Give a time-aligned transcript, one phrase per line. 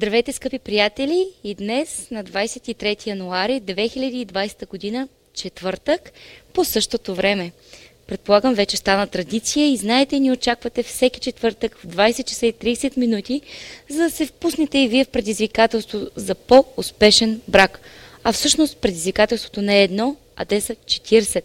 [0.00, 1.28] Здравейте, скъпи приятели!
[1.44, 6.12] И днес, на 23 януари 2020 година, четвъртък,
[6.52, 7.52] по същото време.
[8.06, 12.96] Предполагам, вече стана традиция и знаете, ни очаквате всеки четвъртък в 20 часа и 30
[12.96, 13.40] минути,
[13.88, 17.80] за да се впуснете и вие в предизвикателство за по-успешен брак.
[18.24, 21.42] А всъщност предизвикателството не е едно, а те са 40.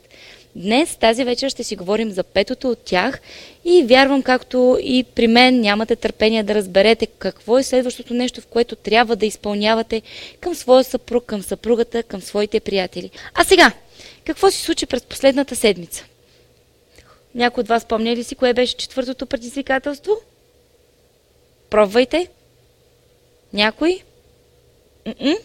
[0.56, 3.22] Днес, тази вечер ще си говорим за петото от тях
[3.66, 8.48] и вярвам, както и при мен нямате търпение да разберете какво е следващото нещо, в
[8.48, 10.02] което трябва да изпълнявате
[10.40, 13.12] към своя съпруг, към съпругата, към своите приятели.
[13.34, 13.72] А сега,
[14.26, 16.06] какво си случи през последната седмица?
[17.36, 20.14] Някой от вас помня ли си кое беше четвъртото предизвикателство?
[21.70, 22.28] Пробвайте.
[23.54, 24.02] Някой?
[25.06, 25.36] М-м?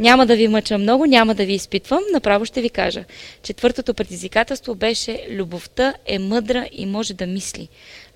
[0.00, 3.04] Няма да ви мъча много, няма да ви изпитвам, направо ще ви кажа.
[3.42, 7.68] Четвъртото предизвикателство беше любовта е мъдра и може да мисли.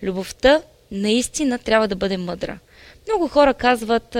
[0.03, 2.59] Любовта наистина трябва да бъде мъдра.
[3.09, 4.17] Много хора казват,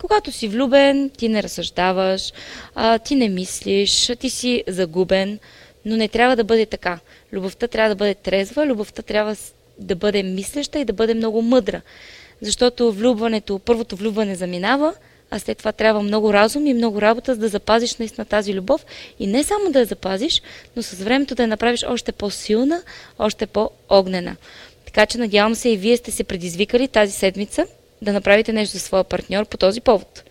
[0.00, 2.32] когато си влюбен, ти не разсъждаваш,
[3.04, 5.38] ти не мислиш, ти си загубен,
[5.84, 6.98] но не трябва да бъде така.
[7.32, 9.36] Любовта трябва да бъде трезва, любовта трябва
[9.78, 11.80] да бъде мислеща и да бъде много мъдра.
[12.42, 14.94] Защото влюбването, първото влюбване заминава,
[15.30, 18.86] а след това трябва много разум и много работа, за да запазиш наистина тази любов
[19.18, 20.42] и не само да я запазиш,
[20.76, 22.82] но с времето да я направиш още по-силна,
[23.18, 24.36] още по-огнена.
[24.86, 27.66] Така че надявам се и вие сте се предизвикали тази седмица
[28.02, 30.22] да направите нещо за своя партньор по този повод.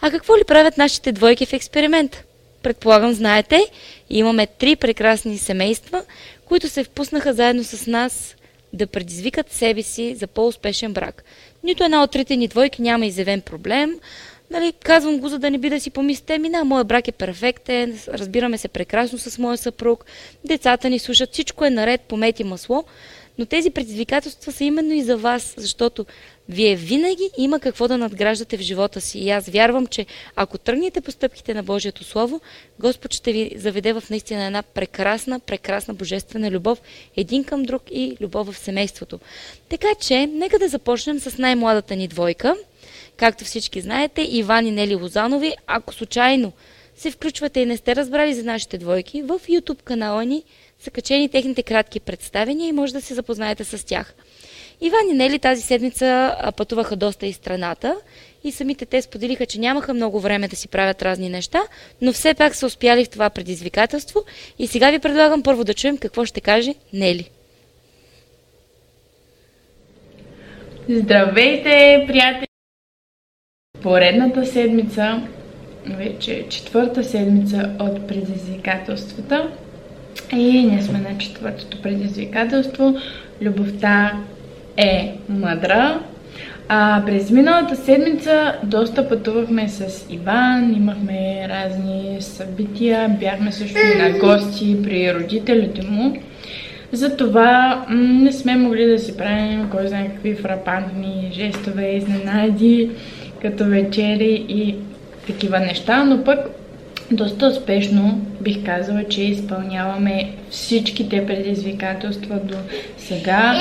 [0.00, 2.24] А какво ли правят нашите двойки в експеримент?
[2.62, 3.66] Предполагам, знаете,
[4.10, 6.02] имаме три прекрасни семейства,
[6.44, 8.34] които се впуснаха заедно с нас
[8.72, 11.24] да предизвикат себе си за по-успешен брак.
[11.62, 13.98] Нито една от трите ни двойки няма изявен проблем,
[14.54, 17.12] Нали, казвам го, за да не би да си помислите, ми да, моят брак е
[17.12, 20.04] перфектен, разбираме се прекрасно с моя съпруг,
[20.44, 22.84] децата ни слушат, всичко е наред, помети масло,
[23.38, 26.06] но тези предизвикателства са именно и за вас, защото
[26.48, 29.18] вие винаги има какво да надграждате в живота си.
[29.18, 30.06] И аз вярвам, че
[30.36, 32.40] ако тръгнете по стъпките на Божието Слово,
[32.78, 36.80] Господ ще ви заведе в наистина една прекрасна, прекрасна божествена любов,
[37.16, 39.20] един към друг и любов в семейството.
[39.68, 42.56] Така че, нека да започнем с най-младата ни двойка–
[43.16, 46.52] Както всички знаете, Иван и Нели Лозанови, ако случайно
[46.96, 50.42] се включвате и не сте разбрали за нашите двойки, в YouTube канала ни
[50.78, 54.14] са качени техните кратки представения и може да се запознаете с тях.
[54.80, 57.96] Иван и Нели тази седмица пътуваха доста из страната
[58.44, 61.62] и самите те споделиха, че нямаха много време да си правят разни неща,
[62.00, 64.24] но все пак са успяли в това предизвикателство
[64.58, 67.30] и сега ви предлагам първо да чуем какво ще каже Нели.
[70.88, 72.53] Здравейте, приятели!
[73.84, 75.20] Поредната седмица,
[75.86, 79.48] вече четвърта седмица от предизвикателствата.
[80.32, 82.96] И ние сме на четвъртото предизвикателство.
[83.42, 84.12] Любовта
[84.76, 86.00] е мъдра.
[86.68, 94.18] А, през миналата седмица доста пътувахме с Иван, имахме разни събития, бяхме също и на
[94.18, 96.16] гости при родителите му.
[96.92, 102.90] Затова не сме могли да си правим кой знае какви фрапантни жестове, изненади
[103.44, 104.74] като вечери и
[105.26, 106.38] такива неща, но пък
[107.10, 112.54] доста успешно бих казала, че изпълняваме всичките предизвикателства до
[112.98, 113.60] сега.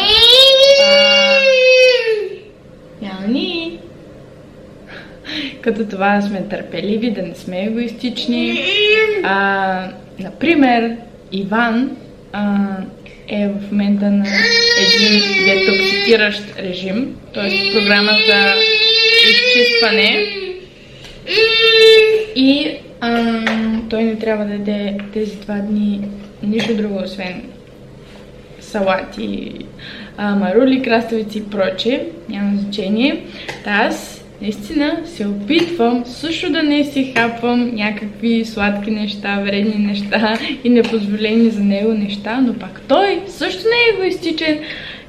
[3.02, 3.80] Яни!
[5.62, 8.64] Като това сме търпеливи, да не сме егоистични.
[9.24, 9.88] А,
[10.20, 10.98] например,
[11.32, 11.98] Иван
[12.34, 12.68] а,
[13.28, 14.26] е в момента на
[14.82, 17.74] един детоксикиращ режим, т.е.
[17.74, 18.54] програма за
[19.30, 20.26] изчистване.
[22.36, 23.42] И а,
[23.90, 26.02] той не трябва да яде тези два дни
[26.44, 27.44] нищо друго, освен
[28.60, 29.52] салати,
[30.18, 32.06] а, марули, краставици и проче.
[32.30, 33.26] Няма значение.
[33.64, 40.40] Та аз наистина се опитвам също да не си хапвам някакви сладки неща, вредни неща
[40.64, 44.60] и непозволени за него неща, но пак той също не е егоистичен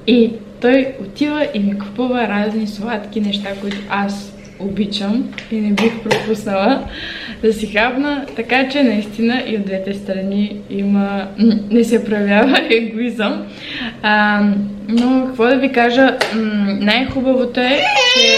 [0.06, 0.30] и
[0.64, 6.88] той отива и ми купува разни сладки неща, които аз обичам и не бих пропуснала
[7.42, 8.26] да си хапна.
[8.36, 11.28] Така че наистина и от двете страни има...
[11.70, 13.46] не се проявява егоизъм.
[14.02, 14.42] А,
[14.88, 16.18] но какво да ви кажа,
[16.80, 17.80] най-хубавото е,
[18.14, 18.34] че...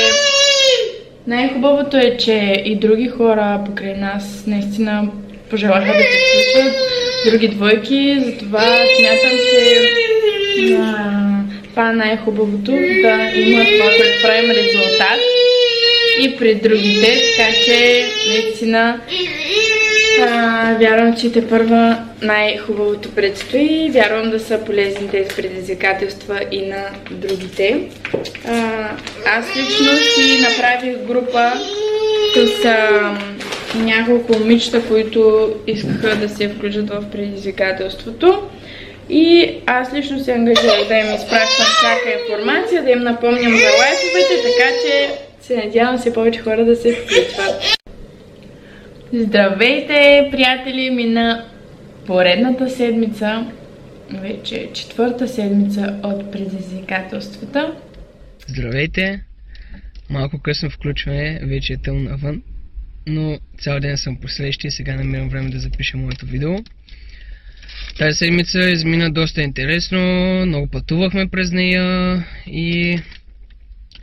[1.26, 5.08] Най-хубавото е, че и други хора покрай нас наистина
[5.50, 6.76] пожелаха да се включат,
[7.30, 8.62] други двойки, затова
[8.98, 9.88] смятам, че
[11.76, 15.20] това е най-хубавото, да има това, което правим резултат
[16.20, 19.00] и при другите, така че наистина
[20.20, 23.90] А, вярвам, че те първа най-хубавото предстои.
[23.92, 27.88] Вярвам да са полезни тези предизвикателства и на другите.
[28.48, 28.88] А,
[29.26, 31.52] аз лично си направих група
[32.34, 33.18] с а,
[33.74, 38.42] няколко момичета, които искаха да се включат в предизвикателството.
[39.10, 44.34] И аз лично се ангажирах да им изпращам всяка информация, да им напомням за лайфовете,
[44.42, 45.08] така че
[45.40, 47.76] се надявам се повече хора да се включват.
[49.12, 51.44] Здравейте, приятели ми на
[52.06, 53.46] поредната седмица,
[54.10, 57.74] вече четвърта седмица от предизвикателствата.
[58.46, 59.24] Здравейте!
[60.10, 62.42] Малко късно включване, вече е тъмно навън,
[63.06, 64.26] но цял ден съм по
[64.64, 66.56] и сега намирам време да запиша моето видео.
[67.98, 69.98] Тази седмица измина доста интересно,
[70.46, 72.98] много пътувахме през нея и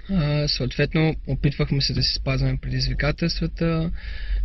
[0.09, 3.91] а, съответно опитвахме се да си спазваме предизвикателствата,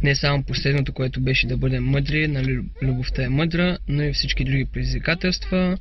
[0.02, 4.44] не само последното, което беше да бъдем мъдри, нали, любовта е мъдра, но и всички
[4.44, 5.78] други предизвикателства.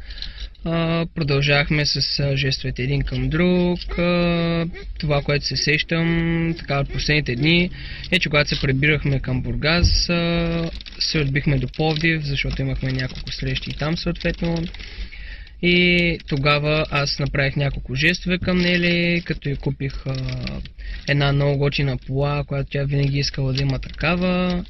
[1.15, 3.79] Продължавахме с жестовете един към друг.
[4.99, 7.69] Това, което се сещам така от последните дни
[8.11, 10.03] е, че когато се прибирахме към Бургас,
[10.99, 14.63] се отбихме до Повдив, защото имахме няколко срещи там съответно.
[15.61, 20.15] И тогава аз направих няколко жестове към Нели, като я купих а,
[21.07, 24.63] една много готина пола, която тя винаги искала да има такава.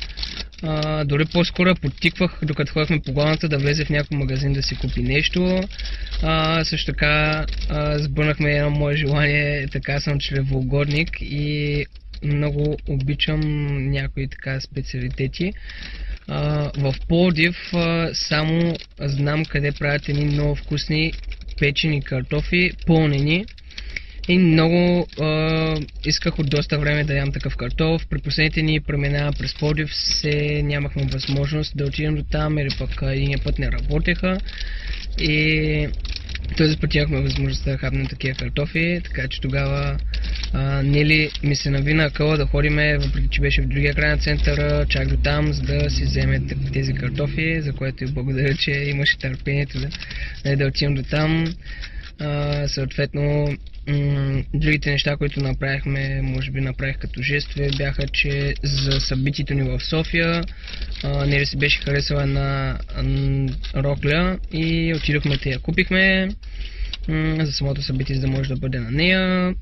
[0.64, 4.76] А, дори по-скоро подтиквах, докато ходихме по главната, да влезе в някой магазин да си
[4.76, 5.64] купи нещо.
[6.24, 11.86] А, също така а, сбърнахме едно мое желание, така съм чревоугодник и
[12.24, 13.42] много обичам
[13.92, 15.54] някои така специалитети
[16.78, 17.56] в Плодив
[18.14, 21.14] само знам къде правят едни много вкусни
[21.60, 23.46] печени картофи, пълнени.
[24.30, 25.76] И много а,
[26.06, 28.08] исках от доста време да ям такъв картоф.
[28.10, 32.90] При последните ни преминава през Плодив се нямахме възможност да отидем до там или пък
[33.02, 34.38] един път не работеха.
[35.20, 35.88] И
[36.58, 39.98] този път имахме възможността да хапнем такива картофи, така че тогава
[40.54, 44.18] а, Нели ми се навина къла да ходиме, въпреки че беше в другия край на
[44.18, 46.42] центъра, чак до там, за да си вземе
[46.74, 49.90] тези картофи, за което и благодаря, че имаше търпението да,
[50.44, 51.46] да, да отидем до там.
[52.20, 53.58] А, съответно,
[54.54, 59.80] другите неща, които направихме, може би направих като жестове, бяха, че за събитието ни в
[59.80, 60.44] София,
[61.04, 62.80] не ли си беше харесала на
[63.76, 66.30] рокля и отидохме те я купихме
[67.40, 69.56] за самото събитие, за да може да бъде на нея.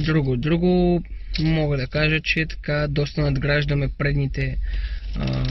[0.00, 1.02] Друго, друго,
[1.40, 4.58] мога да кажа, че така доста надграждаме предните
[5.16, 5.44] а,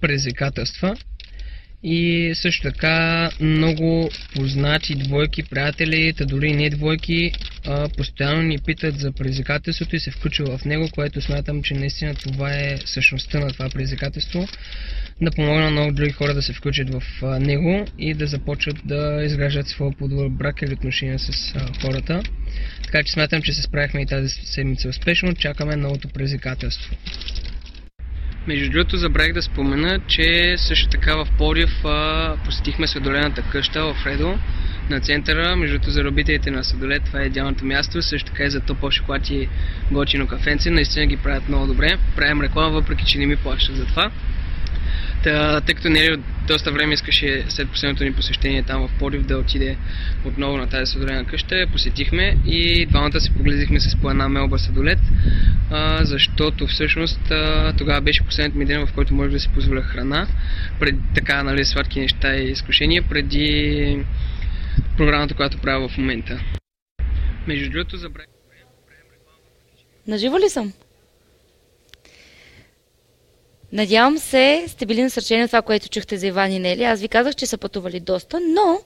[0.00, 0.96] предизвикателства.
[1.86, 7.32] И също така много познати двойки, приятели, та дори не двойки,
[7.66, 12.14] а, постоянно ни питат за предизвикателството и се включва в него, което смятам, че наистина
[12.14, 14.48] това е същността на това предизвикателство.
[15.22, 18.76] Да помогна на много други хора да се включат в а, него и да започват
[18.84, 22.22] да изграждат своя по-добър брак или отношения с а, хората.
[22.84, 25.34] Така че смятам, че се справихме и тази седмица успешно.
[25.34, 26.94] Чакаме новото предизвикателство.
[28.46, 31.70] Между другото забравих да спомена, че също така в Подив
[32.44, 34.38] посетихме Съдолената къща в Редо
[34.90, 35.56] на центъра.
[35.56, 38.02] Между другото за любителите на Съдолет това е идеалното място.
[38.02, 39.48] Също така и за топъл шоколад и
[39.92, 40.70] готино кафенце.
[40.70, 41.98] Наистина ги правят много добре.
[42.16, 44.10] Правим реклама, въпреки че не ми плащат за това.
[45.24, 46.16] Та, тъй като Нели
[46.48, 49.76] доста време искаше след последното ни посещение там в Подив да отиде
[50.24, 54.98] отново на тази съдолена къща, посетихме и двамата се погледихме с по една мелба съдолет,
[55.70, 59.82] а, защото всъщност а, тогава беше последният ми ден, в който може да си позволя
[59.82, 60.26] храна,
[60.80, 64.04] пред така нали, сладки неща и изкушения, преди
[64.96, 66.40] програмата, която правя в момента.
[67.46, 68.28] Между другото, забравих.
[70.06, 70.72] Наживо ли съм?
[73.74, 76.84] Надявам се, сте били насърчени от това, което чухте за Иван и Нели.
[76.84, 78.80] Аз ви казах, че са пътували доста, но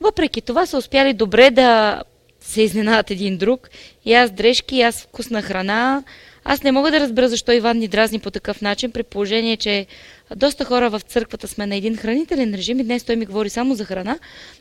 [0.00, 2.02] въпреки това са успяли добре да
[2.40, 3.68] се изненадат един друг.
[4.04, 6.04] И аз дрежки, и аз вкусна храна.
[6.44, 9.86] Аз не мога да разбера защо Иван ни дразни по такъв начин, при положение, че
[10.36, 13.74] доста хора в църквата сме на един хранителен режим и днес той ми говори само
[13.74, 14.18] за храна,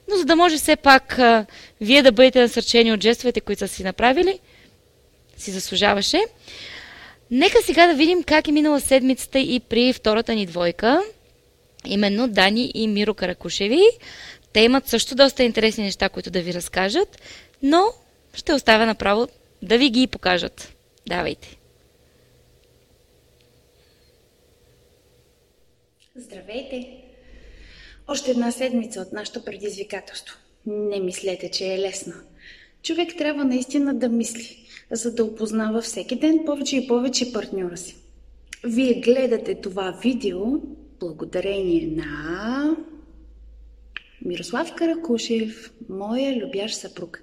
[0.09, 1.45] но за да може все пак а,
[1.81, 4.39] вие да бъдете насърчени от жестовете, които са си направили,
[5.37, 6.21] си заслужаваше.
[7.31, 11.01] Нека сега да видим как е минала седмицата и при втората ни двойка,
[11.85, 13.81] именно Дани и Миро Каракушеви.
[14.53, 17.21] Те имат също доста интересни неща, които да ви разкажат,
[17.63, 17.83] но
[18.33, 19.27] ще оставя направо
[19.61, 20.75] да ви ги покажат.
[21.07, 21.57] Давайте!
[26.15, 27.05] Здравейте!
[28.07, 30.37] Още една седмица от нашето предизвикателство.
[30.65, 32.15] Не мислете, че е лесна.
[32.83, 37.95] Човек трябва наистина да мисли, за да опознава всеки ден повече и повече партньора си.
[38.63, 40.41] Вие гледате това видео
[40.99, 42.77] благодарение на
[44.25, 47.21] Мирослав Каракушев, моя любящ съпруг.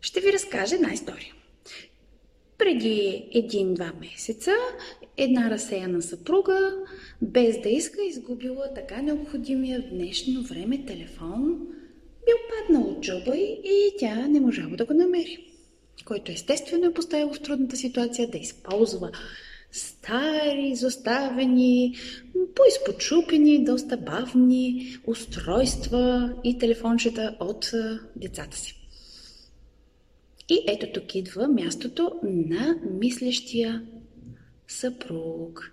[0.00, 1.34] Ще ви разкажа една история.
[2.58, 4.50] Преди един-два месеца
[5.16, 6.72] една разсеяна съпруга,
[7.22, 11.66] без да иска, изгубила така необходимия в днешно време телефон,
[12.26, 15.53] бил паднал от джоба и тя не можала да го намери.
[16.04, 19.10] Който естествено е поставил в трудната ситуация да използва
[19.72, 21.94] стари, изоставени,
[22.54, 27.70] поизпочупени, доста бавни устройства и телефончета от
[28.16, 28.80] децата си.
[30.48, 33.82] И ето тук идва мястото на мислещия
[34.68, 35.72] съпруг.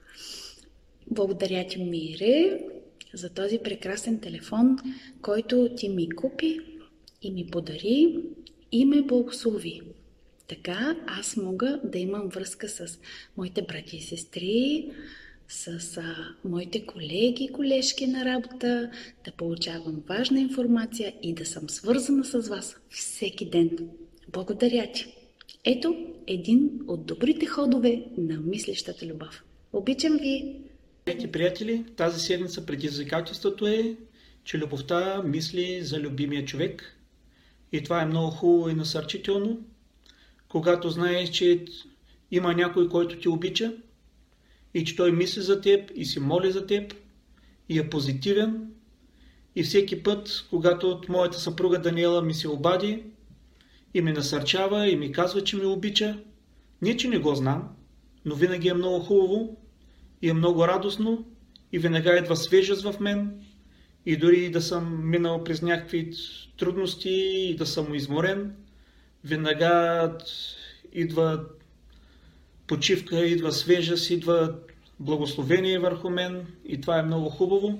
[1.11, 2.59] Благодаря ти, Мире,
[3.13, 4.77] за този прекрасен телефон,
[5.21, 6.59] който ти ми купи
[7.21, 8.17] и ми подари
[8.71, 9.81] и ме благослови.
[10.51, 12.99] Така аз мога да имам връзка с
[13.37, 14.91] моите брати и сестри,
[15.47, 16.15] с а,
[16.45, 18.91] моите колеги и колежки на работа,
[19.25, 23.69] да получавам важна информация и да съм свързана с вас всеки ден.
[24.31, 25.05] Благодаря ти!
[25.65, 25.95] Ето
[26.27, 29.43] един от добрите ходове на мислещата любов.
[29.73, 30.55] Обичам ви!
[31.01, 31.85] Здравейте, приятели!
[31.95, 33.95] Тази седмица предизвикателството е,
[34.43, 36.97] че любовта мисли за любимия човек.
[37.71, 39.59] И това е много хубаво и насърчително,
[40.51, 41.65] когато знаеш, че
[42.31, 43.73] има някой, който ти обича
[44.73, 46.93] и че той мисли за теб и си моли за теб
[47.69, 48.71] и е позитивен.
[49.55, 53.03] И всеки път, когато от моята съпруга Даниела ми се обади
[53.93, 56.19] и ме насърчава и ми казва, че ме обича,
[56.81, 57.69] не че не го знам,
[58.25, 59.57] но винаги е много хубаво
[60.21, 61.25] и е много радостно
[61.71, 63.43] и веднага идва свежест в мен
[64.05, 66.11] и дори да съм минал през някакви
[66.57, 67.09] трудности
[67.49, 68.55] и да съм изморен,
[69.23, 70.17] веднага
[70.93, 71.45] идва
[72.67, 74.55] почивка, идва свежест, идва
[74.99, 77.79] благословение върху мен и това е много хубаво.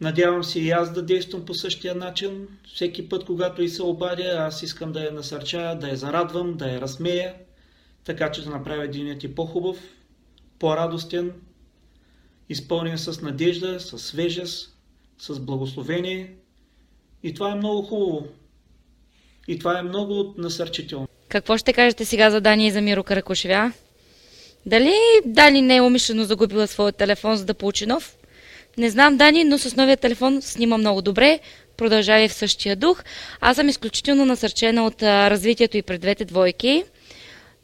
[0.00, 2.48] Надявам се и аз да действам по същия начин.
[2.74, 6.72] Всеки път, когато и се обадя, аз искам да я насърча, да я зарадвам, да
[6.72, 7.34] я разсмея,
[8.04, 9.78] така че да направя денят и по-хубав,
[10.58, 11.32] по-радостен,
[12.48, 14.76] изпълнен с надежда, с свежест,
[15.18, 16.34] с благословение.
[17.22, 18.28] И това е много хубаво.
[19.48, 21.08] И това е много насърчително.
[21.28, 23.72] Какво ще кажете сега за Дани и за Миро Каракушевя?
[24.66, 24.94] Дали
[25.24, 28.16] Дани не е умишлено загубила своя телефон, за да получи нов?
[28.78, 31.40] Не знам, Дани, но с новия телефон снима много добре,
[31.76, 33.04] продължава в същия дух.
[33.40, 36.84] Аз съм изключително насърчена от развитието и пред двете двойки.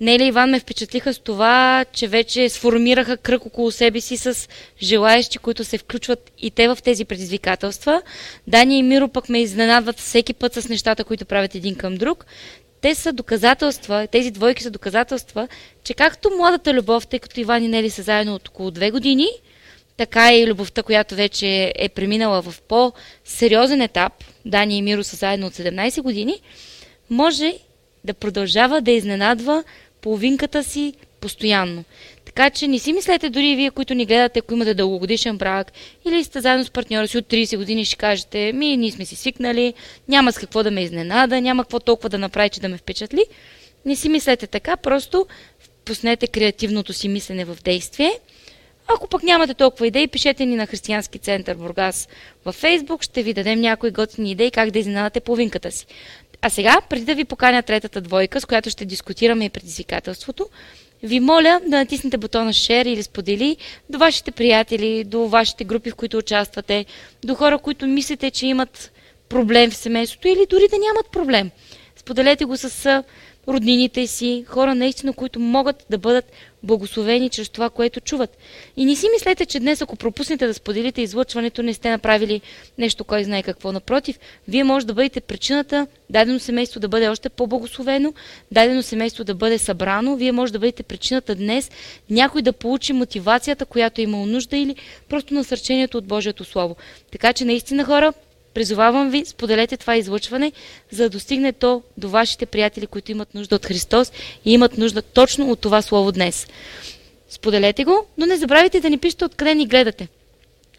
[0.01, 4.49] Нели Иван ме впечатлиха с това, че вече сформираха кръг около себе си с
[4.83, 8.03] желаящи, които се включват и те в тези предизвикателства.
[8.47, 12.27] Дани и Миро пък ме изненадват всеки път с нещата, които правят един към друг.
[12.81, 15.49] Те са доказателства, тези двойки са доказателства,
[15.85, 19.29] че както младата любов, тъй като Иван и Нели са заедно от около две години,
[19.97, 24.13] така и любовта, която вече е преминала в по-сериозен етап,
[24.45, 26.41] Дани и Миро са заедно от 17 години,
[27.11, 27.55] може
[28.05, 29.65] да продължава да изненадва
[30.01, 31.85] половинката си постоянно.
[32.25, 35.73] Така че не си мислете дори вие, които ни гледате, ако имате дългогодишен брак
[36.05, 39.17] или сте заедно с партньора си от 30 години, ще кажете, ми, ние сме си
[39.17, 39.75] свикнали,
[40.09, 43.25] няма с какво да ме изненада, няма какво толкова да направи, че да ме впечатли.
[43.85, 45.27] Не си мислете така, просто
[45.85, 48.13] пуснете креативното си мислене в действие.
[48.89, 52.09] Ако пък нямате толкова идеи, пишете ни на Християнски център Бургас
[52.45, 55.87] във Фейсбук, ще ви дадем някои готини идеи как да изненадате половинката си.
[56.43, 60.49] А сега, преди да ви поканя третата двойка, с която ще дискутираме и предизвикателството,
[61.03, 63.57] ви моля да натиснете бутона Share или сподели
[63.91, 66.87] до вашите приятели, до вашите групи, в които участвате,
[67.25, 68.93] до хора, които мислите, че имат
[69.29, 71.51] проблем в семейството или дори да нямат проблем.
[71.97, 73.05] Споделете го с
[73.49, 76.25] роднините си, хора наистина, които могат да бъдат
[76.63, 78.39] благословени чрез това, което чуват.
[78.77, 82.41] И не си мислете, че днес, ако пропуснете да споделите излъчването, не сте направили
[82.79, 83.73] нещо, кой знае какво.
[83.73, 88.15] Напротив, вие може да бъдете причината дадено семейство да бъде още по-благословено,
[88.53, 90.17] дадено семейство да бъде събрано.
[90.17, 91.71] Вие може да бъдете причината днес
[92.11, 94.77] някой да получи мотивацията, която е имал нужда или
[95.09, 96.77] просто насърчението от Божието Слово.
[97.13, 98.13] Така че наистина хора,
[98.59, 100.53] Призовавам ви, споделете това излъчване,
[100.91, 104.13] за да достигне то до вашите приятели, които имат нужда от Христос
[104.45, 106.47] и имат нужда точно от това слово днес.
[107.31, 110.09] Споделете го, но не забравяйте да ни пишете откъде ни гледате.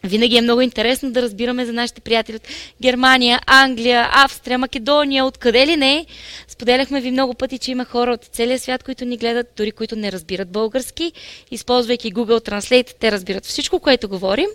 [0.03, 2.47] Винаги е много интересно да разбираме за нашите приятели от
[2.81, 6.05] Германия, Англия, Австрия, Македония, откъде ли не.
[6.47, 9.95] Споделяхме ви много пъти, че има хора от целия свят, които ни гледат, дори които
[9.95, 11.11] не разбират български.
[11.51, 14.49] Използвайки Google Translate, те разбират всичко, което говорим.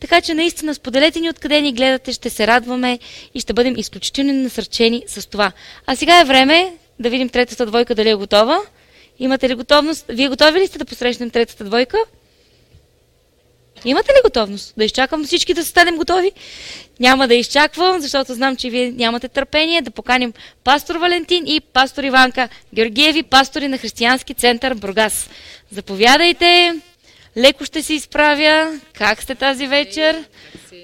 [0.00, 2.98] Така че наистина споделете ни откъде ни гледате, ще се радваме
[3.34, 5.52] и ще бъдем изключително насърчени с това.
[5.86, 8.60] А сега е време да видим третата двойка дали е готова.
[9.18, 10.04] Имате ли готовност?
[10.08, 11.98] Вие готови ли сте да посрещнем третата двойка?
[13.84, 14.74] Имате ли готовност?
[14.76, 16.32] Да изчакам всички да станем готови?
[17.00, 20.32] Няма да изчаквам, защото знам, че вие нямате търпение да поканим
[20.64, 25.30] пастор Валентин и пастор Иванка Георгиеви, пастори на Християнски център Бургас.
[25.72, 26.74] Заповядайте!
[27.36, 28.80] Леко ще се изправя.
[28.92, 30.24] Как сте тази вечер?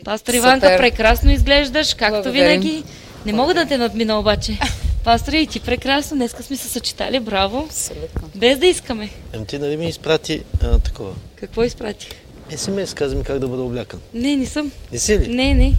[0.04, 0.78] Пастор Иванка, Супер.
[0.78, 2.60] прекрасно изглеждаш, както Благодарим.
[2.60, 2.84] винаги.
[3.26, 4.58] Не мога да те надмина обаче.
[5.04, 6.16] Пастор, и ти прекрасно.
[6.16, 7.20] Днеска сме се съчетали.
[7.20, 7.58] Браво.
[7.58, 8.30] Абсолютно.
[8.34, 9.10] Без да искаме.
[9.34, 11.14] Ами ти нали ми изпрати а, такова?
[11.36, 12.08] Какво изпратих?
[12.56, 14.00] СМС, каза ми как да бъда облякан.
[14.14, 14.72] Не, не съм.
[14.92, 15.28] Не си ли?
[15.28, 15.74] Не, не.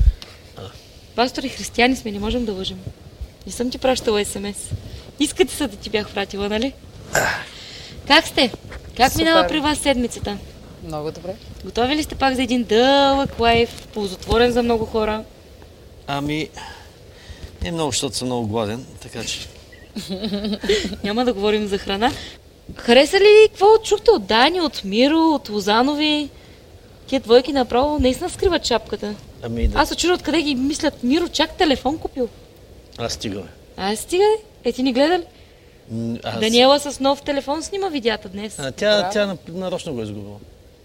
[1.16, 2.80] Пастори християни сме, не можем да лъжим.
[3.46, 4.72] Не съм ти пращала СМС.
[5.20, 6.74] Искате се да ти бях пратила, нали?
[8.08, 8.52] Как сте?
[8.98, 9.26] Как Супер.
[9.26, 10.38] минава при вас седмицата?
[10.84, 11.36] Много добре.
[11.66, 15.24] Готови ли сте пак за един дълъг лайф, ползотворен за много хора?
[16.08, 16.50] Ами,
[17.62, 19.48] не много, защото съм много гладен, така че...
[21.04, 22.12] Няма да говорим за храна.
[22.76, 26.30] Хареса ли какво чухте от Дани, от Миро, от Лозанови?
[27.08, 29.16] Тия двойки направо наистина скриват шапката.
[29.42, 29.80] Ами да...
[29.80, 31.04] Аз се чудя откъде ги мислят.
[31.04, 32.30] Миро чак телефон купил.
[32.98, 33.48] Аз стига, бе.
[33.78, 34.24] А, стига,
[34.64, 35.24] е ти ни гледали?
[35.92, 36.40] М, Аз...
[36.40, 38.60] Даниела с нов телефон снима видеята днес.
[38.60, 40.38] А, тя, тя на- нарочно го е изгубила.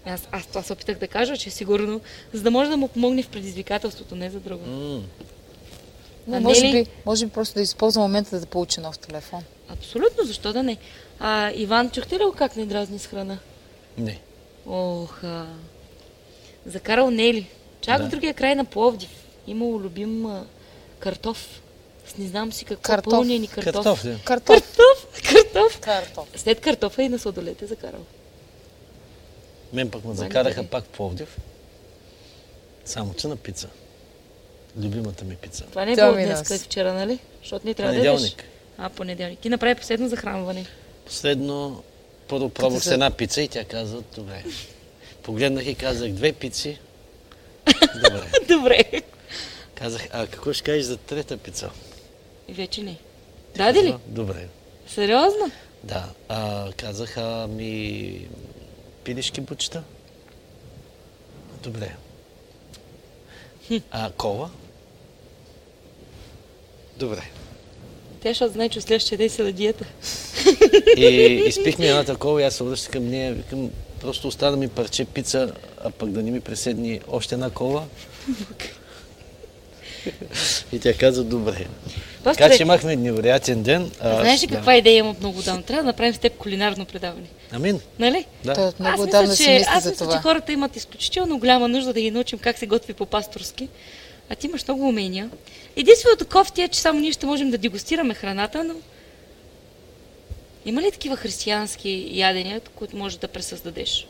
[0.05, 2.01] Аз, аз това се опитах да кажа, че сигурно,
[2.33, 4.65] за да може да му помогне в предизвикателството, не за друго.
[4.67, 5.01] М,
[6.27, 6.73] Но А може, не ли?
[6.73, 9.43] би, може би просто да използва момента да получи нов телефон.
[9.69, 10.77] Абсолютно, защо да не?
[11.19, 13.37] А, Иван, чухте ли го как не дразни с храна?
[13.97, 14.19] Не.
[14.67, 15.45] Ох, а...
[16.65, 17.47] закарал Нели.
[17.81, 18.07] Чак Да.
[18.07, 19.09] в другия край на Пловдив.
[19.47, 20.45] Имало любим а,
[20.99, 21.61] картоф.
[22.07, 23.11] С не знам си какво Картоф.
[23.11, 23.73] пълнени картоф.
[23.73, 24.17] Картоф ли?
[24.25, 24.55] Картоф.
[24.55, 25.79] Картоф, картоф.
[25.79, 26.27] Картоф.
[26.35, 28.01] След картофа и на сладолете закарал.
[29.73, 30.67] Мен пък ме Мани закараха дали.
[30.67, 31.37] пак в Пловдив.
[32.85, 33.67] Само, че на пица.
[34.77, 35.63] Любимата ми пица.
[35.63, 37.19] Това не е било ми днес, като вчера, нали?
[37.41, 38.11] Защото не трябва да ядеш.
[38.11, 38.43] Понеделник.
[38.77, 39.39] А, понеделник.
[39.39, 40.65] Ти направи последно захранване.
[41.05, 41.83] Последно,
[42.27, 44.43] първо пробвах с една пица и тя каза, добре.
[45.23, 46.79] Погледнах и казах, две пици.
[48.03, 48.31] Добре.
[48.47, 48.83] Добре.
[49.75, 51.69] Казах, а какво ще кажеш за трета пица?
[52.47, 52.97] И вече не.
[53.55, 53.95] Даде ли?
[54.07, 54.47] Добре.
[54.87, 55.51] Сериозно?
[55.83, 56.09] Да.
[56.29, 58.27] А, казах, а ми
[59.03, 59.83] пилишки бучета?
[61.63, 61.95] Добре.
[63.91, 64.49] А кола?
[66.97, 67.21] Добре.
[68.21, 69.85] Тя защото знае, че следващия ден се на диета.
[70.97, 73.71] И изпихме едната кола и аз се обръщах към нея, викам,
[74.03, 75.51] просто остана ми парче пица,
[75.83, 77.83] а пък да не ми преседни още една кола.
[80.73, 81.53] и тя каза, добре.
[81.53, 81.67] Така
[82.23, 83.91] Пасторе, че имахме невероятен ден.
[83.99, 84.55] А, знаеш ли да.
[84.55, 85.63] каква идея имам много давно?
[85.63, 87.27] Трябва да направим с теб кулинарно предаване.
[87.51, 87.79] Амин.
[87.99, 88.25] Нали?
[88.45, 88.53] Да.
[88.53, 90.17] Той от аз много мисля, отдавна си че, мисли аз за мисля, това.
[90.17, 93.69] че хората имат изключително голяма нужда да ги научим как се готви по-пасторски.
[94.29, 95.29] А ти имаш много умения.
[95.75, 98.73] Единственото кофти е, че само ние ще можем да дегустираме храната, но...
[100.65, 104.07] Има ли такива християнски ядения, които можеш да пресъздадеш?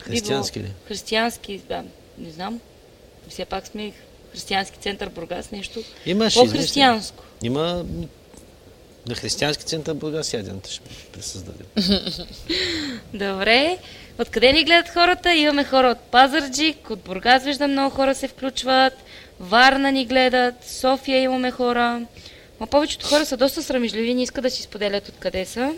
[0.00, 0.70] Християнски ли?
[0.88, 1.84] Християнски, да,
[2.18, 2.60] не знам.
[3.28, 3.92] Все пак сме
[4.32, 7.24] християнски център Бургас, нещо Имаш по-християнско.
[7.42, 7.84] Има
[9.08, 11.66] на християнски център Бургас ядената ще пресъздадем.
[13.14, 13.78] Добре.
[14.18, 15.34] Откъде ни гледат хората?
[15.34, 18.92] Имаме хора от Пазарджик, от Бургас виждам много хора се включват,
[19.40, 22.06] Варна ни гледат, София имаме хора.
[22.60, 25.74] Но повечето хора са доста срамежливи, не искат да си споделят откъде са.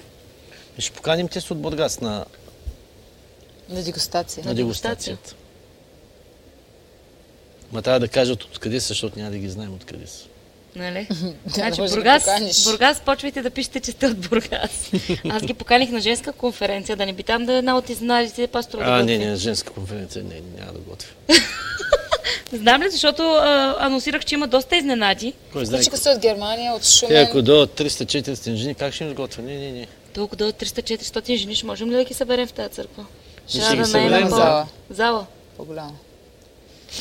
[0.79, 2.25] Ще поканим те с от Бургас на,
[3.69, 4.45] На дегустация.
[4.47, 5.35] на дегустацията.
[7.73, 10.25] Ма трябва да кажат откъде са, защото няма да ги знаем откъде са.
[10.77, 11.09] Нали?
[11.47, 12.65] Да, значи, може да Бургас.
[12.65, 14.91] Бургас, почвайте да пишете, че сте от Бургас.
[15.29, 18.47] Аз ги поканих на женска конференция, да не би там да е една от изненадите
[18.47, 21.09] пастора да А, не, не, женска конференция, не, няма да готвя.
[22.53, 25.33] Знам ли, защото а, анонсирах, че има доста изненади.
[25.53, 25.81] Кой знае?
[25.81, 27.25] Включиха се от Германия, от Те, Шумен.
[27.27, 29.43] ако дойдат 300-400 жени, как ще им сготвя?
[29.43, 29.87] Не, не, не.
[30.19, 33.07] Толкова да 300-400 жени, ще можем ли да ги съберем в тази църква?
[33.49, 34.69] Ще да съберем, зала.
[34.91, 35.27] Зала.
[35.57, 35.97] По-голяма.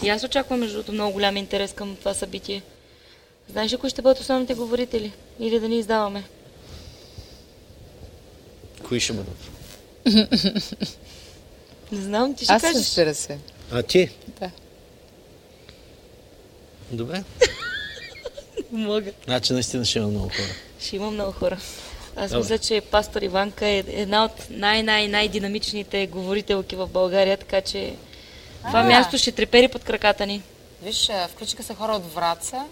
[0.04, 2.62] И аз очаквам, между другото, много голям интерес към това събитие.
[3.52, 5.14] Знаеш ли кои ще бъдат основните говорители?
[5.40, 6.24] Или да ни издаваме?
[8.88, 9.38] Кои ще бъдат?
[11.92, 12.78] Не знам, ти ще Аз кажеш.
[12.78, 13.38] разбира се.
[13.72, 14.10] А ти?
[14.40, 14.52] Да.
[16.92, 17.24] Добре.
[18.72, 19.12] Мога.
[19.26, 20.56] Значи наистина ще има много хора.
[20.80, 21.58] Ще има много хора.
[22.18, 22.38] Аз Добре.
[22.38, 27.94] мисля, че пастор Иванка е една от най-най-най-динамичните говорителки в България, така че
[28.68, 30.42] това място ще трепери под краката ни.
[30.84, 32.66] Виж, а, включиха се хора от Враца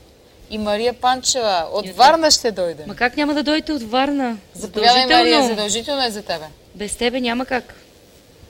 [0.50, 1.68] и Мария Панчева.
[1.72, 2.84] От Варна ще дойде.
[2.88, 4.38] Ма как няма да дойдете от Варна?
[4.54, 6.46] Заповядай, Мария, задължително е за тебе.
[6.76, 7.74] Без тебе няма как.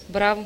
[0.10, 0.46] Браво.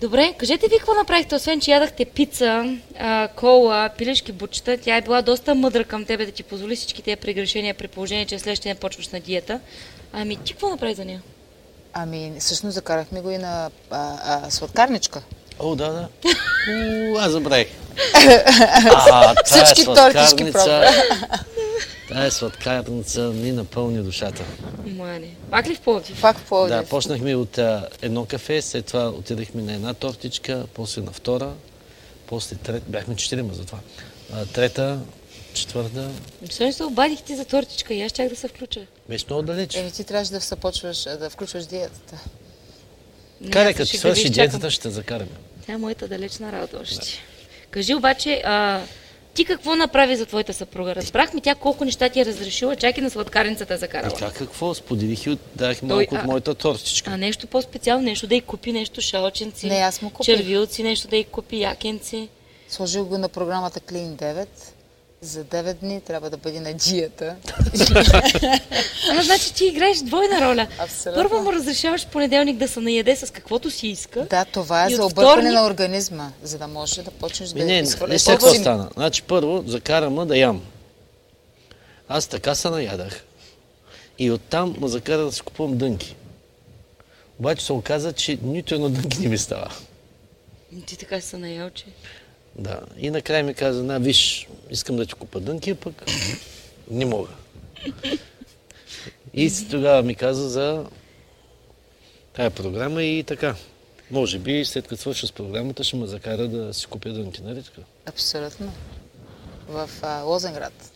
[0.00, 4.78] Добре, кажете ви какво направихте, освен че ядахте пица, а, кола, пилешки бучета.
[4.78, 8.26] Тя е била доста мъдра към тебе да ти позволи всички тези прегрешения при положение,
[8.26, 9.60] че следващия ден почваш на диета.
[10.12, 11.22] Ами ти какво направи за нея?
[11.92, 15.22] Ами, всъщност закарахме го и на а, а, сладкарничка.
[15.58, 16.08] О, да, да.
[16.70, 17.66] У, аз забравих.
[19.10, 20.90] А, тая Всички тортички сладкарница,
[22.08, 24.42] тая сладкарница ми напълни душата.
[24.86, 25.28] Мане.
[25.50, 26.20] Пак ли в Пловдив?
[26.20, 26.76] Пак в Пловдив.
[26.76, 31.52] Да, почнахме от а, едно кафе, след това отидахме на една тортичка, после на втора,
[32.26, 33.78] после трета, бяхме четирима за това.
[34.32, 34.98] А, трета,
[35.54, 36.08] четвърта,
[36.42, 38.80] Защо не се обадихте за тортичка и аз чак да се включа?
[39.08, 39.76] беше много далеч.
[39.76, 42.16] Еми ти трябваше да започваш да включваш диетата.
[43.40, 45.30] Не, Карай, като ще свърши диетата, ще закараме.
[45.66, 47.08] Тя е моята далечна работа още.
[47.70, 48.80] Кажи обаче, а,
[49.34, 50.94] ти какво направи за твоята съпруга?
[50.94, 54.14] Разбрахме тя колко неща ти е разрешила, чак и на сладкарницата е И закарала.
[54.14, 54.74] така какво?
[54.74, 57.10] Споделих и дах Той, малко от а- моята тортичка.
[57.10, 60.26] А нещо по-специално, нещо да й купи, нещо шалченци, Не, аз му купих.
[60.36, 62.28] червилци, нещо да й купи, якенци.
[62.68, 64.46] Сложил го на програмата Clean 9.
[65.20, 67.36] За 9 дни трябва да бъде на диета.
[69.10, 70.68] Ама значи ти играеш двойна роля.
[70.78, 71.22] Абсолютно.
[71.22, 74.26] Първо му разрешаваш в понеделник да се наеде с каквото си иска.
[74.30, 77.78] Да, това е за объркване вторник- на организма, за да може да почнеш да не,
[77.78, 78.90] изхвърляш не се какво стана.
[78.94, 80.62] Значи първо закара ме да ям.
[82.08, 83.24] Аз така се наядах.
[84.18, 86.16] И оттам ме закара да си купувам дънки.
[87.38, 89.70] Обаче се оказа, че нито едно дънки не ми става.
[90.86, 91.84] Ти така се наял, че...
[92.58, 92.80] Да.
[92.98, 96.04] И накрая ми каза, на, виж, искам да ти купа дънки, пък
[96.90, 97.28] не мога.
[99.34, 100.84] И тогава ми каза за
[102.32, 103.54] тая програма и така.
[104.10, 107.62] Може би след като свърша с програмата, ще ме закара да си купя дънки, нали
[107.62, 107.80] така?
[108.06, 108.72] Абсолютно.
[109.68, 110.92] В а, Лозенград.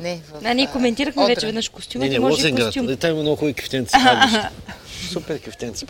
[0.00, 2.66] Не, в Да, ние а, коментирахме вече веднъж Не, костюмите, не, може Лозенград.
[2.66, 2.96] костюм.
[2.96, 3.92] Там има много хубави кефтенци.
[3.92, 4.50] това
[5.12, 5.40] Супер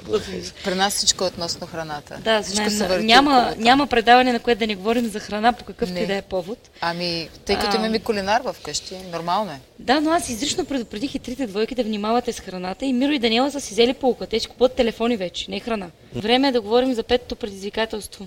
[0.04, 0.32] продаха.
[0.64, 2.18] При нас всичко е относно храната.
[2.24, 5.64] Да, всичко знаем, върти няма, няма предаване, на което да не говорим за храна по
[5.64, 6.00] какъвто Не.
[6.00, 6.58] и да е повод.
[6.80, 7.76] Ами, тъй като А.
[7.76, 9.60] имаме кулинар в къщи, нормално е.
[9.78, 13.18] Да, но аз изрично предупредих и трите двойки да внимавате с храната и Миро и
[13.18, 14.26] Даниела са си взели полука.
[14.26, 15.90] Те ще купуват телефони вече, не храна.
[16.14, 18.26] Време е да говорим за петото предизвикателство.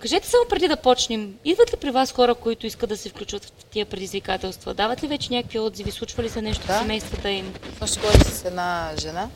[0.00, 3.44] Кажете само преди да почнем, идват ли при вас хора, които искат да се включват
[3.44, 4.74] в тия предизвикателства?
[4.74, 5.90] Дават ли вече някакви отзиви?
[5.90, 6.74] Случва ли се нещо Да.
[6.74, 7.54] в семействата им?
[7.80, 9.28] Още говорих с една жена,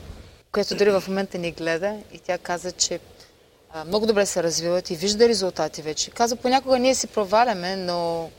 [0.51, 2.99] която дори в момента ни гледа и тя каза, че
[3.73, 6.11] а, много добре се развиват и вижда резултати вече.
[6.11, 8.29] Каза, понякога ние си проваляме, но,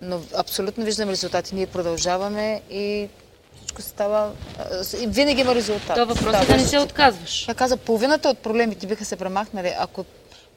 [0.00, 1.54] но абсолютно виждам резултати.
[1.54, 3.08] Ние продължаваме и
[3.56, 4.32] всичко става...
[5.02, 5.96] и винаги има резултат.
[5.96, 7.44] То въпрос е да не се отказваш.
[7.46, 10.04] Тя каза, половината от проблемите биха се премахнали, ако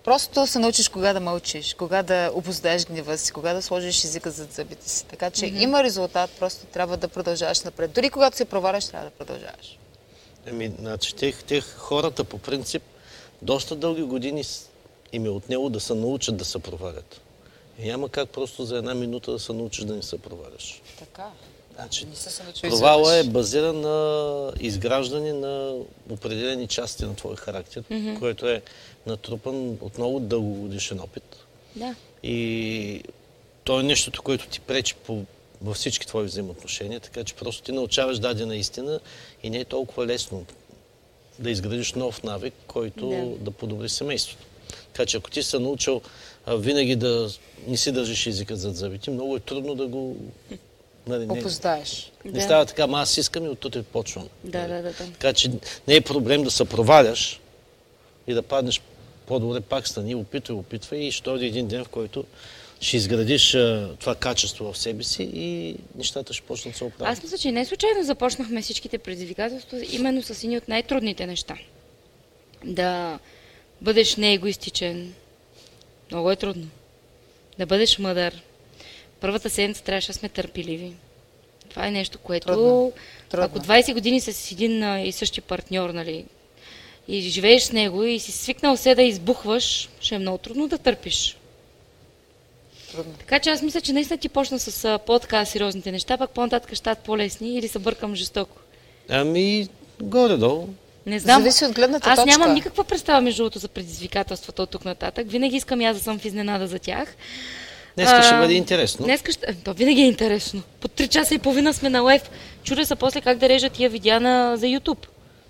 [0.05, 4.31] просто се научиш кога да мълчиш, кога да обоздаеш гнева си, кога да сложиш езика
[4.31, 5.05] зад зъбите си.
[5.05, 7.91] Така че има резултат, просто трябва да продължаваш напред.
[7.91, 9.77] Дори когато се проваляш, трябва да продължаваш.
[10.45, 12.83] Еми, значи, тех, тех хората по принцип
[13.41, 14.43] доста дълги години
[15.13, 17.21] им е отнело да се научат да се провалят.
[17.79, 20.81] И няма как просто за една минута да се научиш да не се проваляш.
[20.99, 21.29] Така.
[21.75, 22.07] Значи,
[22.61, 25.75] провала е базиран на изграждане на
[26.09, 27.83] определени части на твой характер,
[28.19, 28.61] който е
[29.07, 31.35] натрупан от много дългогодишен опит.
[31.75, 31.95] Да.
[32.23, 33.03] И
[33.63, 35.23] то е нещото, което ти пречи по,
[35.61, 38.99] във всички твои взаимоотношения, така че просто ти научаваш дадена истина
[39.43, 40.45] и не е толкова лесно
[41.39, 43.25] да изградиш нов навик, който Да.
[43.39, 44.43] да, подобри семейството.
[44.93, 46.01] Така че ако ти си научил
[46.45, 47.29] а, винаги да
[47.67, 50.17] не си държиш езика зад зъбите, много е трудно да го...
[51.07, 52.11] Нали, не, Опоздаеш.
[52.25, 52.41] не Да.
[52.41, 54.29] става така, ама аз искам и оттук почвам.
[54.43, 54.69] Да, Нали?
[54.69, 55.11] да, да, да.
[55.11, 55.51] Така че
[55.87, 57.39] не е проблем да се проваляш
[58.27, 58.81] и да паднеш
[59.27, 62.25] по-добре пак стани, опитвай, опитвай и ще дойде един ден, в който
[62.81, 67.17] ще изградиш а, това качество в себе си и нещата ще почнат да се оправят.
[67.17, 71.57] Аз мисля, че не случайно започнахме всичките предизвикателства именно с едни от най-трудните неща.
[72.65, 73.19] Да
[73.81, 75.13] бъдеш неегоистичен.
[76.11, 76.67] Много е трудно.
[77.57, 78.43] Да бъдеш мъдър.
[79.19, 80.93] Първата седмица трябваше да сме търпеливи.
[81.69, 82.47] Това е нещо, което...
[82.47, 82.93] Трудно.
[83.29, 83.45] Трудно.
[83.45, 86.25] Ако 20 години с един и същи партньор, нали,
[87.07, 90.77] и живееш с него и си свикнал се да избухваш, ще е много трудно да
[90.77, 91.37] търпиш.
[92.91, 93.13] Трудно.
[93.19, 96.99] Така че аз мисля, че наистина ти почна с по-така сериозните неща, пак по-нататък стават
[96.99, 98.57] по-лесни или се бъркам жестоко.
[99.09, 99.67] Ами,
[100.01, 100.67] горе-долу.
[101.05, 101.41] Не знам.
[101.41, 102.39] Зависи от гледната аз точка.
[102.39, 105.27] нямам никаква представа между другото за предизвикателствата от тук нататък.
[105.29, 107.15] Винаги искам и аз да съм в изненада за тях.
[107.95, 109.05] Днеска ще бъде интересно.
[109.05, 109.53] Днеска ще...
[109.63, 110.61] То винаги е интересно.
[110.79, 112.21] По 3 часа и половина сме на лайф.
[112.63, 114.57] Чудя се после как да режа тия видеа на...
[114.57, 115.05] за YouTube.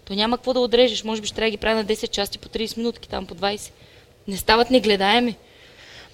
[0.05, 1.03] То няма какво да отрежеш.
[1.03, 3.35] Може би ще трябва да ги правя на 10 части по 30 минутки, там по
[3.35, 3.71] 20.
[4.27, 5.35] Не стават негледаеми.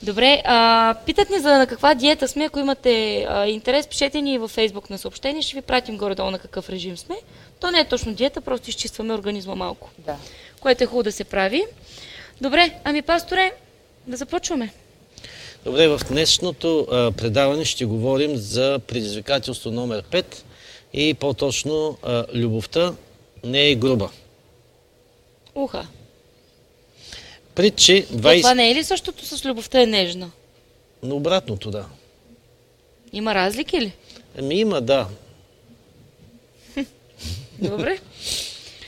[0.04, 2.46] Добре, а, питат ни за на каква диета сме.
[2.46, 5.42] Ако имате а, интерес, пишете ни във Facebook на съобщение.
[5.42, 7.16] Ще ви пратим горе-долу на какъв режим сме.
[7.60, 9.90] То не е точно диета, просто изчистваме организма малко.
[9.98, 10.16] Да.
[10.60, 11.64] Което е хубаво да се прави.
[12.42, 13.52] Добре, ами пасторе,
[14.08, 14.74] да започваме.
[15.66, 20.26] Добре, в днешното а, предаване ще говорим за предизвикателство номер 5
[20.94, 22.94] и по-точно а, любовта
[23.44, 24.10] не е груба.
[25.56, 25.88] Уха.
[27.56, 28.54] Притчи То това 20...
[28.54, 30.32] не е ли същото с любовта е нежна?
[31.04, 31.86] Но обратното, да.
[33.14, 33.94] Има разлики ли?
[34.40, 35.08] Ами има, да.
[37.60, 38.00] Добре.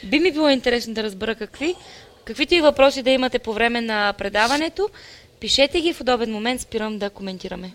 [0.04, 1.76] Би ми било интересно да разбера какви.
[2.26, 4.90] Каквито и въпроси да имате по време на предаването,
[5.40, 7.74] пишете ги в удобен момент, спирам да коментираме.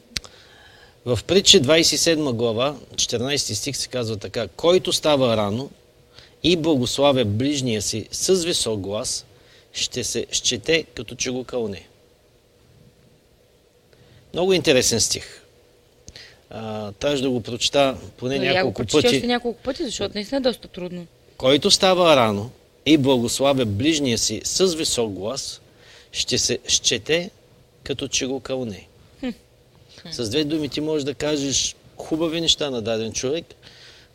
[1.07, 4.49] В притчи 27 глава, 14 стих се казва така.
[4.49, 5.71] Който става рано
[6.43, 9.25] и благославя ближния си с висок глас,
[9.73, 11.87] ще се счете като че го кълне.
[14.33, 15.43] Много интересен стих.
[16.51, 19.17] А, трябваше да го прочета поне Но я го няколко прочети пъти.
[19.17, 21.07] още няколко пъти, защото наистина е доста трудно.
[21.37, 22.51] Който става рано
[22.87, 25.61] и благославя ближния си с висок глас,
[26.13, 27.31] ще се счете
[27.85, 28.87] като че го кълне.
[30.11, 33.45] С две думи ти можеш да кажеш хубави неща на даден човек,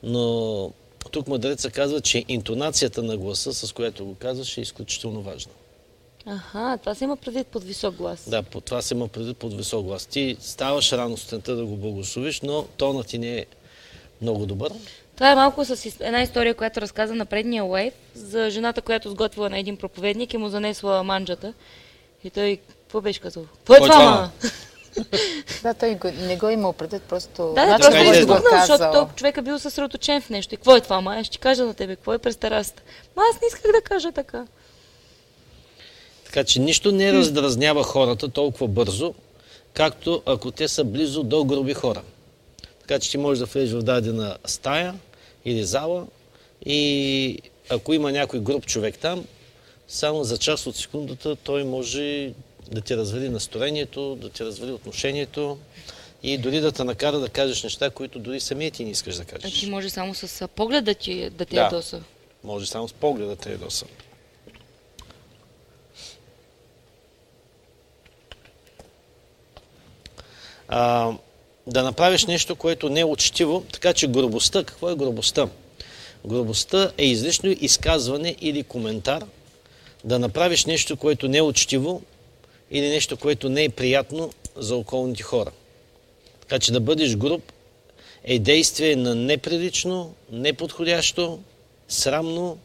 [0.04, 0.72] но
[1.10, 5.52] тук мъдреца казва, че интонацията на гласа, с която го казваш, е изключително важна.
[6.26, 8.30] Аха, това се има предвид под висок глас.
[8.30, 10.06] Да, по това се има предвид под висок глас.
[10.06, 13.46] Ти ставаш рано сутринта да го благословиш, но тонът ти не е
[14.22, 14.74] много добър.
[15.16, 19.50] Това е малко с една история, която разказа на предния лайф за жената, която сготвила
[19.50, 21.54] на един проповедник и му занесла манджата.
[22.24, 23.46] И той, какво беше казал?
[23.58, 24.50] Какво е Кой е това, това, ма?
[25.64, 27.54] Да, той го, не го е имал предвид, просто...
[27.56, 28.20] Да, да, просто го е, да.
[28.20, 29.08] изпуснал, защото казал.
[29.08, 30.54] то човек е бил съсредоточен в нещо.
[30.54, 31.16] И какво е това, ма?
[31.16, 32.84] Аз ще ти кажа на тебе, какво е през терасата?
[33.16, 34.46] Ма аз не исках да кажа така.
[36.26, 39.14] Така че нищо не раздразнява хората толкова бързо,
[39.74, 42.02] както ако те са близо до груби хора.
[42.82, 44.96] Така че ти можеш да влезеш в дадена стая
[45.46, 46.06] или зала
[46.66, 49.26] и ако има някой груб човек там,
[49.88, 52.34] само за част от секундата той може
[52.72, 55.58] да ти развали настроението, да ти развали отношението
[56.24, 59.22] и дори да те накара да кажеш неща, които дори самия ти не искаш да
[59.22, 59.60] А кажеш.
[59.60, 61.62] ти може само с а, поглед да ти, да ти Да.
[61.62, 62.02] ядоса.
[62.44, 63.86] Може само с погледа да те ядоса.
[70.68, 71.12] А,
[71.68, 75.48] да направиш нещо, което не е учтиво, така че грубостта, какво е грубостта?
[76.26, 79.24] Грубостта е излишно изказване или коментар,
[80.04, 82.02] да направиш нещо, което не е учтиво
[82.74, 85.52] или нещо, което не е приятно за околните хора.
[86.42, 87.52] Така че да бъдеш груб
[88.24, 91.40] е действие на неприлично, неподходящо,
[91.88, 92.58] срамно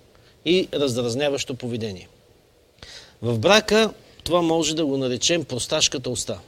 [0.45, 2.09] и раздразняващо поведение.
[3.23, 3.93] В брака
[4.25, 6.41] това може да го наречем просташката уста.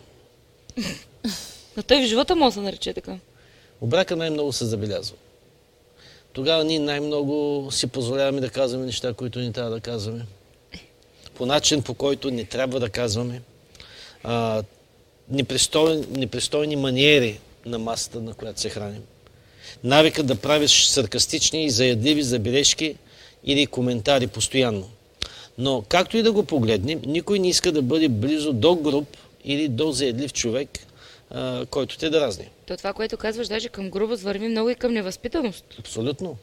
[1.77, 3.19] Но той в живота може да се нарече така.
[3.83, 5.17] В брака най-много се забелязва.
[6.33, 10.27] Тогава ние най-много си позволяваме да казваме неща, които не трябва да казваме.
[11.35, 13.43] По начин, по който не трябва да казваме.
[14.25, 14.63] А,
[15.31, 19.03] непристойни, непристойни маниери на масата, на която се храним.
[19.85, 22.97] Навика да правиш саркастични и заядливи забележки
[23.45, 24.89] или коментари постоянно.
[25.59, 29.69] Но както и да го погледнем, никой не иска да бъде близо до груб или
[29.69, 30.69] до заедлив човек,
[31.31, 32.49] а, който те дразни.
[32.67, 35.65] То това, което казваш, даже към грубост върви много и към невъзпитаност.
[35.79, 36.37] Абсолютно.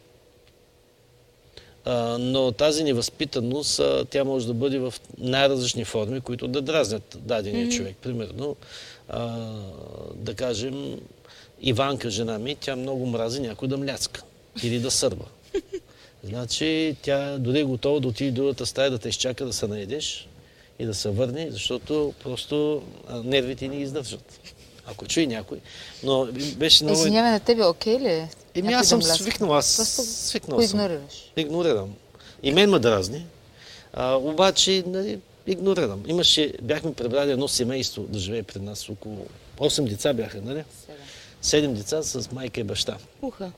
[2.19, 7.95] Но тази невъзпитаност, тя може да бъде в най-различни форми, които да дразнят дадения човек.
[8.01, 8.55] Примерно,
[10.15, 10.99] да кажем,
[11.61, 14.23] Иванка, жена ми, тя много мрази някой да мляцка
[14.63, 15.25] или да сърба.
[16.23, 19.67] Значи, тя дори е готова да отиде в другата стая, да те изчака да се
[19.67, 20.27] наедеш
[20.79, 22.83] и да се върне, защото просто
[23.23, 24.39] нервите ни издържат.
[24.85, 25.59] Ако чуи някой.
[26.03, 26.99] Но беше много...
[26.99, 28.29] Извинявай, на тебе окей ли е?
[28.57, 29.67] Еми аз съм свикнал, аз
[30.27, 30.79] свикнал съм.
[30.79, 31.31] игнорираш.
[31.37, 31.93] Игнорирам.
[32.43, 33.25] И мен ме дразни.
[33.93, 36.03] А, обаче, нали, игнорирам.
[36.07, 38.89] Имаше, бяхме прибрали едно семейство да живее пред нас.
[38.89, 39.25] Около
[39.57, 40.63] 8 деца бяха, нали?
[41.41, 42.97] Седем деца с майка и баща.
[43.21, 43.51] Уха.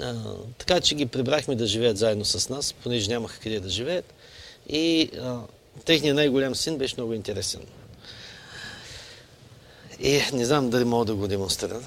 [0.00, 0.14] А,
[0.58, 4.14] така че ги прибрахме да живеят заедно с нас, понеже нямаха къде да живеят.
[4.68, 5.40] И а,
[5.84, 7.60] техният най-голям син беше много интересен.
[10.00, 11.82] И не знам дали мога да го демонстрирам.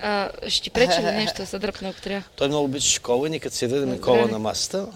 [0.00, 2.22] А, ще ти пречи ли нещо да се дръпне, ако трябва?
[2.36, 4.00] Той много обича кола и ние като седим Добре.
[4.00, 4.86] кола на масата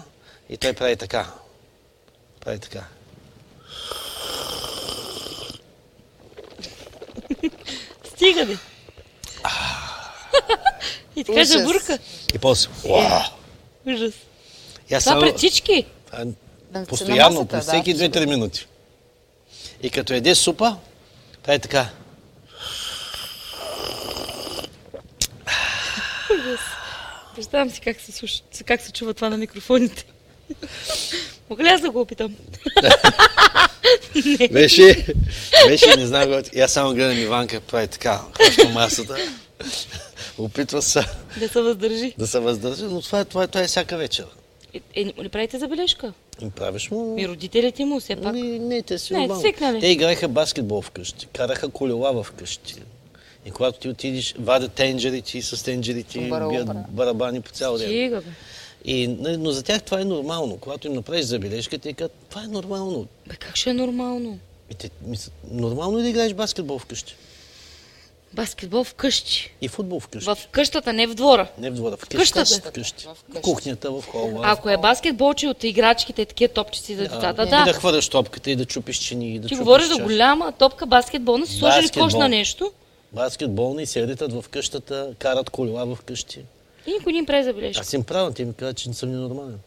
[0.49, 1.31] и той прави така.
[2.39, 2.83] Прави така.
[8.13, 8.57] Стига де!
[11.15, 11.51] И така Ужас.
[11.51, 11.99] жабурка.
[12.33, 12.69] И после.
[12.85, 13.21] Уау!
[13.85, 14.13] Ужас.
[14.99, 15.85] Това пред всички.
[16.87, 18.09] Постоянно, по всеки да.
[18.09, 18.67] 2-3 минути.
[19.81, 20.77] И като еде супа,
[21.43, 21.89] прави така.
[27.35, 30.05] Представям си как се, слуша, как се чува това на микрофоните.
[31.49, 32.35] Мога ли аз да го опитам?
[34.51, 35.05] Беше,
[35.67, 39.15] беше, не знам, аз само гледам Иванка, прави така, хваща масата.
[40.37, 41.03] Опитва се
[41.39, 42.13] Да се въздържи.
[42.17, 44.25] да се въздържа, но това, е- това, е- това е всяка вечер.
[44.73, 46.13] Е, е, не правите забележка?
[46.41, 47.15] И правиш му...
[47.19, 48.25] И родителите му все пак.
[48.25, 49.79] Ами, не, те си Не, свикнали.
[49.79, 52.75] Те играеха баскетбол вкъщи, караха колела вкъщи.
[53.45, 56.83] И когато ти отидеш, вадят тенджерите и с тенджерите Бара, бият бара.
[56.89, 57.87] барабани по цял ден.
[57.87, 58.27] Стига, бе.
[58.85, 60.57] И, но за тях това е нормално.
[60.57, 63.07] Когато им направиш забележка, те казват, това е нормално.
[63.27, 64.39] Бе, как ще е нормално?
[64.71, 67.15] И те мислят, нормално е да играеш баскетбол вкъщи.
[68.33, 69.53] Баскетбол вкъщи.
[69.61, 70.25] И футбол вкъщи.
[70.25, 71.47] В къщата, не в двора.
[71.57, 72.17] Не в двора, вкъщи.
[72.17, 72.69] къщата?
[72.69, 73.05] Вкъщи.
[73.05, 73.41] В В къщи.
[73.41, 74.41] кухнята, в хола.
[74.43, 77.63] Ако е баскетбол, че от играчките, такива топчици за децата, И да.
[77.65, 79.35] да хвърляш топката и да чупиш чини.
[79.35, 82.03] И да Ти говориш за голяма топка баскетболна, си сложили Баскетбол.
[82.03, 82.71] кош на нещо
[83.13, 86.39] Баскетболни седят в къщата, карат колела в къщи.
[86.87, 87.81] и никой не им прави забележка.
[87.81, 89.59] Аз им правя, те ми казват, че не съм ненормален.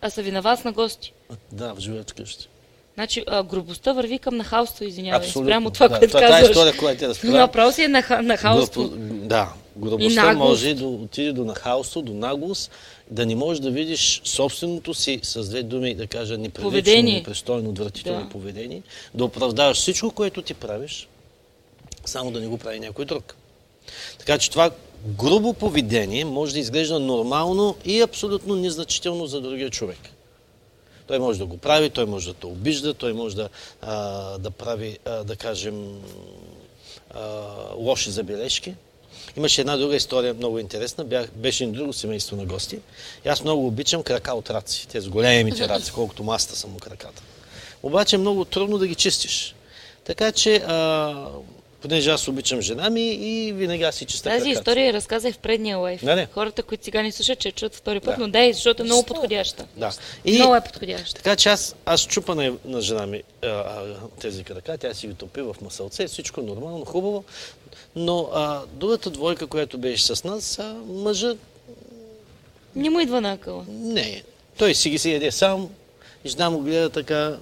[0.00, 1.12] А са ви на вас на гости.
[1.30, 2.48] А, Да, в живеят вкъщи.
[2.94, 5.26] Значи, а, грубостта върви към нахалство, извинявай.
[5.26, 5.48] Абсолютно.
[5.48, 6.50] Спрямо това, Да, което това- казваш.
[6.50, 7.32] история, която ти разправя.
[7.32, 8.82] Направо си е наха, нахалство.
[8.82, 12.70] Грубо- Да, грубостта може да отиде до нахалство, до наглост,
[13.10, 17.14] да не можеш да видиш собственото си, с две думи да кажа, неприлично, Поведение.
[17.14, 18.28] непристойно, отвратително Да.
[18.28, 18.82] поведение,
[19.14, 21.08] да оправдаваш всичко, което ти правиш,
[22.04, 23.36] само да не го прави някой друг.
[24.18, 24.70] Така че това
[25.06, 29.98] грубо поведение може да изглежда нормално и абсолютно незначително за другия човек.
[31.06, 33.48] Той може да го прави, той може да те обижда, той може да,
[33.82, 36.00] а, да прави, а, да кажем,
[37.10, 37.20] а,
[37.76, 38.74] лоши забележки.
[39.36, 41.04] Имаше една друга история, много интересна.
[41.04, 42.78] Бях, беше и друго семейство на гости.
[43.24, 44.88] И аз много обичам крака от раци.
[44.88, 47.22] Тези големите раци, колкото маста са му краката.
[47.82, 49.54] Обаче е много трудно да ги чистиш.
[50.04, 51.26] Така че, а,
[51.84, 54.60] понеже аз обичам жена ми и винаги аз си чиста Тази краката.
[54.60, 56.02] история разказах в предния лайф.
[56.02, 56.26] Нали?
[56.32, 58.20] Хората, които сега ни слушат, че чуят втори път, Да.
[58.20, 59.66] но дай, защото е много подходяща.
[59.76, 59.90] Да.
[60.26, 61.14] Много е подходяща.
[61.14, 63.84] Така че аз, аз чупа на, на жена ми а, а,
[64.20, 67.24] тези крака, тя си ги топи в масълце, всичко нормално, хубаво.
[67.96, 71.38] Но а, другата двойка, която беше с нас, а, мъжът
[72.76, 73.64] Не му идва на акъла.
[73.68, 74.22] не.
[74.58, 75.68] Той си ги си яде сам
[76.24, 77.36] и жена му гледа така,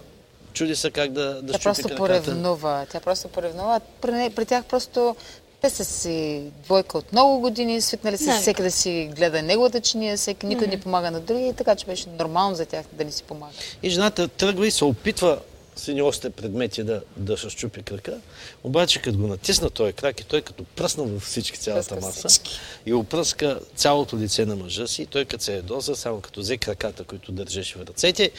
[0.53, 1.99] чуди се как да, да Тя щупи просто краката.
[1.99, 2.87] поревнува.
[2.93, 3.81] Тя просто поревнува.
[4.01, 5.17] При, при тях просто
[5.61, 8.41] те са си двойка от много години, свикнали се Навик.
[8.41, 12.09] всеки да си гледа неговата чиния, всеки никой не помага на другия, така че беше
[12.19, 13.53] нормално за тях да не си помага.
[13.83, 15.39] И жената тръгва и се опитва
[15.77, 18.19] с едни осте предмети да, да се щупи крака.
[18.65, 22.29] Обаче, като го натисна този крак и той като пръсна във всички цялата Пръска маса
[22.29, 22.61] всички.
[22.87, 27.05] и опръска цялото лице на мъжа си, той като се ядоса, само като взе краката,
[27.05, 28.31] които държеше в ръцете,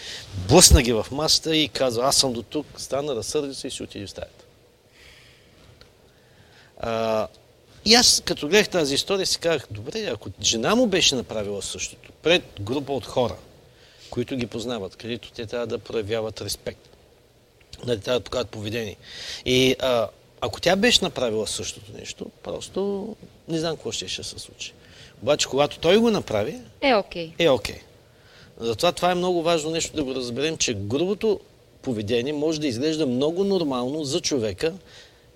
[0.47, 3.83] блъсна ги в масата и казва, аз съм до тук, стана, разсърди се и си
[3.83, 4.45] отиде в стаята.
[6.79, 7.27] А,
[7.85, 12.11] и аз, като гледах тази история, си казах, добре, ако жена му беше направила същото,
[12.11, 13.35] пред група от хора,
[14.09, 16.89] които ги познават, където те трябва да проявяват респект,
[17.85, 18.95] да трябва да показват поведение.
[19.45, 20.07] И а,
[20.41, 23.07] ако тя беше направила същото нещо, просто
[23.47, 24.73] не знам какво ще, ще се случи.
[25.23, 27.31] Обаче, когато той го направи, Е, окей.
[27.39, 27.79] е окей.
[28.59, 31.39] Затова това е много важно нещо да го разберем, че грубото
[31.81, 34.73] поведение може да изглежда много нормално за човека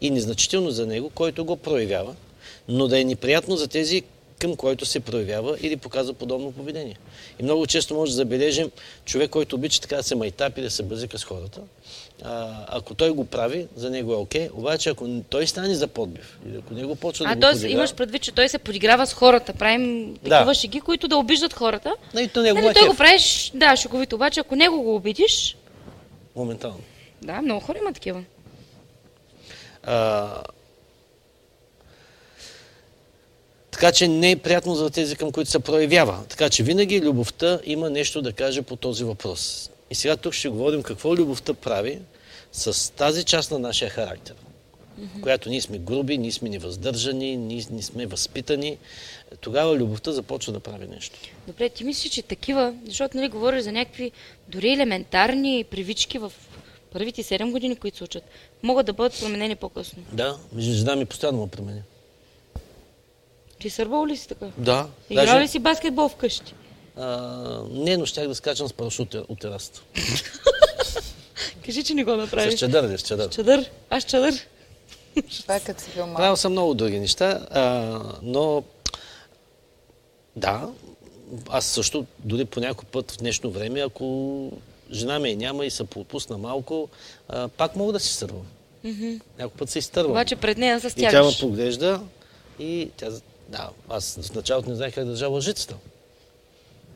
[0.02, 2.16] и незначително за него, който го проявява,
[2.68, 4.04] но да е неприятно за тези,
[4.40, 6.98] към който се проявява или показва подобно поведение.
[7.40, 8.72] И много често може да забележим
[9.06, 11.62] човек, който обича така да се майтапи, да се бъзика с хората.
[12.24, 16.40] А, ако той го прави, за него е окей, обаче ако той стане за подбив
[16.48, 17.52] или ако него почва да А, го т.е.
[17.52, 19.54] подиграва, имаш предвид, че той се подиграва с хората.
[19.54, 20.54] Правим такива Да.
[20.54, 21.96] шеги, които да обиждат хората.
[22.14, 24.16] нали, то него Нали, е той го правиш, да, шеговито.
[24.16, 25.58] Обаче, ако него го обидиш,
[26.36, 26.80] моментално.
[27.22, 28.24] да, много хора има такива.
[29.84, 30.28] А,
[33.72, 36.20] така че не е приятно за тези, към които се проявява.
[36.30, 39.70] Така че винаги любовта има нещо да каже по този въпрос.
[39.90, 42.00] И сега тук ще говорим какво любовта прави
[42.52, 44.36] с тази част на нашия характер.
[45.22, 48.78] Която ние сме груби, ние сме невъздържани, ние не сме възпитани.
[49.42, 51.20] Тогава любовта започва да прави нещо.
[51.48, 54.12] Добре, ти мислиш, че такива, защото нали говориш за някакви
[54.48, 56.34] дори елементарни привички в
[56.92, 58.24] първите 7 години, които се учат,
[58.64, 60.04] могат да бъдат променени по-късно.
[60.12, 61.82] Да, жена ми постоянно ме променя.
[63.60, 64.46] Ти сърбал ли си така?
[64.58, 64.90] Да.
[65.10, 66.54] Играл ли си баскетбол вкъщи?
[66.98, 69.82] А, не, но щях да скачам с парашут от терасата.
[71.66, 72.54] Кажи, че не го направиш.
[72.54, 73.30] С чадър, ли, с чадър.
[73.30, 73.72] Чадър.
[73.90, 74.48] Аз чадър.
[75.42, 76.18] Това е като си бил малък.
[76.18, 78.64] Правил съм много други неща, а, но
[80.36, 80.70] да,
[81.50, 84.52] аз също дори по някой път в днешно време, ако
[84.92, 86.90] жена ми няма и се пропусна малко,
[87.30, 88.46] а, пак мога да си стървам.
[88.86, 89.22] Mm-hmm.
[89.40, 90.12] Някой път се изтървам.
[90.12, 91.40] Обаче пред нея се и тя ме стягаш.
[91.40, 92.02] поглежда
[92.60, 93.10] и тя...
[93.50, 95.76] Да, аз в началото не знаех как да държа лъжицата.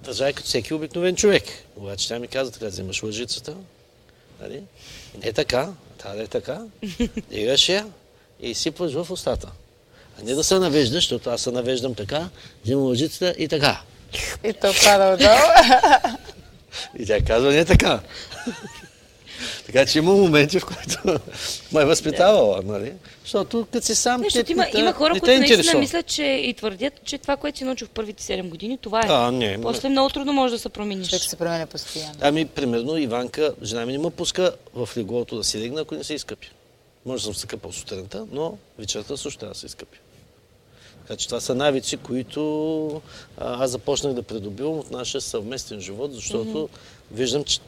[0.03, 1.43] Държа като всеки обикновен човек.
[1.75, 3.55] Обаче тя ми каза така, вземаш лъжицата.
[4.41, 4.63] Нали?
[5.23, 6.61] Не така, трябва да е така.
[7.29, 7.87] Дигаш я
[8.39, 9.51] и сипваш в устата.
[10.19, 12.29] А не да се навеждаш, защото аз се навеждам така,
[12.63, 13.81] взимам лъжицата и така.
[14.43, 16.17] И то пада отдолу.
[16.99, 17.99] И тя казва, не така.
[19.71, 21.19] така че има моменти, в които
[21.71, 22.93] ме е възпитавала, нали?
[23.23, 26.23] Защото като си сам, Не, те, защото има, те- има хора, които наистина мислят, че
[26.23, 29.05] и твърдят, че това, което си научил в първите 7 години, това е.
[29.09, 31.09] А, не, После много трудно може да се промениш.
[31.09, 32.13] Човек се променя постоянно.
[32.21, 36.03] Ами, примерно, Иванка, жена ми не ме пуска в леглото да си легна, ако не
[36.03, 36.51] се изкъпи.
[37.05, 39.97] Може да съм се къпал сутринта, но вечерта също трябва да се изкъпи.
[41.01, 43.01] Така че това са навици, които
[43.37, 46.69] а, аз започнах да придобивам от нашия съвместен живот, защото
[47.11, 47.59] виждам, че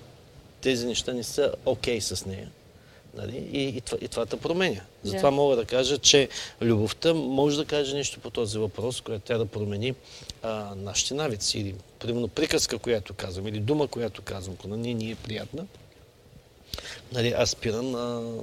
[0.63, 2.49] тези неща не са окей с нея.
[3.17, 3.49] Нали?
[3.51, 4.81] И, и, това, и това те променя.
[5.03, 5.35] Затова Да.
[5.35, 6.29] мога да кажа, че
[6.61, 9.93] любовта може да каже нещо по този въпрос, която тя да промени
[10.41, 11.59] а, нашите навици.
[11.59, 15.65] Или, примерно, приказка, която казвам, или дума, която казвам, ако на не ни е приятна,
[17.11, 18.33] нали, аз спирам, а,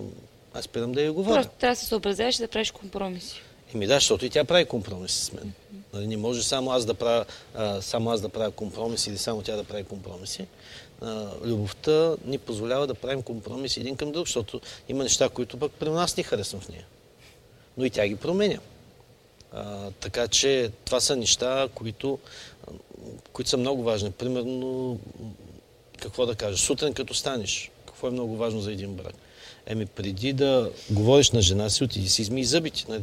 [0.55, 1.35] аз спирам да я говоря.
[1.35, 3.43] Просто трябва да се съобразяваш и да правиш компромиси.
[3.75, 5.53] Еми да, защото и тя прави компромиси с мен.
[5.93, 9.43] Нали, не може само аз да правя, а, само аз да правя компромиси или само
[9.43, 10.47] тя да прави компромиси.
[11.45, 15.89] Любовта ни позволява да правим компромиси един към друг, защото има неща, които пък при
[15.91, 16.87] нас не харесвам в нея.
[17.77, 18.59] Но и тя ги променя.
[19.53, 22.19] А, така че това са неща, които,
[23.33, 24.11] които са много важни.
[24.11, 24.99] Примерно,
[25.99, 29.15] какво да кажа, сутрин като станеш, какво е много важно за един брак?
[29.67, 32.85] Еми, преди да говориш на жена си, отиди си измий зъбите.
[32.89, 33.01] На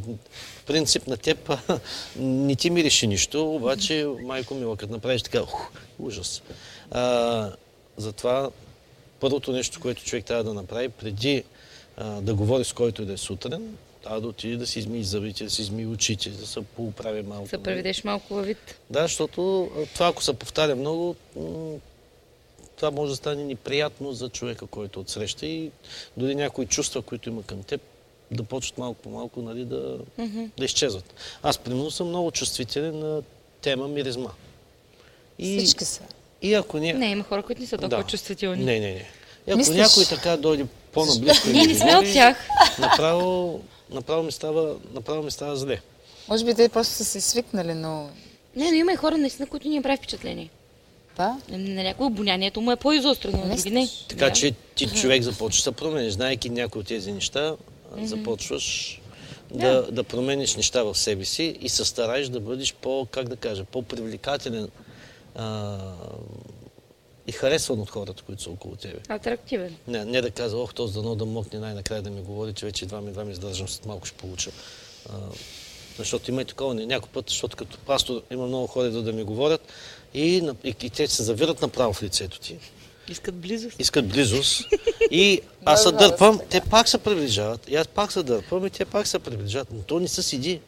[0.66, 1.50] принцип на теб
[2.16, 6.42] не ти мирише нищо, обаче, майко мила, като направиш така, ух, ужас.
[6.90, 7.52] А,
[7.98, 8.50] затова
[9.20, 11.44] първото нещо, което човек трябва да направи, преди
[11.96, 15.02] а, да говори с който и да е сутрин, трябва да отиде да си измие
[15.02, 17.48] зъбите, да си измие очите, да се поуправи малко.
[17.48, 18.78] Да преведеш малко във вид.
[18.90, 21.16] Да, защото това, ако се повтаря много,
[22.76, 25.70] това може да стане неприятно за човека, който отсреща и
[26.16, 27.80] дори някои чувства, които има към теб,
[28.30, 29.98] да почват малко по малко нали, да,
[30.58, 31.14] да изчезват.
[31.42, 33.22] Аз, примерно, съм много чувствителен на
[33.60, 34.30] тема миризма.
[35.38, 36.02] И, Всички са.
[36.42, 36.92] И ако не...
[36.92, 38.64] Не, има хора, които не са толкова чувствителни.
[38.64, 39.06] Не, не, не.
[39.46, 39.76] И ако Мислиш?
[39.76, 42.48] някой така дойде по-наблизко и Ние не сме от тях.
[42.78, 43.60] Направо,
[43.90, 45.80] направо, ми става, направо ми става зле.
[46.28, 48.08] Може би те просто са се свикнали, но...
[48.56, 50.50] Не, но има и хора, наистина, които ни не прави впечатление.
[51.16, 51.36] Да.
[51.48, 53.88] На на някой обонянието му е по-изострено, на други не.
[54.08, 54.32] Така Да.
[54.32, 56.12] че ти човек започваш да промениш.
[56.12, 57.56] Знаеки някои от тези неща,
[57.96, 59.00] а, започваш
[59.54, 63.36] да, да промениш неща в себе си и се стараеш да бъдеш по, как да
[63.36, 64.68] кажа, по-привлекателен
[65.38, 65.78] а,
[67.26, 68.98] и харесван от хората, които са около тебе.
[69.08, 69.76] Атрактивен.
[69.86, 72.84] Не, не да казва, ох, този дано да мокне най-накрая да ми говори, че вече
[72.84, 74.50] едва ми, едва ми издържам, след малко ще получа.
[75.08, 75.12] А,
[75.98, 79.12] защото има и такова, не- някой път, защото като пастор има много хора да, да
[79.12, 79.60] ми говорят
[80.14, 82.58] и, и, и те се завират направо в лицето ти
[83.08, 83.80] Искат близост.
[83.80, 84.62] искат близост.
[85.10, 87.68] И аз се дърпам, те пак се приближават.
[87.68, 89.68] И аз пак се дърпам и те пак се приближават.
[89.72, 90.60] Но то не се седи.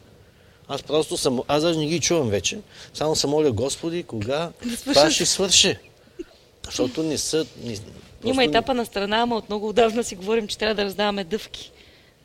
[0.71, 2.59] Аз просто съм, аз даже не ги чувам вече.
[2.93, 4.51] Само се моля Господи, кога
[4.85, 5.77] това ще свърши.
[6.65, 7.45] Защото не са...
[7.63, 7.77] Не,
[8.23, 11.71] Има етапа на страна, ама от много отдавна си говорим, че трябва да раздаваме дъвки.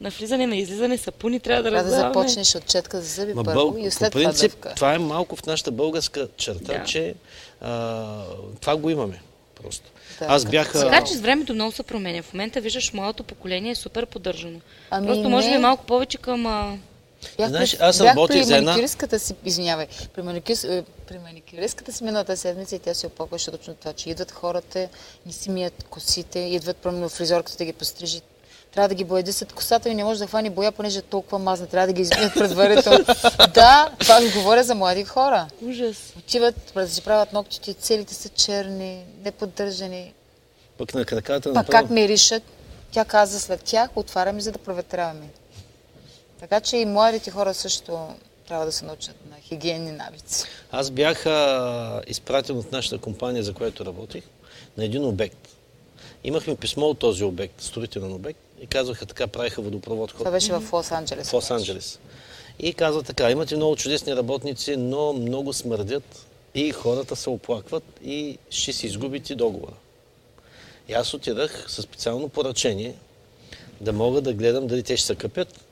[0.01, 2.14] На влизане, на излизане, сапуни трябва да Трябва да раздаваме.
[2.14, 3.80] започнеш от четка за зъби Ма първо бъл...
[3.80, 4.72] и по след това принцип, дъвка.
[4.74, 6.84] това е малко в нашата българска черта, Да.
[6.84, 7.14] че
[7.61, 8.22] а,
[8.61, 9.22] това го имаме
[9.62, 9.90] просто.
[10.18, 10.72] Да, аз бях...
[10.72, 12.22] Така че с времето много се променя.
[12.22, 14.61] В момента виждаш, моето поколение е супер поддържано.
[14.90, 15.57] Ами Просто може не.
[15.57, 16.47] би малко повече към...
[16.47, 16.76] А...
[17.37, 21.18] Бях, Знаеш, аз бях работих при за една- маникюристката си, извинявай, при, маникюр, е, при
[21.18, 24.89] маникюристката си миналата седмица и тя се оплакваше точно това, че идват хората,
[25.27, 28.20] не си мият косите, идват примерно фризорката да ги пострижи.
[28.74, 31.66] Трябва да ги боядисат косата и не може да хвани боя, понеже е толкова мазна.
[31.66, 33.05] Трябва да ги измият предварително.
[33.55, 35.47] да, това ви говоря за млади хора.
[35.62, 35.97] Ужас.
[36.18, 40.12] Отиват, да си правят ногтите, целите са черни, неподдържани.
[40.79, 41.83] Пък на краката Пак направо...
[41.83, 42.43] как миришат,
[42.91, 45.27] тя каза след тях, отваряме за да проветряваме.
[46.49, 48.09] Така че и младите хора също
[48.49, 50.44] трябва да се научат на хигиенни навици.
[50.70, 54.24] Аз бях а, изпратен от нашата компания, за която работих,
[54.76, 55.49] на един обект.
[56.24, 60.70] Имахме писмо от този обект, строителен обект, и казваха така, правиха водопровод Това беше в
[60.70, 61.24] Лос-Анджелес.
[61.24, 61.99] в Лос-Анджелес.
[62.59, 68.38] И казва така, имате много чудесни работници, но много смърдят и хората се оплакват и
[68.51, 69.74] ще си изгубите договора.
[70.88, 72.94] И аз отидах със специално поръчение
[73.80, 75.66] да мога да гледам дали те ще се къпят.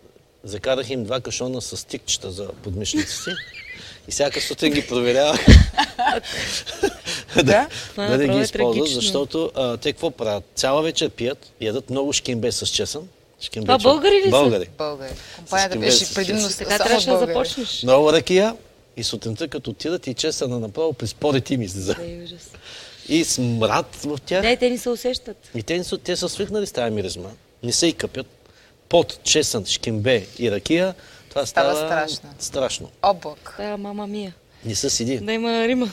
[0.45, 3.31] Закарах им два кашона с стикчета за подмишниците
[4.09, 5.41] и всяка сутрин ги проверявах
[7.37, 7.69] Да?
[7.97, 10.45] Да не ги е използват, защото а, те какво правят?
[10.55, 13.09] Цяла вечер пият, ядат много шкембе с чесън.
[13.41, 14.31] Шкембе, Това че- българи ли са?
[14.31, 14.69] Българи.
[14.79, 15.13] Българи.
[15.37, 17.83] Компанията беше предимно с- Така трябваше да започнеш.
[17.83, 18.57] Много ракия
[18.97, 21.97] и сутринта като отидат и чесъна направо при спорите им излиза.
[23.09, 24.43] И смрад в тях.
[24.43, 25.37] Да, и те ни се усещат.
[25.55, 27.29] И те, не са, те са свикнали с тази миризма.
[27.63, 28.27] Не се и къпят.
[28.95, 30.95] Под чесън, шкембе и ракия,
[31.29, 32.35] това Става става, страшно.
[32.39, 32.91] страшно.
[33.03, 33.55] Облак.
[33.59, 34.35] Да, мама мия.
[34.65, 35.19] Не се седи.
[35.19, 35.91] Да има Рима.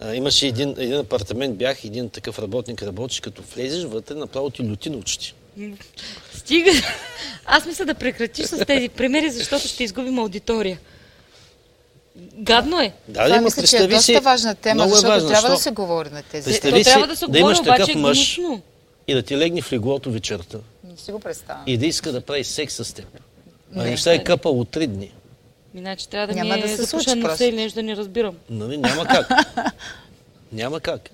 [0.00, 4.62] А, имаше един, един апартамент, бях един такъв работник, работиш, като влезеш вътре, направо ти
[4.62, 5.32] люти на очите.
[6.34, 6.70] Стига.
[7.44, 10.78] Аз мисля да прекратиш с тези примери, защото ще изгубим аудитория.
[12.34, 12.92] Гадно е.
[13.08, 15.56] Да, Това да, мисля, че е доста важна тема, много е защото важно, трябва да
[15.56, 15.62] защо?
[15.62, 16.50] се говори на тези.
[16.50, 18.38] Представи То трябва си да се да имаш говори, обаче такъв е мъж
[19.08, 20.58] и да ти легне в леглото вечерта
[20.96, 21.62] си го представям.
[21.66, 23.06] и да иска да прави секс с теб.
[23.74, 23.90] А Не.
[23.90, 25.12] не ще е къпал от три дни.
[25.74, 27.44] Иначе трябва да Няма ми да е се запушен случи просто.
[27.44, 28.36] или нещо да не разбирам.
[28.50, 28.76] Нали?
[28.76, 29.28] Няма как.
[30.52, 31.10] Няма как.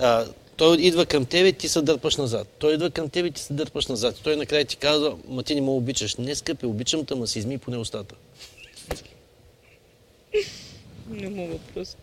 [0.00, 2.48] А, той идва към тебе, ти се дърпаш назад.
[2.58, 4.16] Той идва към тебе, ти се дърпаш назад.
[4.22, 6.16] Той накрая ти казва, ма ти не ме обичаш.
[6.16, 8.14] Не, скъпи, обичам те, ма си изми поне устата.
[11.08, 11.96] Не мога просто.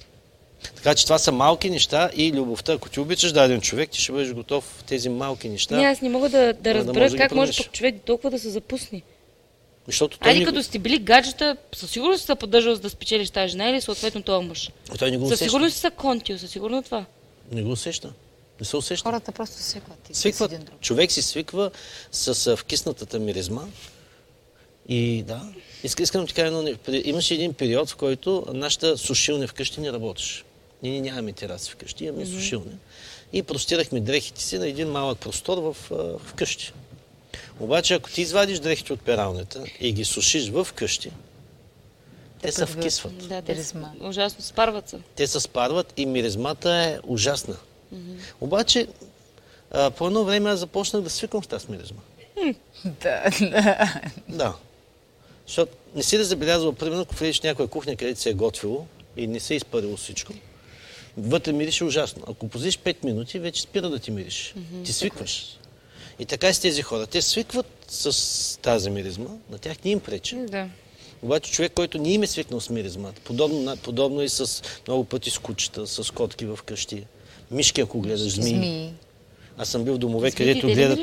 [0.75, 2.73] Така че това са малки неща и любовта.
[2.73, 5.77] Ако ти обичаш даден човек, ти ще бъдеш готов в тези малки неща.
[5.77, 8.39] Не, аз не мога да, да разбера може да как може пък човек толкова да
[8.39, 9.01] се запусне.
[9.87, 13.29] Защото той, Айде не, като сте били гаджета, със сигурност са поддържал за да спечелиш
[13.29, 14.71] тази жена или съответно този мъж.
[14.99, 17.05] той не го Със сигурност са контио, със сигурно това.
[17.51, 18.13] Не го усеща.
[18.59, 19.09] Не се усеща.
[19.09, 20.09] Хората просто свикват.
[20.09, 20.51] и Свикват.
[20.51, 20.79] един друг.
[20.81, 21.71] Човек си свиква
[22.11, 23.63] с а, вкиснатата миризма.
[24.89, 25.41] И да,
[25.83, 29.91] иска, искам да ти кажа при- Имаше един период, в който нашата сушилня вкъщи не
[29.91, 30.43] работеше.
[30.83, 32.71] Ние нямаме тераси вкъщи, имаме сушилня.
[33.33, 36.73] И простирахме дрехите си на един малък простор в, а, вкъщи.
[37.59, 41.11] Обаче, ако ти извадиш дрехите от пералнята и ги сушиш в къщи,
[42.41, 43.27] те се вкисват.
[43.27, 43.91] Да, те Миризма.
[44.01, 44.97] ужасно спарват се.
[45.15, 47.57] Те се спарват и миризмата е ужасна.
[48.41, 48.87] Обаче,
[49.71, 51.99] а, по едно време аз започнах да свиквам с тази миризма.
[52.85, 53.93] Да, да.
[54.29, 54.55] Да.
[55.47, 58.85] Защото не си да забелязва, примерно, ако влезеш в някоя кухня, където се е готвило
[59.17, 60.33] и не се е изпарило всичко,
[61.17, 62.23] вътре мирише ужасно.
[62.27, 64.55] Ако позиш 5 минути, вече спира да ти мириш.
[64.85, 65.57] Ти свикваш.
[66.19, 67.07] И така и с тези хора.
[67.07, 70.35] Те свикват с тази миризма, на тях не им пречи.
[70.35, 70.67] Да.
[71.21, 75.29] Обаче човек, който не им е свикнал с миризмата, подобно, подобно и с много пъти
[75.29, 77.03] с кучета, с котки в къщи,
[77.51, 78.55] мишки, ако гледаш змии.
[78.55, 78.93] Змии.
[79.57, 80.99] Аз съм бил в домове, Змиите където гледат...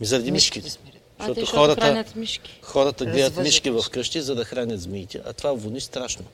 [0.00, 1.00] Ми заради Мишките мишките.
[1.18, 2.04] А, те, Защото хората,
[2.62, 6.24] хората гледат мишки в къщи, за да хранят змиите, а това вони страшно.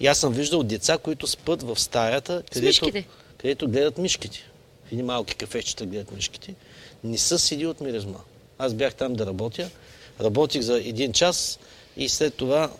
[0.00, 2.90] И аз съм виждал деца, които спът в стаята, където,
[3.38, 4.50] където гледат мишките.
[4.88, 6.54] В едни малки кафечета гледат мишките.
[7.04, 8.18] Не са седи от миризма.
[8.58, 9.70] Аз бях там да работя.
[10.20, 11.58] Работих за един час
[11.96, 12.70] и след това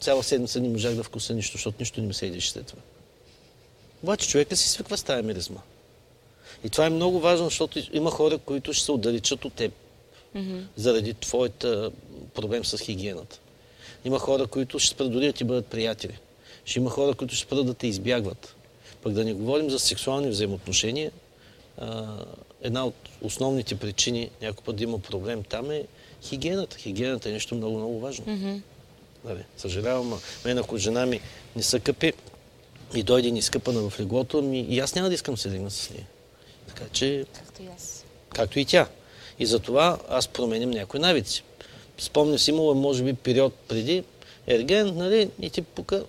[0.00, 2.82] цяла седмица не можах да вкуса нищо, защото нищо не ми се едеше след това.
[4.02, 5.60] Обаче човека си свиква с тая миризма.
[6.64, 9.72] И това е много важно, защото има хора, които ще се отдалечат от теб
[10.76, 11.90] заради твоята
[12.34, 13.38] проблем с хигиената.
[14.04, 16.18] Има хора, които ще спрат дори да ти бъдат приятели.
[16.64, 18.54] Ще има хора, които ще спрат да те избягват.
[19.02, 21.10] Пък да не говорим за сексуални взаимоотношения,
[21.78, 22.06] а,
[22.62, 25.84] една от основните причини някой път да има проблем там е
[26.22, 26.78] хигиената.
[26.78, 28.24] Хигиената е нещо много, много важно.
[29.24, 31.20] Нали, съжалявам, а мен ако жена ми
[31.56, 32.12] не се къпи
[32.94, 35.70] и дойде ни скъпана в леглото, ми, и аз няма да искам да се легна
[35.70, 36.06] с нея.
[36.68, 38.04] Така че Както и аз.
[38.28, 38.88] както и тя.
[39.38, 41.44] И затова аз променям някои навици.
[41.98, 44.04] Спомням си, имало може би период преди
[44.46, 46.04] ерген, нали, и ти пука,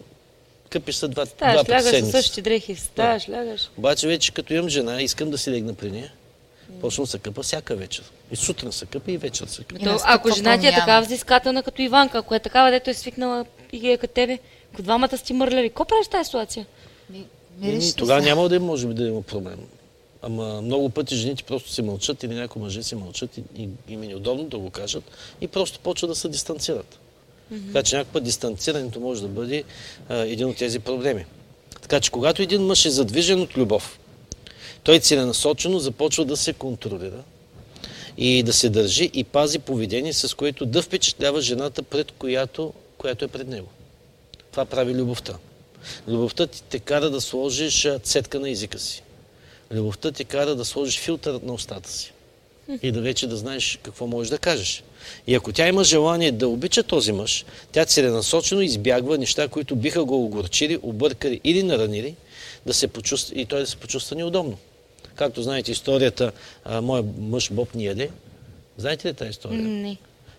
[0.74, 2.18] къпиш се два, два Ставаш, пъти лягаш със седмица.
[2.18, 2.76] същите дрехи.
[2.76, 3.70] Ставаш, лягаш.
[3.78, 6.12] Обаче вече като имам жена, искам да си легна при нея,
[6.82, 8.04] почвам да се къпа всяка вечер.
[8.32, 9.84] И сутрин се къпа и вечер се къпа.
[9.84, 13.46] То, ако жена ти е такава взискателна като Иванка, ако е такава, дето е свикнала
[13.72, 14.40] и ги е като тебе,
[14.74, 16.66] ако двамата сте мърляли, какво правиш тази ситуация?
[17.10, 17.26] Ми,
[17.60, 18.30] мириш тогава се?
[18.30, 19.60] няма да има, може би, да има проблем.
[20.22, 24.04] Ама много пъти жените просто си мълчат или някои мъже си мълчат и, и им
[24.04, 25.04] е неудобно да го кажат
[25.42, 27.00] и просто почват да се дистанцират.
[27.50, 29.64] Така че път дистанцирането може да бъде
[30.10, 31.26] а, един от тези проблеми.
[31.82, 34.00] Така че когато един мъж е задвижен от любов,
[34.84, 37.24] той целенасочено започва да се контролира
[38.18, 43.26] и да се държи и пази поведение, с което да впечатлява жената, пред която, която
[43.26, 43.68] е пред него.
[44.52, 45.38] Това прави любовта.
[46.08, 49.04] Любовта ти те кара да сложиш цетка на езика си.
[49.72, 52.14] Любовта ти кара да сложиш филтър на устата си.
[52.82, 54.84] И да вече да знаеш какво можеш да кажеш.
[55.28, 60.06] И ако тя има желание да обича този мъж, тя целенасочено избягва неща, които биха
[60.06, 62.16] го огорчили, объркали или наранили,
[62.66, 64.58] да се почувства, и той да се почувства неудобно.
[65.16, 66.32] Както знаете историята,
[66.66, 68.10] а, моя мъж Боб ни яде.
[68.78, 69.62] Знаете ли тази история?
[69.62, 69.98] Не.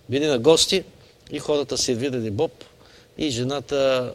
[0.08, 0.84] Били на гости
[1.30, 2.64] и хората сервирали Боб
[3.18, 4.12] и жената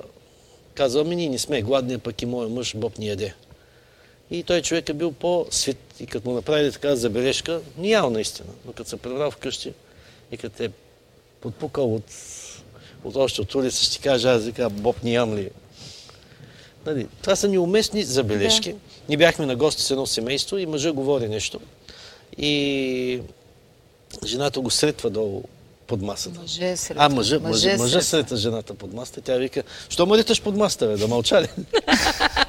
[0.74, 3.34] казва, ми ние не сме гладни, пък и моят мъж Боб ни яде.
[4.32, 8.50] И той човек е бил по-свит и като му направили така забележка, не ял наистина,
[8.66, 9.74] но като се прибрал вкъщи
[10.32, 10.70] и като е
[11.42, 12.04] подпукал от,
[13.04, 15.50] от още от улица, ще ти кажа, аз вика, Боб не ям ли?
[16.86, 18.76] Нали, това са неуместни забележки.
[19.10, 21.60] Ние бяхме на гости с едно семейство и мъжа говори нещо.
[22.38, 23.22] И
[24.26, 25.44] жената го сретва долу
[25.88, 26.40] под масата.
[26.40, 26.98] Мъже сред.
[27.00, 29.22] А, мъжа, мъжа, мъжа сред жената под масата.
[29.22, 31.48] Тя вика, що ме риташ под масата, бе, да мълча ли?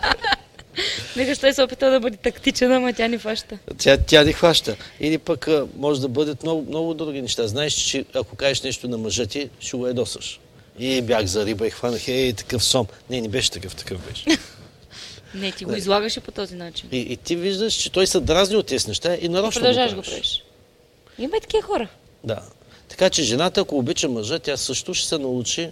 [1.16, 3.58] Викаш, той се опита да бъде тактичен, ама тя ни фаща.
[3.78, 4.76] тя, тя ни хваща.
[5.00, 7.46] Или пък а, може да бъдат много, много други неща.
[7.46, 10.40] Знаеш, че ако кажеш нещо на мъжа ти, ще го ядосаш.
[10.78, 12.86] И бях за риба и хванах, ей, такъв сом.
[13.10, 14.24] Не, не беше такъв, такъв беше.
[15.34, 16.88] Не, ти го излагаше по този начин.
[16.92, 19.94] И, и ти виждаш, че той се дразни от тези неща и И нарочно продължаваш
[19.94, 20.44] го правиш.
[21.18, 21.88] Има и такива хора.
[22.24, 22.42] Да.
[22.88, 25.70] Така че жената, ако обича мъжа, тя също ще се научи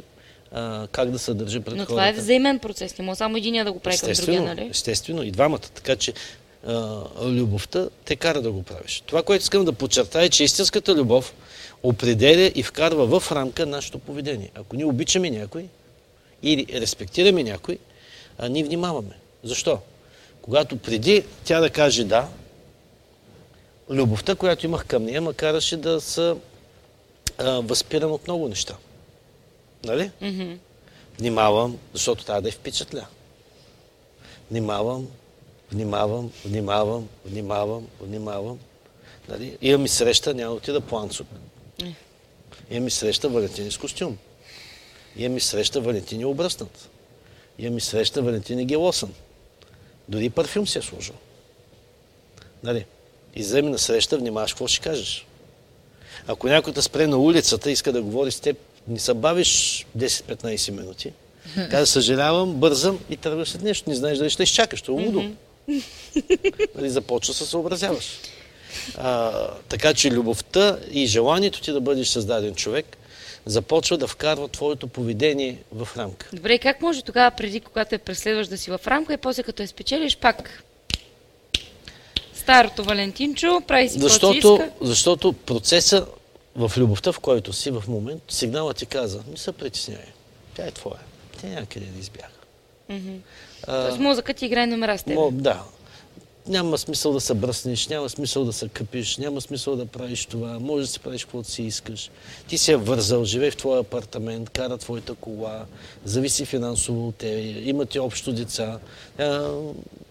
[0.52, 1.88] а, как да се държи пред Но хората.
[1.88, 2.98] това е взаимен процес.
[2.98, 4.68] Не може само единия да го прави към другия, нали?
[4.70, 5.58] естествено, и двамата.
[5.74, 6.12] Така че
[6.66, 9.02] а, любовта те кара да го правиш.
[9.06, 11.34] Това, което искам да подчертая, е, че истинската любов
[11.82, 14.50] определя и вкарва в рамка нашето поведение.
[14.54, 15.66] Ако ние обичаме някой
[16.42, 17.78] или респектираме някой,
[18.38, 19.14] а, ние внимаваме.
[19.44, 19.78] Защо?
[20.42, 22.28] Когато преди тя да каже да,
[23.90, 26.34] любовта, която имах към нея, ма караше да се
[27.38, 28.76] възпирам от много неща.
[29.84, 30.10] Нали?
[30.20, 30.58] Мгм.
[31.18, 33.06] Внимавам, защото трябва да я впечатля.
[34.50, 35.08] Внимавам,
[35.72, 38.58] внимавам, внимавам, внимавам, внимавам.
[39.28, 39.58] Нали?
[39.62, 41.26] Имам и среща, няма да отида по Анцук.
[42.70, 44.18] Имам и среща Валентини с костюм.
[45.16, 46.88] Имам и среща Валентини обръснат.
[47.58, 49.14] Имам и среща Валентини гелосан.
[50.08, 51.14] Дори парфюм си е сложил.
[52.62, 52.86] Нали?
[53.34, 55.26] И вземи на среща, внимаваш какво ще кажеш.
[56.26, 58.56] Ако някой те спре на улицата и иска да говори с теб,
[58.88, 61.12] не се бавиш 10-15 минути.
[61.70, 63.90] Каза, съжалявам, бързам и тръгваш след нещо.
[63.90, 64.82] Не знаеш дали ще изчакаш.
[64.82, 65.30] Това е лудо.
[66.74, 68.18] Нали, започва се съобразяваш.
[68.96, 69.32] А,
[69.68, 72.96] така че любовта и желанието ти да бъдеш създаден човек
[73.46, 76.28] започва да вкарва твоето поведение в рамка.
[76.32, 79.42] Добре, и как може тогава, преди когато я преследваш да си в рамка и после
[79.42, 80.64] като я спечелиш, пак
[82.34, 86.06] старото Валентинчо, прави си Защото, защото процеса
[86.58, 90.04] в любовта, в който си в момент, сигналът ти каза, не се притеснявай.
[90.54, 90.98] Тя е твоя.
[91.40, 92.28] Тя някъде да избяга.
[93.66, 95.14] А, Тоест мозъкът ти играе номера с теб.
[95.14, 95.62] Мо, да.
[96.46, 100.58] Няма смисъл да се бръснеш, няма смисъл да се къпиш, няма смисъл да правиш това,
[100.58, 102.10] може да си правиш каквото си искаш.
[102.48, 105.64] Ти си е вързал, живее в твоя апартамент, кара твоята кола,
[106.04, 108.78] зависи финансово от тебе, имате общо деца,
[109.18, 109.50] а,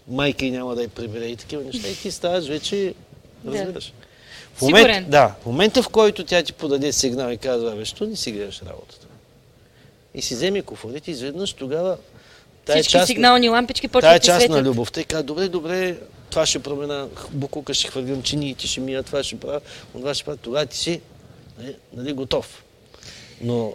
[0.08, 1.88] майка и няма да я прибере и такива неща.
[1.88, 2.94] И ти ставаш вече,
[3.46, 3.92] разбираш.
[4.58, 5.10] В момент, Сигурен.
[5.10, 8.32] да, в момента в който тя ти подаде сигнал и казва, бе, що не си
[8.32, 9.06] гледаш работата?
[10.14, 11.96] И си вземи куфарите, изведнъж тогава
[12.64, 15.96] тая Всички част- сигнални лампички почват Тая част на любовта и казва, добре, добре,
[16.30, 19.60] това ще промена, букука ще хвърлям, чиниите ще мия, това ще правя,
[19.92, 21.00] това ще правя, тогава ти си
[21.58, 22.64] нали, нали, готов.
[23.40, 23.74] Но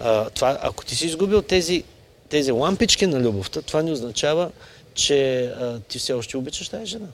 [0.00, 1.84] а, това, ако ти си изгубил тези,
[2.28, 4.50] тези лампички на любовта, това не означава,
[4.94, 7.06] че а, ти все още обичаш тази жена.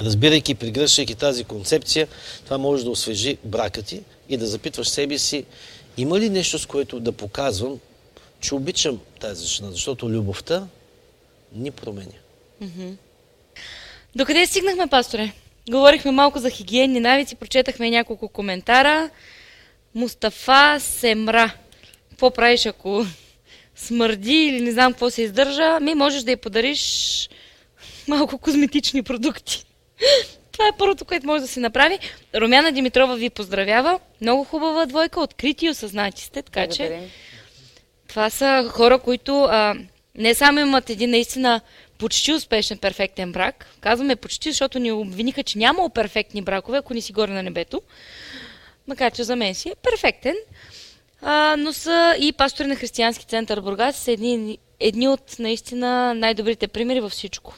[0.00, 2.08] Разбирайки и пригръщайки тази концепция,
[2.44, 5.44] това може да освежи брака ти и да запитваш себе си,
[5.96, 7.78] има ли нещо, с което да показвам,
[8.40, 10.66] че обичам тази жена, защото любовта
[11.52, 12.18] ни променя.
[14.16, 15.32] Докъде стигнахме, пасторе?
[15.70, 19.10] Говорихме малко за хигиенни навици, прочетахме няколко коментара.
[19.94, 21.54] Мустафа Семра.
[22.10, 23.06] Какво правиш, ако
[23.76, 25.80] смърди или не знам какво се издържа?
[25.80, 27.28] Ми можеш да й подариш
[28.08, 29.64] малко козметични продукти.
[30.52, 31.98] Това е първото, което може да се направи.
[32.34, 34.00] Румяна Димитрова ви поздравява.
[34.20, 37.08] Много хубава двойка, открити и осъзнати сте, така че...
[38.08, 39.74] Това са хора, които а,
[40.14, 41.60] не само имат един наистина
[41.98, 43.66] почти успешен перфектен брак.
[43.80, 47.82] Казваме почти, защото ни обвиниха, че нямало перфектни бракове, ако ни си горе на небето.
[48.86, 50.34] Макар, че за мен си е перфектен.
[51.22, 56.68] А, но са и пастори на Християнски център Бургас са едни, едни от наистина най-добрите
[56.68, 57.54] примери във всичко.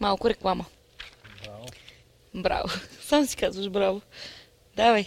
[0.00, 0.64] Малко реклама.
[2.34, 2.68] Браво.
[3.08, 4.00] Сам си казваш браво.
[4.76, 5.06] Давай.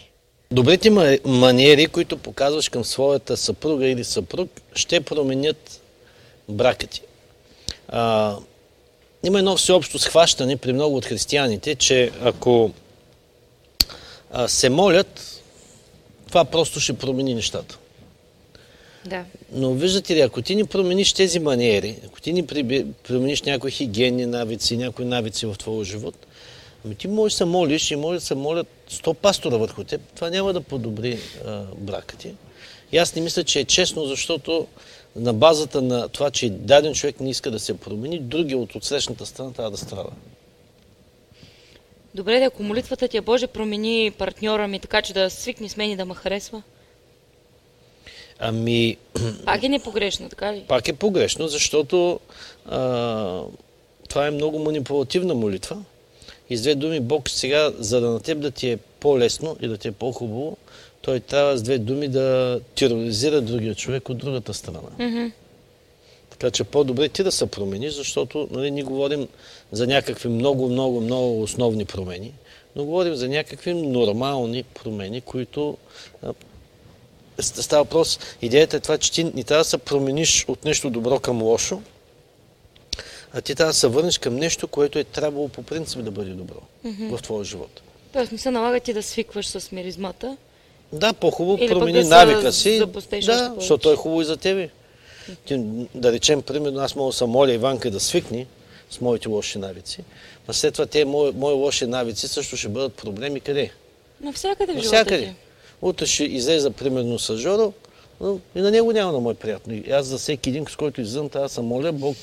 [0.51, 5.81] Добрите ма- маниери, които показваш към своята съпруга или съпруг, ще променят
[6.49, 7.01] брака ти.
[7.87, 8.35] А,
[9.25, 12.71] има едно всеобщо схващане при много от християните, че ако
[14.31, 15.41] а, се молят,
[16.27, 17.77] това просто ще промени нещата.
[19.05, 19.25] Да.
[19.51, 22.47] Но виждате ли, ако ти не промениш тези маниери, ако ти не
[23.03, 26.15] промениш някои хигиенни навици, някои навици в твоя живот,
[26.85, 30.01] ами ти можеш да се молиш и може да се молят 100 пастора върху теб.
[30.15, 32.35] Това няма да подобри а, брака ти.
[32.91, 34.67] И аз не мисля, че е честно, защото
[35.15, 39.25] на базата на това, че даден човек не иска да се промени, другия от отсрещната
[39.25, 40.09] страна трябва да страда.
[42.15, 45.77] Добре, да ако молитвата ти е Боже, промени партньора ми, така че да свикне с
[45.77, 46.61] мен и да ме харесва.
[48.39, 48.97] Ами,
[49.45, 50.65] Пак е непогрешно, така ли?
[50.67, 52.19] пак е погрешно, защото
[52.65, 53.43] а,
[54.09, 55.77] това е много манипулативна молитва.
[56.51, 59.67] И с две думи, Бог сега, за да на теб да ти е по-лесно и
[59.67, 60.57] да ти е по-хубаво,
[61.01, 64.79] той трябва с две думи да тероризира другия човек от другата страна.
[64.99, 65.27] Мгм.
[66.29, 69.27] Така че по-добре ти да се промениш, защото нали, ние говорим
[69.71, 72.33] за някакви много, много, много основни промени,
[72.75, 75.77] но говорим за някакви нормални промени, които
[76.23, 76.33] а,
[77.37, 78.19] ст- става въпрос.
[78.41, 81.81] Идеята е това, че ти не трябва да се промениш от нещо добро към лошо,
[83.33, 86.31] а ти трябва да се върнеш към нещо, което е трябвало по принцип да бъде
[86.31, 87.81] добро в твоя живот.
[88.13, 90.37] Тоест не се налага ти да свикваш с миризмата.
[90.93, 92.79] Да, по-хубаво Или промени да навика си.
[92.79, 93.31] Да, повече.
[93.57, 94.69] защото е хубаво и за тебе.
[95.45, 95.57] Ти,
[95.95, 98.45] да речем, примерно, аз мога да се моля Иванка да свикне
[98.89, 100.03] с моите лоши навици,
[100.47, 103.71] а след това тези мои, мои лоши навици също ще бъдат проблеми къде?
[104.21, 105.25] Навсякъде в живота Навсякъде.
[105.25, 105.33] ти.
[105.81, 107.73] Утре ще излеза, примерно, с Жоро,
[108.21, 109.73] но и на него няма да му е приятно.
[109.73, 112.17] И аз за всеки един, с който излизам, трябва да се моля Бог.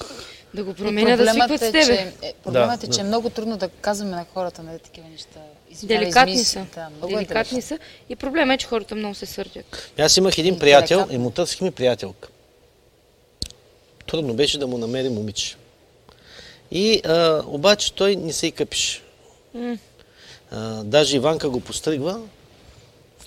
[0.54, 1.84] Да го променя да свикват с е, тебе.
[1.84, 3.00] че, е, проблемът Да, е, че да.
[3.00, 5.40] е много трудно да казваме на хората нали, такива неща.
[5.70, 6.52] Извинявай, Деликатни измисли.
[6.52, 6.66] са.
[6.74, 7.64] Да, много е Деликатни далеч.
[7.64, 7.78] са.
[8.08, 9.92] И проблема е, че хората много се сърдят.
[9.98, 12.28] Аз имах един И приятел и му търсихме приятелка.
[14.06, 15.56] Трудно беше да му намери момиче.
[16.70, 19.02] И а, обаче той не се и къпиш.
[20.50, 22.20] А, даже Иванка го постригва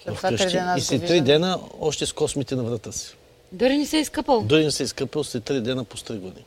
[0.04, 3.16] След това три вкъщи дена и след три дена още с космите на врата си.
[3.52, 4.42] Дори не се е изкъпал.
[4.42, 6.44] Дори не се е изкъпил след три дена постригване.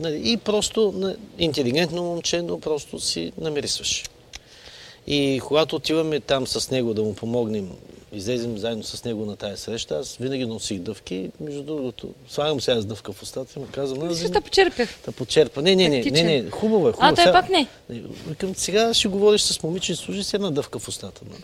[0.00, 4.04] Нали, И просто интелигентно момче, но просто си намирисваш.
[5.06, 7.70] И когато отиваме там с него да му помогнем,
[8.12, 11.30] излезем заедно с него на тая среща, аз винаги носих дъвки.
[11.40, 14.86] Между другото, слагам сега с дъвка в устата и му казвам, аз Ще те почерпя.
[15.06, 15.62] да почерпа.
[15.62, 16.92] Не, не, не, не, не, хубаво е.
[16.92, 17.12] Хубаво.
[17.12, 17.66] А, той Сега- пак не.
[18.28, 21.20] Викам, сега ще говориш с момиче и служи си една дъвка в устата.
[21.30, 21.42] нали?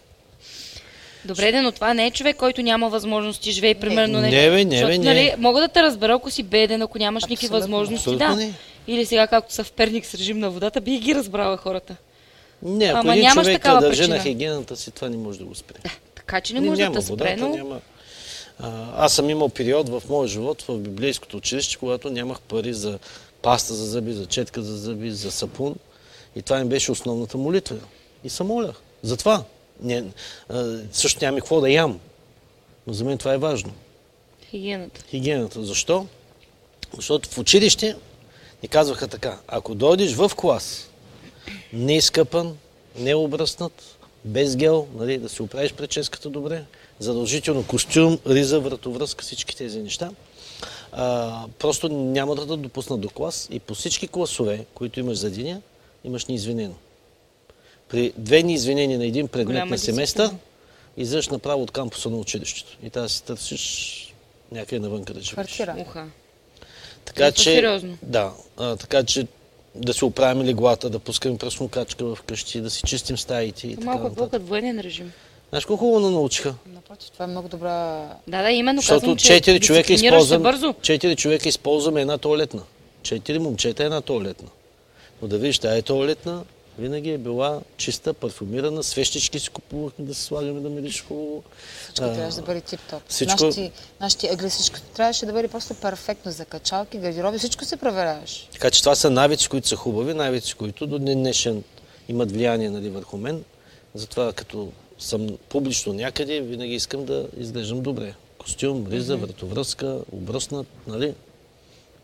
[1.26, 4.20] Добре, де, но това не е човек, който няма възможности, живее примерно.
[4.20, 4.98] Не, бе, не, бе, Защото, не.
[4.98, 8.36] Нали, мога да те разбера, ако си беден, ако нямаш никакви възможности, Абсолютно да.
[8.36, 8.54] не.
[8.86, 11.96] Или сега, както са в Перник с режим на водата, би ги разбрала хората.
[12.62, 15.44] Не, ако Ама един нямаш човек такава държи на хигиената си, това не може да
[15.44, 15.74] го спре.
[16.14, 17.48] Така че не може няма да те спре, водата, но...
[17.48, 17.80] няма...
[18.58, 22.98] А, аз съм имал период в моя живот в библейското училище, когато нямах пари за
[23.42, 25.74] паста за зъби, за четка за зъби, за сапун.
[26.36, 27.76] И това ми беше основната молитва.
[28.24, 28.76] И се молях.
[29.02, 29.42] Затова.
[29.80, 30.04] Не,
[30.48, 32.00] а, също нямам и какво да ям.
[32.86, 33.72] Но за мен това е важно.
[34.50, 35.04] Хигиената.
[35.10, 35.64] Хигиената.
[35.64, 36.06] Защо?
[36.96, 37.96] Защото в училище
[38.62, 39.38] ни казваха така.
[39.48, 40.90] Ако дойдеш в клас,
[41.72, 42.56] не изкъпан,
[42.98, 46.64] не обръснат, без гел, нали, да си оправиш прическата добре,
[46.98, 50.10] задължително костюм, риза, вратовръзка, всички тези неща,
[50.92, 55.30] а, просто няма да те допуснат до клас и по всички класове, които имаш за
[55.30, 55.60] деня,
[56.04, 56.74] имаш неизвинено.
[57.88, 60.30] При две неизвинения на един предмет Голяма на семестър,
[60.96, 62.76] излизаш направо от кампуса на училището.
[62.82, 64.14] И трябва да си търсиш
[64.52, 65.32] някъде навънка да живееш.
[65.32, 65.76] Квартира.
[65.78, 66.06] Уха.
[67.04, 67.98] Така Доста че, сериозно.
[68.02, 69.26] Да, а, така че
[69.74, 73.84] да си оправим леглата, да пускаме пръснокачка в къщи, да си чистим стаите и така
[73.84, 74.18] Малко е нататък.
[74.18, 75.12] по-като военен режим.
[75.48, 76.54] Знаеш колко хубаво научиха?
[76.66, 78.06] Напротив, това е много добра...
[78.28, 80.74] Да, да, именно Защото казвам, че четири човека дисциплинираш се използвам, бързо.
[80.82, 82.62] четири човека използваме една туалетна.
[83.02, 84.48] Четири момчета една туалетна.
[85.22, 86.44] Но да видиш, тая туалетна
[86.78, 91.42] винаги е била чиста, парфумирана, свещички си купувахме да се слагаме да мириш хубаво.
[91.84, 93.00] Всичко А, трябваше да бъде тип-топ.
[93.08, 97.76] всичко- Нашите, нашите ъгли всичко трябваше да бъде просто перфектно за качалки, гардероби, всичко се
[97.76, 98.48] проверяваш.
[98.52, 101.62] Така че това са навици, които са хубави, навици, които до днешен
[102.08, 103.44] имат влияние нали, върху мен.
[103.94, 104.68] Затова като
[104.98, 108.14] съм публично някъде, винаги искам да изглеждам добре.
[108.38, 111.14] Костюм, риза, вратовръзка, обръснат, нали?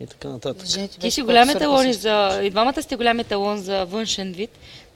[0.02, 0.66] И така нататък.
[1.00, 2.40] Ти си голям еталон за...
[2.42, 4.50] И двамата сте голям еталон за външен вид.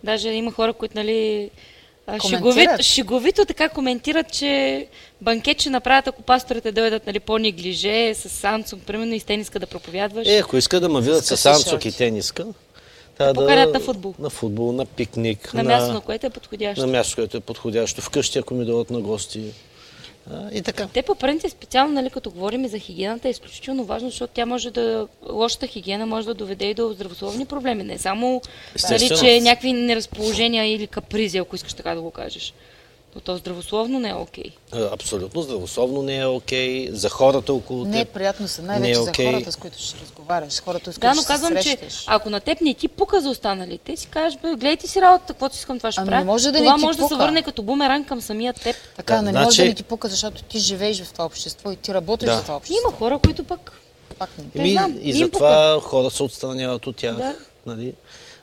[0.04, 1.50] Даже има хора, които, нали,
[2.28, 4.86] шеговито, шеговито така коментират, че
[5.20, 9.66] банкет ще направят, ако пасторите дойдат нали, по-неглиже, с Самсунг, примерно, и с тениска да
[9.66, 10.28] проповядваш.
[10.28, 11.88] Е, ако иска да ме видят С с къси Самсук шорти.
[11.88, 12.46] и тениска,
[13.18, 13.34] да...
[13.34, 14.14] поканят на футбол.
[14.18, 15.54] На футбол, на пикник.
[15.54, 16.86] на място, на което е подходящо.
[16.86, 18.00] на място, което е подходящо.
[18.02, 19.42] Вкъщи, ако ми дойдат на гости.
[20.53, 20.89] И така.
[20.93, 24.70] Те по принцип, специално, нали, като говорим за хигиената, е изключително важно, защото тя може
[24.70, 27.83] да, лошата хигиена може да доведе и до здравословни проблеми.
[27.83, 28.43] Не само,
[28.91, 32.55] нали, че някакви неразположения или капризи, ако искаш така да го кажеш.
[33.17, 34.45] Но то здравословно не е окей.
[34.73, 36.89] А, Абсолютно здравословно не е окей.
[36.93, 38.14] За хората около Не е теб.
[38.14, 39.27] приятно са, Не най-вече е за окей.
[39.27, 41.77] хората, с които ще разговаряш, с хората, с които Да, но ще казвам, се че
[41.77, 42.05] срещаш.
[42.07, 45.55] ако на теб не ти пука за останалите, си кажеш, бе, гледайте си работата, каквото
[45.55, 46.19] искам, това ще Ами правя.
[46.19, 47.17] не може да не това ти може да се пука.
[47.17, 48.77] върне като бумеранг към самия теб.
[48.97, 51.71] Така, Да, не може значи- да не ти пука, защото ти живееш в това общество
[51.71, 52.37] и ти работиш Да.
[52.37, 52.81] за това общество.
[52.83, 53.73] Има хора, които пък
[54.19, 54.45] Пак не.
[54.45, 57.17] Не Еми, знам, и не затова хора се отстраняват от тях.
[57.17, 57.35] Да.
[57.67, 57.93] Нали?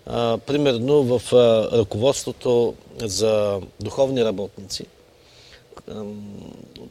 [0.05, 4.85] А, примерно в а, ръководството за духовни работници,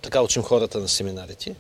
[0.03, 1.55] така учим хората на семинарите,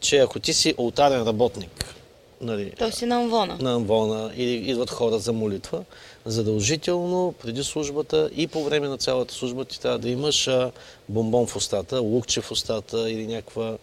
[0.00, 1.94] че ако ти си ултарен работник
[2.40, 3.56] нали, Той си на амвона.
[3.60, 5.84] на амвона или идват хора за молитва,
[6.24, 10.50] задължително преди службата и по време на цялата служба ти трябва да имаш
[11.08, 13.76] бомбон в устата, лукче в устата или някаква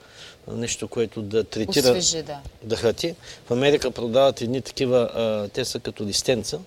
[0.48, 2.40] нещо, което да третира Освежи, да.
[2.64, 3.16] дъха ти.
[3.48, 6.60] В Америка продават едни такива, а, те са като листенца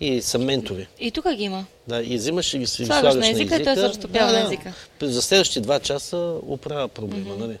[0.00, 0.86] и са ментови.
[1.00, 1.64] И тук ги има.
[1.88, 4.72] Да, и взимаш и ги Слагаш слагаш на езика и той се разтопява на езика.
[5.02, 7.36] За следващите два часа оправя проблема.
[7.36, 7.58] Нали?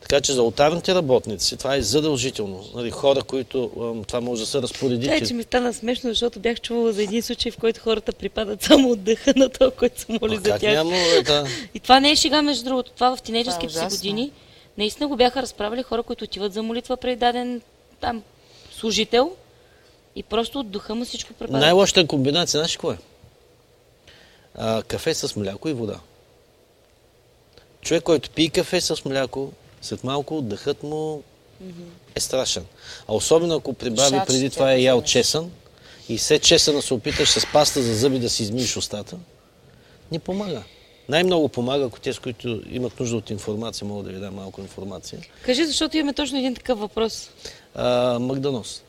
[0.00, 2.64] Така че за алтарните работници това е задължително.
[2.74, 3.70] Нали, хора, които
[4.08, 5.28] това може да са Тя, разпоредители.
[5.28, 8.90] че ми стана смешно, защото бях чувала за един случай, в който хората припадат само
[8.90, 10.72] от дъха на това, който се моли А за тях.
[10.74, 11.46] няма, да.
[11.74, 12.90] И това не е шега, между другото.
[12.90, 14.30] Това в тинейджерските Това е си години
[14.78, 17.60] наистина го бяха разправили хора, които отиват за молитва при даден
[18.00, 18.22] там
[18.78, 19.32] служител
[20.18, 21.58] и просто от духа му всичко препада.
[21.58, 22.98] Най-лошата комбинация, знаеш какво е?
[24.54, 26.00] А, кафе с мляко и вода.
[27.80, 29.52] Човек, който пие кафе с мляко,
[29.82, 31.22] след малко дъхът му
[32.14, 32.64] е страшен.
[33.08, 35.50] А особено ако прибави Шач, преди това е ял чесън
[36.08, 39.16] и след чесъна се опиташ с паста за зъби да си измиеш устата,
[40.12, 40.62] не помага.
[41.08, 44.60] Най-много помага, ако те, с които имат нужда от информация, мога да ви дам малко
[44.60, 45.20] информация.
[45.42, 47.30] Кажи, защото имаме точно един такъв въпрос.
[47.74, 48.82] А, магданос.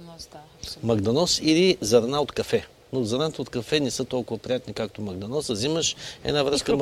[0.00, 0.86] Но, да, абсолютно.
[0.86, 2.66] Магданос или зърна от кафе.
[2.92, 5.52] Но зърната от кафе не са толкова приятни, както магданоса.
[5.52, 6.76] Взимаш една връзка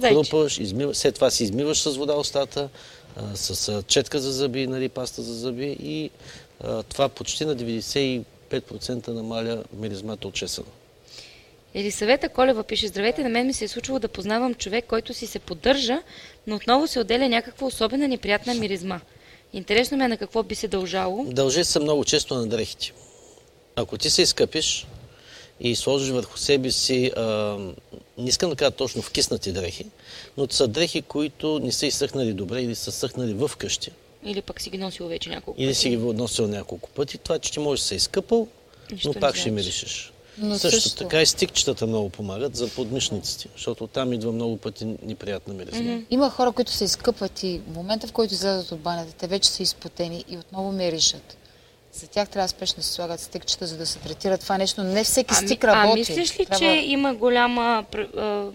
[0.00, 0.30] зайче.
[0.30, 2.68] хрупаш, измиваш, след това си измиваш с вода устата,
[3.16, 6.10] а, с четка за зъби, нали, паста за зъби и
[6.64, 10.66] а, това почти на 95% намаля миризмата от чесъна.
[11.74, 15.26] Елисавета Колева пише, здравейте, на мен ми се е случило да познавам човек, който си
[15.26, 16.02] се поддържа,
[16.46, 19.00] но отново се отделя някаква особена неприятна миризма.
[19.54, 21.24] Интересно ме е на какво би се дължало.
[21.28, 22.92] Дължи се много често на дрехите.
[23.76, 24.86] Ако ти се изкъпиш
[25.60, 27.22] и сложиш върху себе си, а,
[28.18, 29.86] не искам да кажа точно вкиснати дрехи,
[30.36, 33.90] но са дрехи, които не са изсъхнали добре или са съхнали в къщи.
[34.24, 35.78] Или пък си ги носил вече няколко Или пъти.
[35.80, 38.48] си ги носил няколко пъти, това, че ти можеш да се изкъпал,
[38.92, 40.12] Нищо но пак ще миришеш.
[40.38, 44.84] Но също, също- така и стикчетата много помагат за подмишниците, защото там идва много пъти
[45.02, 45.98] неприятна миризма.
[46.10, 49.50] Има хора, които се изкъпват и в момента, в който излязат от банята, те вече
[49.50, 51.36] са изпотени и отново миришат.
[51.92, 54.82] За тях трябва спешно да се слагат стикчета, за да се третира това нещо.
[54.82, 55.98] Не всеки стик а работи.
[55.98, 57.84] мислиш ли, Трябва- че има голяма,
[58.16, 58.46] а,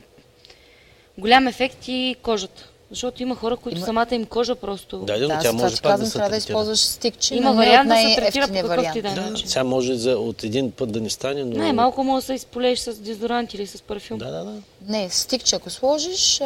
[1.17, 2.69] голям ефект и кожата?
[2.89, 4.97] Защото има хора, които Има- самата им кожа просто...
[4.99, 7.49] Да, да, Да, тя може ти пак да казвам, се трябва да използваш стикче, Има
[7.49, 9.15] не вариант да се третира по най-ефтиния какъвто и вариант.
[9.15, 9.47] да е Да, начин.
[9.47, 11.57] сега може за, от един път да не стане, но...
[11.57, 14.17] Най-малко може да се изполееш с дезодорант или с парфюм.
[14.17, 14.53] Да, да, да.
[14.87, 16.41] Не, стикче, ако сложиш,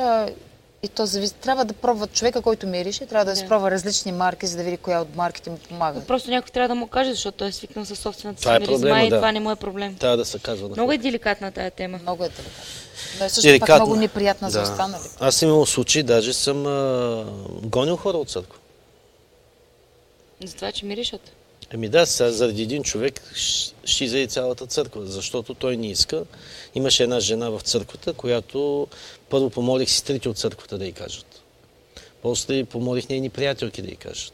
[0.83, 1.33] и то зависи.
[1.33, 3.39] Трябва да пробва човека, който мирише, трябва да, Да.
[3.39, 6.01] изпробва различни марки, за да види коя от марките му помага.
[6.01, 8.67] Просто някой трябва да му каже, защото той е свикнал със собствената си е миризма
[8.69, 9.15] проблема, и да.
[9.15, 9.95] това не му е проблем.
[9.95, 11.97] Трябва да се казва на Много е деликатна тая тема.
[11.97, 12.53] Много е деликатно.
[13.19, 13.75] Но е също пак Деликатна.
[13.75, 14.71] много неприятна за Да.
[14.71, 15.09] останалите.
[15.19, 17.25] Аз съм имал случаи, даже съм а,
[17.61, 18.59] гонил хора от църква.
[20.45, 21.21] За това, че миришат.
[21.73, 23.21] Ами да, сега заради един човек
[23.85, 26.25] ще изяде цялата църква, защото той не иска.
[26.75, 28.87] Имаше една жена в църквата, която
[29.29, 31.41] първо помолих сестрите от църквата да й кажат.
[32.21, 34.33] После помолих нейни приятелки да й кажат.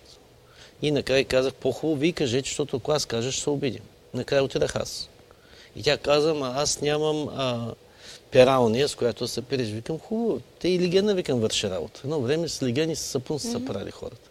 [0.82, 3.84] И накрая казах, по-хубаво вие кажете, защото ако аз кажа, ще се обидим.
[4.14, 5.10] Накрая отидах аз.
[5.76, 7.74] И тя каза, ма аз нямам а,
[8.32, 9.68] пералния, с която се переш.
[9.68, 12.02] Викам, хубаво, те и легена, викам, върши работа.
[12.04, 14.29] Едно време с легени с сапун са правили хората.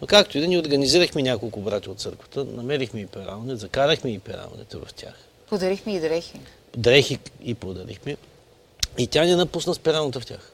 [0.00, 4.18] Но както и да ни организирахме няколко брати от църквата, намерихме и перални, закарахме и
[4.18, 5.14] пералните в тях.
[5.48, 6.40] Подарихме и дрехи.
[6.76, 8.16] Дрехи и подарихме.
[8.98, 10.52] И тя ни напусна с пералната в тях.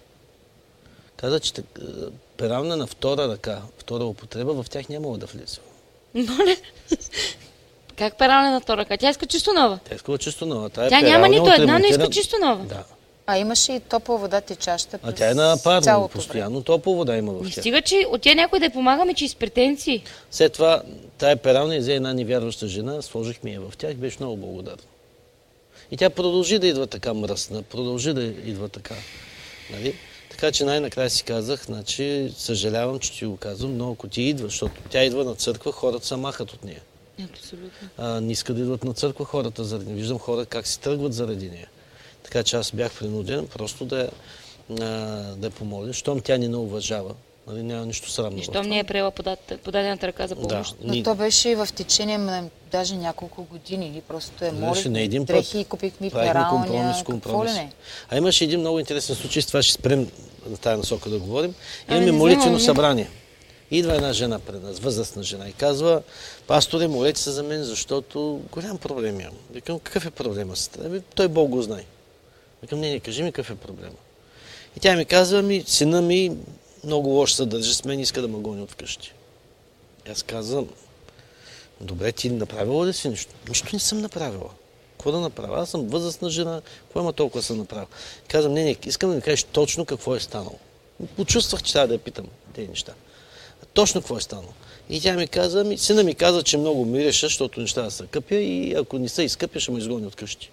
[1.16, 1.62] Каза, че е,
[2.36, 5.60] перална на втора ръка, втора употреба, в тях нямало да влиза.
[6.14, 6.56] Моля.
[7.96, 8.96] Как пералне на втора ръка?
[8.96, 9.78] Тя иска чисто нова.
[9.88, 10.70] Тя искала чисто нова.
[10.70, 12.64] Тя няма пералня нито една, но иска чисто нова.
[12.64, 12.84] Да.
[13.26, 14.98] А имаше и топла вода течаща.
[15.02, 17.52] А през тя е на парно, постоянно топла вода има в тях.
[17.52, 20.02] стига, че от тя някой да помагаме, че и с претенции.
[20.30, 20.82] След това
[21.18, 24.88] тая пералня взе една невярваща жена, сложихме я в тях, беше много благодарна.
[25.90, 28.94] И тя продължи да идва така мръсна, продължи да идва така.
[29.72, 29.94] Нали?
[30.30, 34.48] Така че най-накрая си казах, значи, съжалявам, че ти го казвам, но ако ти идва,
[34.48, 36.80] защото тя идва на църква, хората се махат от нея.
[37.30, 37.88] Абсолютно.
[37.98, 39.96] А, не искат да идват на църква хората заради нея.
[39.96, 41.68] Виждам хора как си тръгват заради нея.
[42.26, 44.08] Така че аз бях принуден просто да,
[45.36, 45.92] да помоля.
[45.92, 47.14] Щом тя ни не уважава,
[47.46, 48.38] нали, няма нищо срамно.
[48.38, 50.74] И щом не е приела подат- подадената ръка за Да, помощ.
[50.82, 53.90] Но ни- то беше и в течение на даже няколко години.
[53.90, 55.36] Ние просто е Беше молихме не един път.
[55.36, 57.54] дрехи, купихме пералня, компромис, какво ли компромис.
[57.54, 57.72] не.
[58.10, 60.10] А имаше един много интересен случай, с това ще спрем
[60.46, 61.54] на тази насока да говорим.
[61.88, 62.60] Ами, Имаме молитвено ами.
[62.60, 63.08] събрание.
[63.70, 66.02] Идва една жена пред нас, възрастна жена, и казва,
[66.46, 69.32] пасторе, молете се за мен, защото голям проблем имам.
[69.50, 70.56] Викам, какъв е проблема?
[70.56, 70.82] сестра?
[70.84, 71.84] Ами, той Бог го знае.
[72.62, 73.96] Викам, не, не, кажи ми какъв е проблема.
[74.76, 76.36] И тя ми казва, ми, сина ми
[76.84, 79.12] много лошо се държи с мен, иска да ме гони от вкъщи.
[80.10, 80.68] Аз казвам,
[81.80, 83.34] добре, ти направила ли си нещо?
[83.48, 84.50] Нищо не съм направила.
[84.92, 85.60] Какво да направя?
[85.60, 87.86] Аз съм възрастна жена, какво има толкова съм направил?
[88.28, 90.58] Казвам, не, не, искам да ми кажеш точно какво е станало.
[91.16, 92.92] Почувствах, че трябва да я питам тези неща.
[93.72, 94.52] Точно какво е станало.
[94.90, 98.34] И тя ми каза, ми, сина ми каза, че много миреша, защото неща са къпя
[98.34, 100.50] и ако не се изкъпя, ще ме изгони от къщи.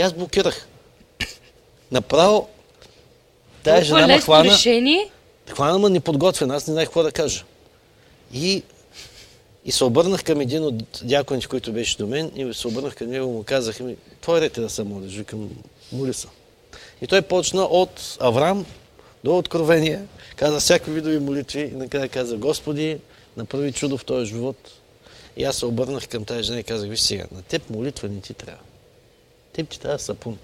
[0.00, 0.66] И аз блокирах.
[1.92, 2.48] Направо,
[3.62, 5.10] тая жена ме хвана, решение.
[5.48, 7.44] хвана ме неподготвена, аз не знаех какво да кажа.
[8.34, 8.62] И,
[9.64, 13.10] и се обърнах към един от дяконите, който беше до мен, и се обърнах към
[13.10, 15.50] него и му казах, ми, твой ред е да се молиш, викам,
[15.92, 16.26] моли се.
[17.02, 18.66] И той почна от Авраам
[19.24, 20.00] до Откровение,
[20.36, 22.98] каза всякакви видови молитви и накрая каза, Господи,
[23.36, 24.56] направи чудо в този живот.
[25.36, 28.20] И аз се обърнах към тази жена и казах, виж сега, на теб молитва не
[28.20, 28.62] ти трябва.
[29.60, 30.38] Теб ти трябва сапун.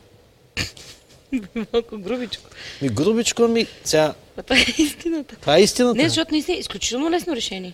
[1.72, 2.42] Малко грубичко.
[2.82, 5.36] Ми грубичко ми, сега, А това е истината.
[5.40, 5.96] това е истината.
[5.96, 7.72] Не, защото наистина е изключително лесно решение.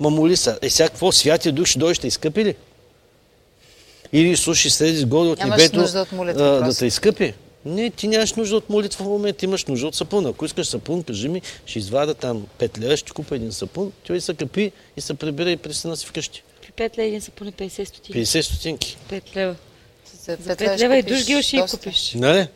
[0.00, 0.58] Ма моли се.
[0.62, 1.12] Е, сега какво?
[1.12, 2.54] Святия Дух ще дойде, ще изкъпи ли?
[4.12, 7.34] Или слушай, следи с горе от Нямаш небето нужда от молитва а, да те изкъпи.
[7.64, 10.26] Не, ти нямаш нужда от молитва в момента, имаш нужда от сапун.
[10.26, 14.20] Ако искаш сапун, кажи ми, ще извада там 5 лева, ще купа един сапун, той
[14.20, 16.42] се къпи и се прибира и пристана си вкъщи.
[16.62, 18.26] При 5 лева един са поне 50 стотинки.
[18.26, 18.96] 50 стотинки.
[19.10, 19.56] 5 лева.
[20.26, 22.12] За За 5 лева и душгил ще я купиш.
[22.14, 22.48] Нали?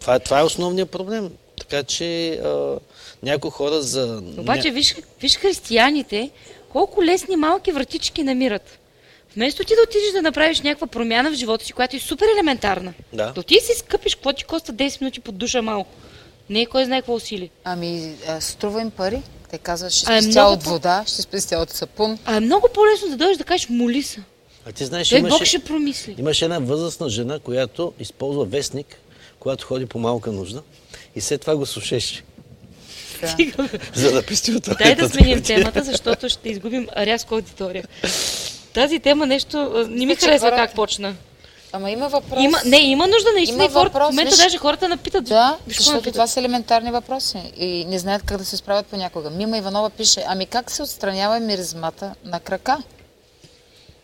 [0.00, 1.30] Това, е- това е основният проблем.
[1.58, 2.78] Така че а,
[3.22, 4.22] някои хора за...
[4.38, 6.30] Обаче виж, виж християните,
[6.70, 8.78] колко лесни малки вратички намират.
[9.36, 12.92] Вместо ти да отидеш да направиш някаква промяна в живота си, която е супер елементарна,
[13.12, 13.26] Да.
[13.26, 15.90] да отидеш си скъпиш, какво ти коста 10 минути под душа малко.
[16.50, 17.50] Не е кой знае какво усили.
[17.64, 19.22] Ами, а, струва им пари.
[19.50, 22.18] Те казват, ще А, е спестя много от по- вода, ще спестя от сапун.
[22.24, 24.20] А е много по-лесно да дойдеш да кажеш моли се.
[24.66, 25.32] А ти знаеш, Той имаше...
[25.32, 26.14] Бог ще промисли.
[26.18, 28.86] Имаше една възрастна жена, която използва вестник,
[29.38, 30.62] когато ходи по малка нужда
[31.16, 32.22] и след това го слушеше,
[33.20, 33.36] Да.
[33.94, 37.84] за да пести от Дай да сменим темата, защото ще изгубим рязко аудитория.
[38.72, 39.58] Тази тема нещо
[39.88, 41.14] не ми Значи, харесва хората- как почна.
[41.72, 42.42] Ама има въпрос.
[42.42, 45.24] Има, не, има нужда наистина Има и въпрос, в момента виж- даже хората напитат.
[45.24, 46.12] Да, Виж защото напитат.
[46.12, 49.30] това са елементарни въпроси и не знаят как да се справят понякога.
[49.30, 52.78] Мима Иванова пише, ами как се отстранява миризмата на крака?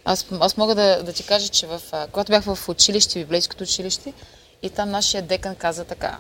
[0.05, 1.83] Аз, аз мога да, да ти кажа, че в,
[2.13, 4.13] когато бях в училище, библейското училище,
[4.63, 6.19] и там нашия декан каза така.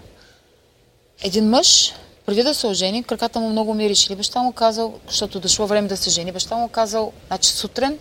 [1.22, 1.92] Един мъж,
[2.26, 4.16] преди да се ожени, краката му много миришили.
[4.16, 7.98] Баща му казал, защото дошло време да се жени, баща му казал, значи сутрин,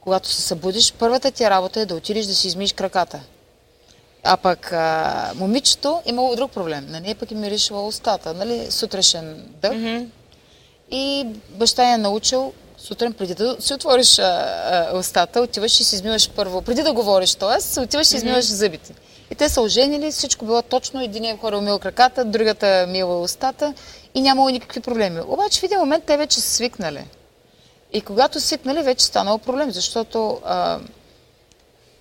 [0.00, 3.20] когато се събудиш, първата ти работа е да отидеш да си измиеш краката.
[4.24, 6.86] А пък а, момичето имало друг проблем.
[6.88, 10.06] На нея пък е миришила устата, нали, сутрешен дъх.
[10.90, 12.52] И баща я е научил
[12.84, 16.92] сутрин, преди да си отвориш а, а, устата, отиваш и си измиваш първо, преди да
[16.92, 17.80] говориш, т.е.
[17.80, 18.94] отиваш и измиваш зъбите.
[19.30, 23.74] И те са оженили, всичко било точно, един е хора умил краката, другата мила устата
[24.14, 25.20] и нямало никакви проблеми.
[25.28, 27.04] Обаче в един момент те вече са свикнали.
[27.92, 30.78] И когато свикнали, вече станало проблем, защото а,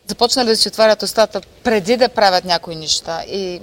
[0.08, 3.24] започнали да си отварят устата преди да правят някои неща.
[3.28, 3.62] И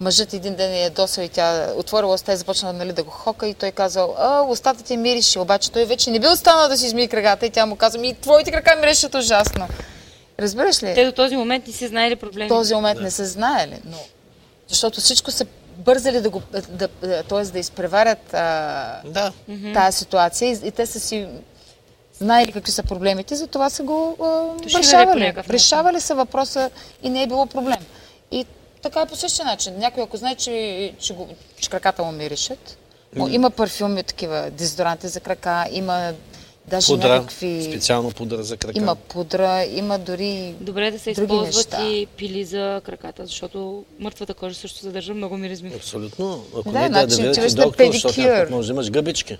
[0.00, 3.46] мъжът един ден е ядосал и тя отворила уста и започнала нали, да го хока
[3.46, 6.86] и той казал, а, устата ти мирише, обаче той вече не бил останал да си
[6.86, 9.68] измие краката и тя му каза, ми твоите крака миришат ужасно.
[10.40, 10.94] Разбираш ли?
[10.94, 12.48] Те до този момент не си знаели проблеми.
[12.48, 13.98] В този момент не са знаели, но
[14.68, 15.46] защото всичко са
[15.76, 17.42] бързали да го, да, да, т.е.
[17.42, 19.32] да изпреварят а, Да.
[19.74, 21.26] тази ситуация и, и те са си
[22.18, 25.34] знаели какви са проблемите, затова са го а, решавали.
[25.48, 26.70] Решавали са въпроса
[27.02, 27.78] и не е било проблем.
[28.30, 28.46] И
[28.82, 29.78] така е по същия начин.
[29.78, 31.28] Някой ако знае, че, че, го,
[31.60, 32.78] че краката му миришат,
[33.28, 36.12] има парфюми, такива дезодоранти за крака, има
[36.68, 37.62] даже Пудра, някакви...
[37.62, 38.78] специално пудра за крака.
[38.78, 40.54] Има пудра, има дори...
[40.60, 41.88] Добре е да се други използват неща.
[41.88, 45.72] и пили за краката, защото мъртвата кожа също съдържа много миризми.
[45.76, 46.44] Абсолютно.
[46.56, 48.32] Ако Да, не, да, да значи отиваш на доктор, защото педикюр.
[48.32, 49.38] някак може да имаш гъбички.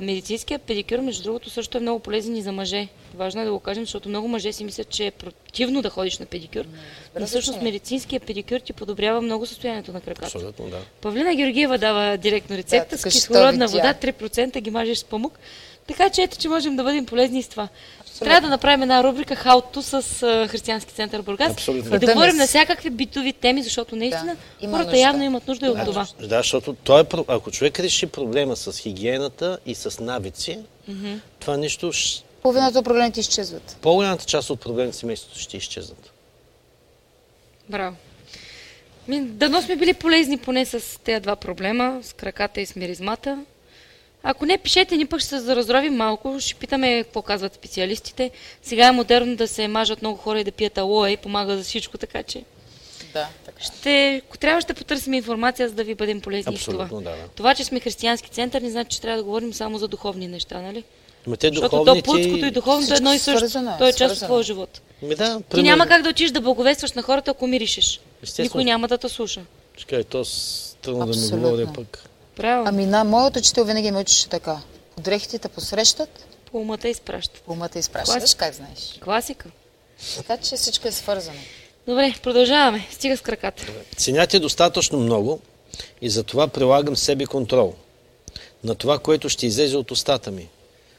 [0.00, 2.88] Медицинският педикюр, между другото, също е много полезен и за мъже.
[3.14, 6.18] Важно е да го кажем, защото много мъже си мислят, че е противно да ходиш
[6.18, 6.64] на педикюр.
[7.20, 10.26] Но всъщност медицинският педикюр ти подобрява много състоянието на краката.
[10.26, 10.78] Абсолютно, да.
[11.00, 13.94] Павлина Георгиева дава директно рецепта Да, с кислородна видя.
[13.94, 15.38] вода, 3% ги мажеш с памук.
[15.86, 17.68] Така че ето, че можем да бъдем полезни с това.
[18.18, 21.96] Трябва да направим една рубрика How to с а, Християнски център Бургас Абсолютно.
[21.96, 25.00] и да Да, говорим на всякакви битови теми, защото наистина има хората нужда.
[25.00, 26.06] явно имат нужда и от това.
[26.20, 30.58] Да, защото той е, ако човек реши проблема с хигиената и с навици,
[31.40, 31.92] това нещо,
[32.42, 33.76] Половината от проблемите изчезват.
[33.80, 36.12] по-голямата част от проблемите в семейството ще изчезнат.
[37.68, 37.96] Браво.
[39.08, 43.44] Дано сме били полезни поне с тези два проблема, с краката и с миризмата.
[44.28, 48.30] Ако не, пишете ни пък ще се разровим малко, ще питаме какво казват специалистите.
[48.62, 51.62] Сега е модерно да се мажат много хора и да пият алоe и помага за
[51.62, 52.44] всичко, така че
[53.12, 53.62] Да, така.
[53.62, 56.84] Ще, ако трябва ще потърсим информация, за да ви бъдем полезни в това.
[56.84, 57.28] Абсолютно, да, да.
[57.36, 60.60] Това, че сме християнски център, не значи, че трябва да говорим само за духовни неща,
[60.60, 60.84] нали?
[61.26, 62.04] Ма те Защото то духовните...
[62.04, 63.38] плътското и духовното е едно и също.
[63.38, 64.80] Свързано е, То е част от твоя живот.
[65.02, 68.00] Ми да, Ти примерно, няма как да отиш да благовестваш на хората, ако миришеш.
[68.38, 69.40] Никой няма да те слуша.
[69.76, 71.38] Чакай, то странно да ми Абсолютно.
[71.38, 72.08] говоря пък.
[72.36, 72.68] Правилно.
[72.68, 74.60] Ами на моят учител винаги ме учеше така.
[75.00, 77.42] Дрехите те посрещат, По умата изпращат.
[77.42, 78.20] по умата изпращат.
[78.20, 78.44] Класика.
[78.44, 78.98] Как знаеш.
[79.04, 79.48] Класика.
[80.16, 81.38] Така че всичко е свързано.
[81.88, 82.86] Добре, продължаваме.
[82.90, 83.66] Стига с краката.
[83.96, 85.40] Ценят достатъчно много
[86.00, 87.74] и затова прилагам себе контрол
[88.64, 90.48] на това, което ще излезе от устата ми.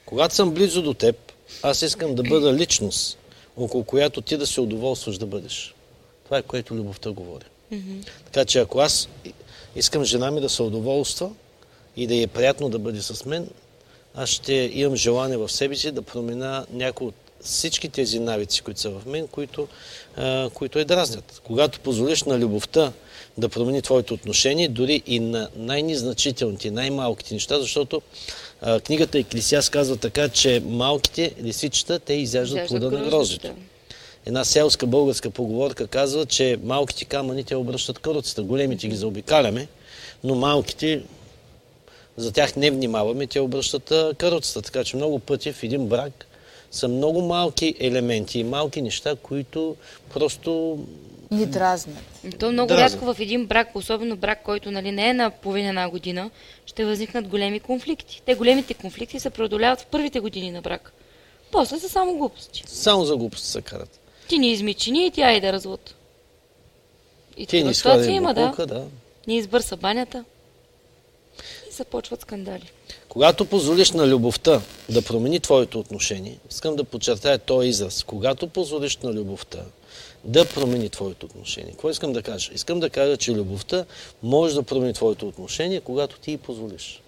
[0.05, 1.15] Когато съм близо до теб,
[1.63, 3.17] аз искам да бъда личност,
[3.57, 5.75] около която ти да се удоволстваш да бъдеш.
[6.25, 7.45] Това е което любовта говори.
[8.25, 9.09] Така че ако аз
[9.77, 11.29] искам жена ми да се удоволства
[11.97, 13.49] и да е приятно да бъде с мен,
[14.15, 18.79] аз ще имам желание в себе си да промена някои от всички тези навици, които
[18.79, 19.67] са в мен, които,
[20.15, 21.41] а, които я дразнят.
[21.43, 22.91] Когато позволиш на любовта
[23.37, 28.01] да промени твоето отношение, дори и на най-незначителните, най-малките неща, защото
[28.61, 33.53] а, книгата Еклисиас казва така, че малките лисичета, те изяждат Изяждат плода на гроздето.
[34.27, 39.67] Една селска българска поговорка казва, че малките камъни те обръщат каруцата, големите ги заобикаляме,
[40.23, 41.03] но малките
[42.17, 44.61] за тях не внимаваме, те обръщат каруцата.
[44.61, 46.27] Така че много пъти в един брак
[46.71, 49.75] са много малки елементи и малки неща, които
[50.13, 50.79] просто
[51.31, 52.03] Ни дразнят.
[52.39, 55.89] То много рядко в един брак, особено брак, който нали, не е на половина една
[55.89, 56.29] година,
[56.65, 58.21] ще възникнат големи конфликти.
[58.25, 60.93] Те големите конфликти се преодоляват в първите години на брак.
[61.51, 62.63] После са само глупости.
[62.67, 63.99] само за глупости се карат.
[64.27, 65.93] Ти ни измичини и тя иде развод.
[67.37, 68.41] И такива ни ситуации склади има, да.
[68.41, 68.85] буклука, да.
[69.27, 70.25] Ни избърса банята.
[71.69, 72.71] И започват скандали.
[73.09, 78.03] Когато позволиш на любовта да промени твоето отношение, искам да подчертая този израз.
[78.03, 79.59] Когато позволиш на любовта
[80.23, 81.71] да промени твоето отношение.
[81.71, 82.51] Какво искам да кажа?
[82.53, 83.85] Искам да кажа, че любовта
[84.23, 87.01] може да промени твоето отношение, когато ти й позволиш.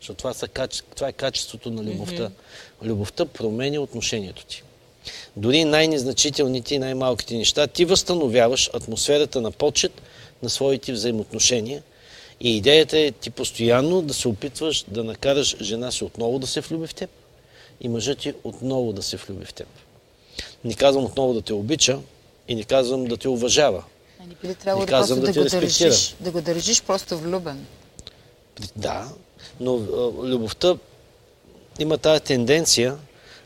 [0.00, 0.48] Защото това, са,
[0.94, 2.30] това е качеството на любовта.
[2.82, 4.62] Любовта променя отношението ти.
[5.36, 9.92] Дори най-незначителните и най-малките неща, ти възстановяваш атмосферата на почет
[10.42, 11.82] на своите взаимоотношения.
[12.40, 16.60] И идеята е ти постоянно да се опитваш да накараш жена си отново да се
[16.60, 17.10] влюби в теб
[17.80, 19.68] и мъжът ти отново да се влюби в теб.
[20.64, 21.98] Не казвам отново да те обича
[22.48, 23.84] и не казвам да те уважава.
[24.20, 25.88] А не би ли трябвало Не да, казвам да да, те го респектира.
[25.88, 27.66] държиш, да го държиш просто влюбен?
[28.76, 29.08] Да,
[29.60, 29.78] но
[30.22, 30.76] любовта
[31.78, 32.96] има тази тенденция,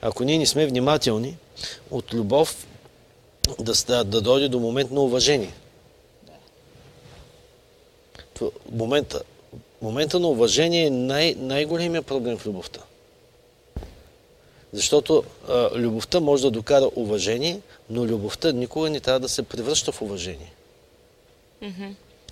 [0.00, 1.36] ако ние не сме внимателни,
[1.90, 2.66] от любов
[3.60, 5.54] да, да дойде до момент на уважение.
[8.72, 9.22] Момента,
[9.82, 12.80] момента на уважение е най- най-големия проблем в любовта.
[14.72, 17.60] Защото а, любовта може да докара уважение,
[17.90, 20.52] но любовта никога не трябва да се превръща в уважение.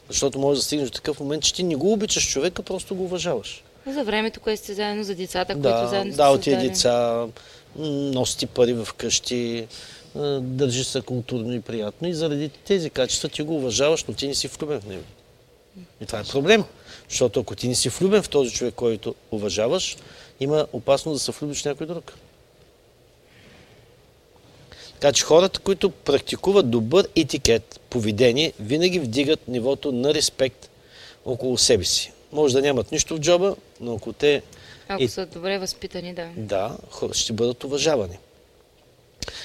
[0.08, 3.04] Защото може да стигнеш до такъв момент, че ти не го обичаш човека, просто го
[3.04, 3.64] уважаваш.
[3.86, 7.26] За времето, което сте заедно, за децата, които Да, заедно сте да, от тия деца,
[7.76, 9.66] носи пари в къщи,
[10.16, 14.28] а, държи се културно и приятно и заради тези качества ти го уважаваш, но ти
[14.28, 15.04] не си влюбен в него.
[16.00, 16.64] И това е проблем.
[17.08, 19.96] Защото ако ти не си влюбен в този човек, който уважаваш,
[20.40, 22.12] има опасност да се влюбиш в някой друг.
[24.92, 30.70] Така че хората, които практикуват добър етикет, поведение, винаги вдигат нивото на респект
[31.24, 32.12] около себе си.
[32.32, 34.42] Може да нямат нищо в джоба, но ако те
[34.88, 36.28] Ако И- са добре възпитани, да.
[36.36, 36.76] да,
[37.12, 38.18] ще бъдат уважавани.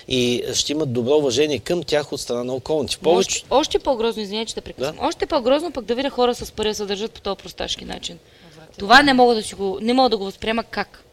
[0.08, 2.98] И ще имат добро уважение към тях от страна на околните.
[2.98, 4.98] Повече, Още, още по-грозно, извиня, че те прекъсвам.
[5.02, 8.20] Още по-грозно пък да видя хора с пари да се държат по този просташки начин.
[8.78, 11.04] Това не мога да, си го, не мога да го възприема как.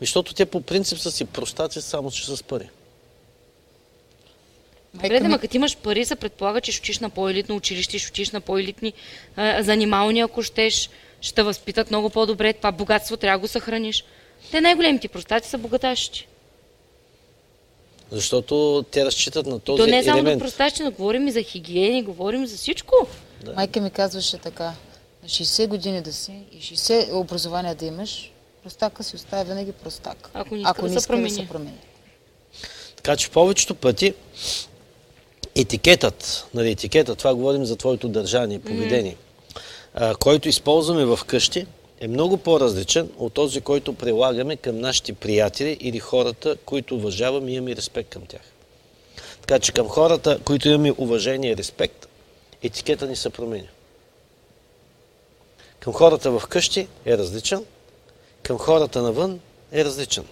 [0.00, 2.68] защото те по принцип са си простаци, само че с пари.
[4.94, 8.08] Добре, да, ма като имаш пари, се предполага, че ще учиш на по-елитно училище, ще
[8.10, 8.92] учиш на по-елитни
[9.36, 10.90] а, занимални, ако щеш.
[11.20, 12.52] Ще те възпитат много по-добре.
[12.52, 14.04] Това богатство трябва да го съхраниш.
[14.50, 16.26] Те най-големите простаци са богаташите.
[18.10, 20.38] Защото те разчитат на този То не е само елемент.
[20.38, 22.94] до простачи, но говорим и за хигиени, говорим за всичко.
[23.56, 24.72] Майка ми казваше така,
[25.22, 28.32] на 60 години да си и 60 образования да имаш,
[28.62, 30.30] простака си остава винаги простак.
[30.34, 31.28] Ако не иска Ако да не се иска промени.
[31.28, 31.78] да се промени.
[32.96, 34.14] Така че повечето пъти
[35.54, 39.25] етикетът, нали, етикетът, това говорим за твоето държание, поведение, а,
[40.18, 41.66] който използваме в къщи,
[42.00, 47.54] е много по-различен от този, който прилагаме към нашите приятели или хората, които уважаваме и
[47.54, 48.40] имаме респект към тях.
[49.40, 52.08] Така че към хората, които имаме уважение и респект,
[52.62, 53.68] етикета ни се променя.
[55.80, 57.64] Към хората в къщи е различен,
[58.42, 59.40] към хората навън
[59.72, 60.24] е различен.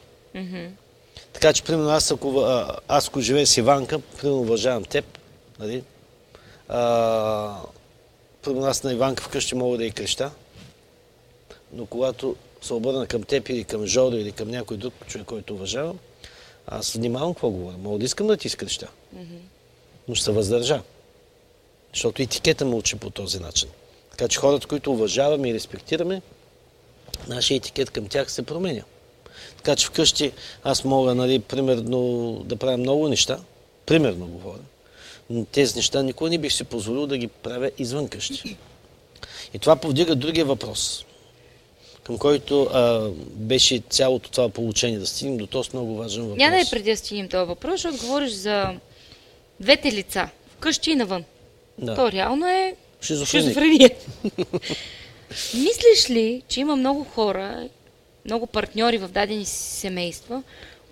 [1.32, 2.41] Така че, примерно, аз ако,
[2.89, 5.05] аз ако живея с Иванка, примерно уважавам теб,
[5.59, 5.82] нали?
[6.69, 7.57] А,
[8.45, 10.31] първо аз на Иванка вкъщи мога да и креща,
[11.73, 15.55] но когато се обърна към теб или към Жоро или към някой друг човек, който
[15.55, 15.99] уважавам,
[16.66, 17.77] аз внимавам какво говоря.
[17.79, 18.89] Мога да искам да ти изкреща,
[20.09, 20.83] но ще се въздържа.
[21.93, 23.69] Защото етикета ме учи по този начин.
[24.11, 26.23] Така че хората, които уважаваме и респектираме,
[27.29, 28.83] нашия етикет към тях се променя.
[29.57, 30.33] Така че вкъщи
[30.65, 33.41] аз мога, нали, примерно, да правя много неща.
[33.87, 34.62] Примерно говоря.
[35.52, 38.56] Тези неща никога не бих си позволил да ги правя извън къщи.
[39.55, 41.05] И това повдига другия въпрос,
[42.02, 46.38] към който а, беше цялото това получение да стигнем до този много важен въпрос.
[46.38, 48.74] Няма да е преди да стигнем този въпрос, защото говориш за
[49.60, 51.24] двете лица, вкъщи и навън.
[51.78, 51.94] Да.
[51.94, 53.90] То реално е шизофрения.
[55.55, 57.68] Мислиш ли, че има много хора,
[58.24, 60.42] много партньори в дадени семейства,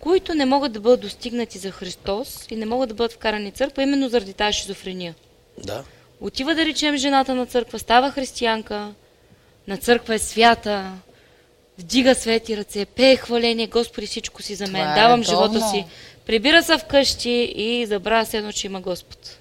[0.03, 3.55] които не могат да бъдат достигнати за Христос и не могат да бъдат вкарани в
[3.55, 5.15] църква именно заради тази шизофрения?
[5.59, 5.85] Да.
[6.21, 8.95] Отива да речем жената на църква, става християнка,
[9.69, 10.93] на църква е свята,
[11.79, 15.53] вдига свети ръце, пее хваление, Господи всичко си за мен, Това е давам редовно.
[15.53, 15.85] живота си,
[16.27, 19.39] прибира се вкъщи и забравя се едно, че има Господ.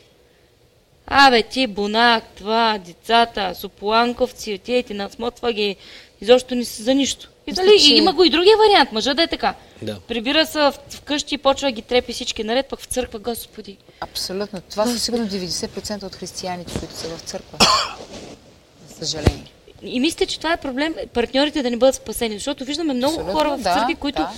[1.08, 5.76] Абе, ти, бунак, това, децата, сополанковци, ти насмотва ги,
[6.22, 7.31] изобщо не си за нищо.
[7.47, 9.53] И, дали, че- и има го и другия вариант, мъжа да е така.
[9.81, 9.99] Да.
[9.99, 10.59] Прибира се
[10.89, 13.77] вкъщи и почва да ги трепи всички наред, пък в църква, Господи.
[14.01, 14.61] Абсолютно.
[14.61, 17.57] Това са сигурно 90% от християните, които са в църква.
[18.89, 19.51] За съжаление.
[19.84, 23.34] И мисля, че това е проблем партньорите да не бъдат спасени, защото виждаме много Абсолютно,
[23.34, 24.31] хора в да, църкви, които да.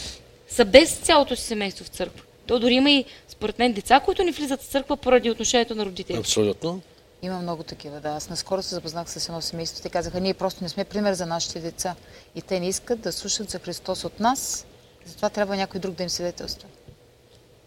[0.50, 2.22] са без цялото си семейство в църква.
[2.48, 5.86] То дори има и, според мен, деца, които не влизат в църква поради отношението на
[5.86, 6.20] родителите.
[6.20, 6.82] Абсолютно.
[7.24, 8.10] Има много такива, да.
[8.10, 9.84] Аз наскоро се запознах с едно семейство.
[9.84, 11.96] Те казаха, ние просто не сме пример за нашите деца.
[12.36, 14.66] И те не искат да слушат за Христос от нас,
[15.06, 16.68] затова трябва някой друг да им свидетелства.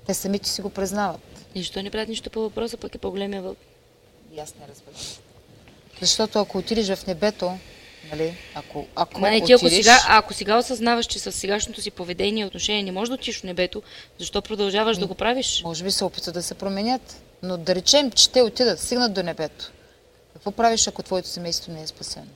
[0.07, 1.21] Те самите си го признават.
[1.55, 3.67] И защо не правят нищо по въпроса, пък е по-големия въпрос.
[4.35, 5.01] И аз не разбирам.
[6.01, 7.59] Защото ако отидеш в небето,
[8.11, 9.85] нали, ако, ако Ма не, ти ако отидеш...
[9.85, 13.41] сега, ако сега осъзнаваш, че с сегашното си поведение и отношение не можеш да отиш
[13.41, 13.83] в небето,
[14.19, 15.63] защо продължаваш да го правиш?
[15.65, 17.23] Може би се опитват да се променят.
[17.43, 19.71] Но да речем, че те отидат, стигнат до небето.
[20.33, 22.27] Какво правиш, ако твоето семейство не е спасено?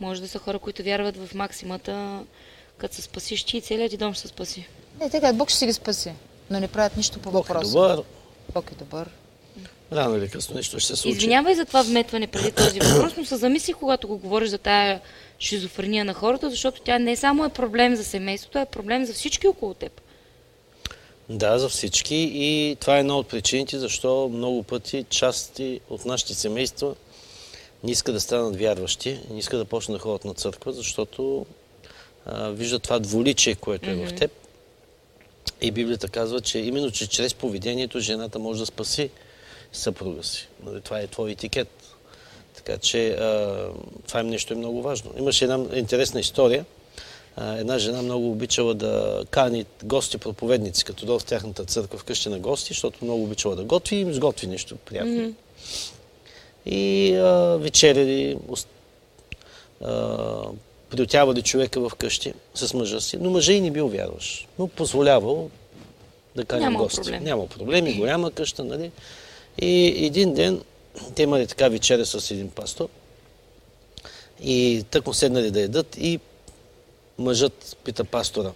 [0.00, 2.20] Може да са хора, които вярват в максимата,
[2.78, 4.68] като се спасиш ти и целият ти дом ще се спаси.
[5.00, 6.12] Не, те казват, Бог ще си ги спаси.
[6.50, 7.72] Но не правят нищо по Бог е въпроса.
[7.72, 8.02] добър.
[8.54, 9.10] Бог е добър.
[9.92, 11.16] Рано или късно нещо ще се случи.
[11.16, 15.00] Извинявай за това вметване преди този въпрос, но се замисли, когато го говориш за тая
[15.38, 19.12] шизофрения на хората, защото тя не само е проблем за семейството, а е проблем за
[19.12, 20.00] всички около теб.
[21.28, 22.30] Да, за всички.
[22.34, 26.94] И това е една от причините, защо много пъти части от нашите семейства
[27.84, 31.46] не искат да станат вярващи, не искат да почнат да ходят на църква, защото
[32.26, 34.30] а, виждат това дволичие, което е в теб.
[35.60, 39.10] И Библията казва, че именно че чрез поведението жената може да спаси
[39.72, 40.48] съпруга си.
[40.64, 41.68] Нали, Това е твой етикет.
[42.54, 43.68] Така че а,
[44.08, 45.10] това е нещо е много важно.
[45.18, 46.64] Имаше една интересна история.
[47.40, 52.38] Една жена много обичала да кани гости проповедници, като дойдат в тяхната църква вкъщи на
[52.38, 55.34] гости, защото много обичала да готви и им сготви нещо приятно.
[56.66, 58.36] И а, вечеряли,
[60.90, 64.46] приютявали човека вкъщи с мъжа си, но мъжа и не бил вярваш.
[64.58, 65.50] Но позволявал
[66.36, 67.00] да кани Нямал гости.
[67.00, 67.24] проблем.
[67.24, 68.90] Няма проблеми, голяма къща, нали?
[69.58, 70.60] И един ден
[71.14, 72.88] те имали така вечеря с един пастор
[74.42, 76.20] и тъкмо седнали да ядат и
[77.18, 78.52] мъжът пита пастора.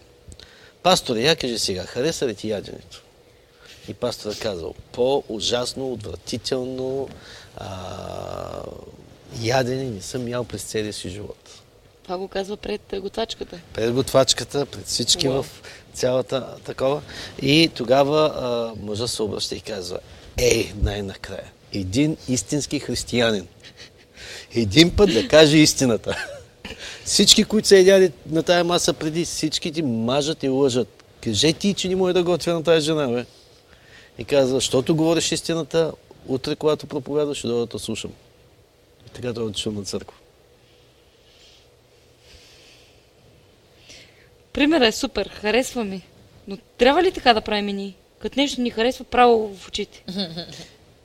[0.83, 3.03] Пасторе, я кажи сега, хареса ли ти яденето?
[3.89, 7.09] И пасторът казал, по-ужасно, отвратително
[7.57, 8.63] а,
[9.43, 11.51] ядене не съм ял през целия си живот.
[12.03, 13.61] Това го казва пред готвачката.
[13.73, 15.47] Пред готвачката, пред всички в
[15.95, 17.03] цялата такова.
[17.43, 19.99] И тогава а, мъжа се обръща и казва,
[20.37, 23.49] ей, най-накрая, един истински християнин.
[24.55, 26.27] Един път да каже истината.
[27.05, 31.05] Всички, които са едяли на тая маса преди, всички ти мажат и лъжат.
[31.21, 33.25] Кажи ти, че не може да готвя на тази жена, бе.
[34.19, 35.93] И казва, защото говориш истината,
[36.27, 38.13] утре, когато проповядваш, ще дойда да слушам.
[39.07, 40.17] И така той отишъл на църква.
[44.53, 46.03] Примерът е супер, харесва ми.
[46.49, 47.95] Но трябва ли така да правим и ние?
[48.19, 50.05] Като нещо ни харесва право в очите.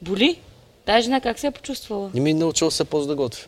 [0.01, 0.39] Боли?
[0.85, 2.11] Тая жена как се е почувствала?
[2.13, 3.47] Не ми е научил се после да готвя.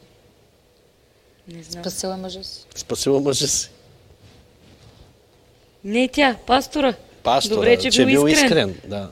[1.47, 1.83] Не знам.
[1.83, 2.65] Спасила е мъжа си.
[2.75, 3.69] Спасила мъжа си.
[5.83, 6.93] Не тя, пастора.
[7.23, 8.69] Пастора, Добре, че, че е бил бил искрен.
[8.69, 8.89] искрен.
[8.89, 9.09] Да.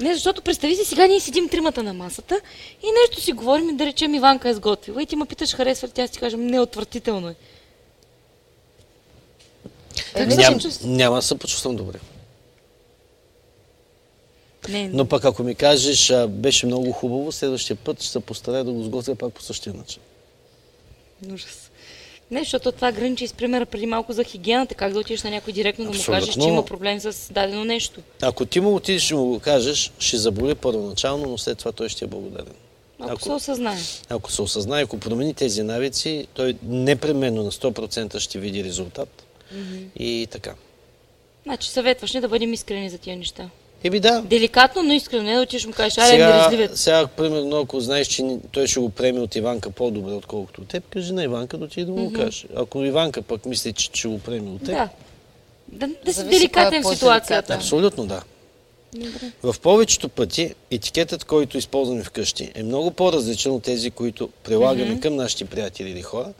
[0.00, 2.40] Не, защото представи си, сега ние седим тримата на масата
[2.82, 5.88] и нещо си говорим и да речем Иванка е сготвила и ти ме питаш харесва
[5.88, 7.34] ли тя, ти кажем не, отвратително е.
[7.34, 7.34] Е,
[10.14, 11.98] Как не, се Ням, няма да се почувствам добре.
[14.68, 18.64] Не, Но пък ако ми кажеш, а, беше много хубаво, следващия път ще се постарая
[18.64, 20.02] да го сготвя пак по същия начин.
[21.30, 21.70] Ужас.
[22.30, 24.74] Не, защото това граничи с примера преди малко за хигиената.
[24.74, 28.00] Как да отидеш на някой директно да му кажеш, че има проблем с дадено нещо.
[28.22, 31.88] Ако ти му отидеш и му го кажеш, ще заболи първоначално, но след това той
[31.88, 32.54] ще е благодарен.
[33.00, 33.78] Ако, Ако- се осъзнае.
[34.08, 39.24] Ако се осъзнае, ако промени тези навици, той непременно на 100% ще види резултат.
[39.96, 40.54] И така.
[41.44, 43.50] Значи съветваш ни да бъдем искрени за тия неща.
[43.84, 45.22] Еби да, Деликатно, но искрено.
[45.22, 46.80] Не да отидеш и му кажеш, аре, сега, миризливец.
[46.80, 50.84] сега, примерно, ако знаеш, че той ще го приеме от Иванка по-добре, отколкото от теб,
[50.90, 52.46] кажи на Иванка да отиде да му го каже.
[52.56, 54.88] Ако Иванка пък мисли, че ще го приеме от теб, Да.
[55.68, 57.54] Да, да си деликатен е в ситуацията.
[57.54, 58.22] абсолютно да.
[59.42, 65.16] В повечето пъти етикетът, който използваме вкъщи, е много по-различен от тези, които прилагаме към
[65.16, 66.32] нашите приятели или хора,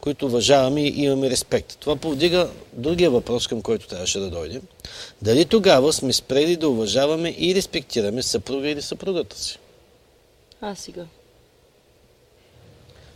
[0.00, 1.76] които уважаваме и имаме респект.
[1.78, 4.62] Това повдига другия въпрос, към който трябваше да дойдем.
[5.22, 9.58] Дали тогава сме спрели да уважаваме и респектираме съпруга или съпругата си?
[10.60, 11.06] А, сега.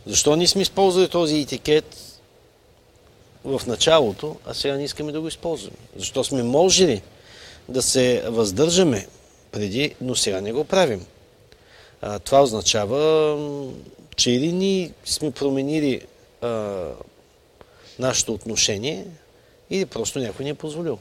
[0.05, 2.19] Защо ние сме използвали този етикет
[3.43, 5.77] в началото, а сега не искаме да го използваме?
[5.95, 7.01] Защо сме можели
[7.69, 9.07] да се въздържаме
[9.51, 11.05] преди, но сега не го правим?
[12.01, 13.37] А, това означава,
[14.15, 16.01] че или ние сме променили
[16.43, 16.91] а,
[17.99, 19.05] нашето отношение,
[19.69, 20.99] или просто някой ни е позволил.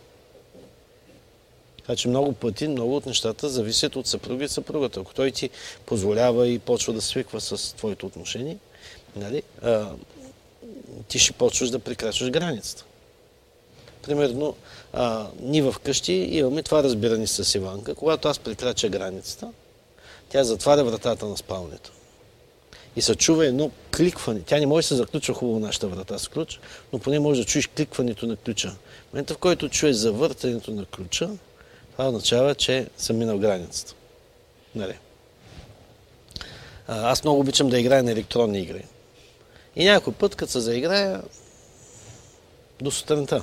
[1.77, 5.01] Така че много пъти, много от нещата зависят от съпруга и съпругата.
[5.01, 5.51] Ако той ти
[5.87, 8.57] позволява и почва да свиква с твоето отношение,
[9.17, 9.89] нали, а,
[11.09, 12.85] ти ще почваш да прекрачваш границата.
[14.03, 14.57] Примерно,
[14.93, 17.95] а, ние вкъщи имаме това разбиране с Иванка.
[17.95, 19.53] Когато аз прекрача границата,
[20.29, 21.93] тя затваря вратата на спалнето.
[22.97, 24.41] И се чува едно кликване.
[24.47, 26.61] Тя не може да се заключва хубаво нашата врата с ключ,
[26.93, 28.71] но поне може да чуеш кликването на ключа.
[29.09, 31.31] В момента, в който чуеш завъртането на ключа,
[31.93, 33.95] това означава, че съм минал границата.
[34.75, 34.99] Нали?
[36.87, 38.85] Аз много обичам да играя на електронни игри.
[39.77, 41.23] И някой път, като се заиграя,
[42.81, 43.43] до сутринта.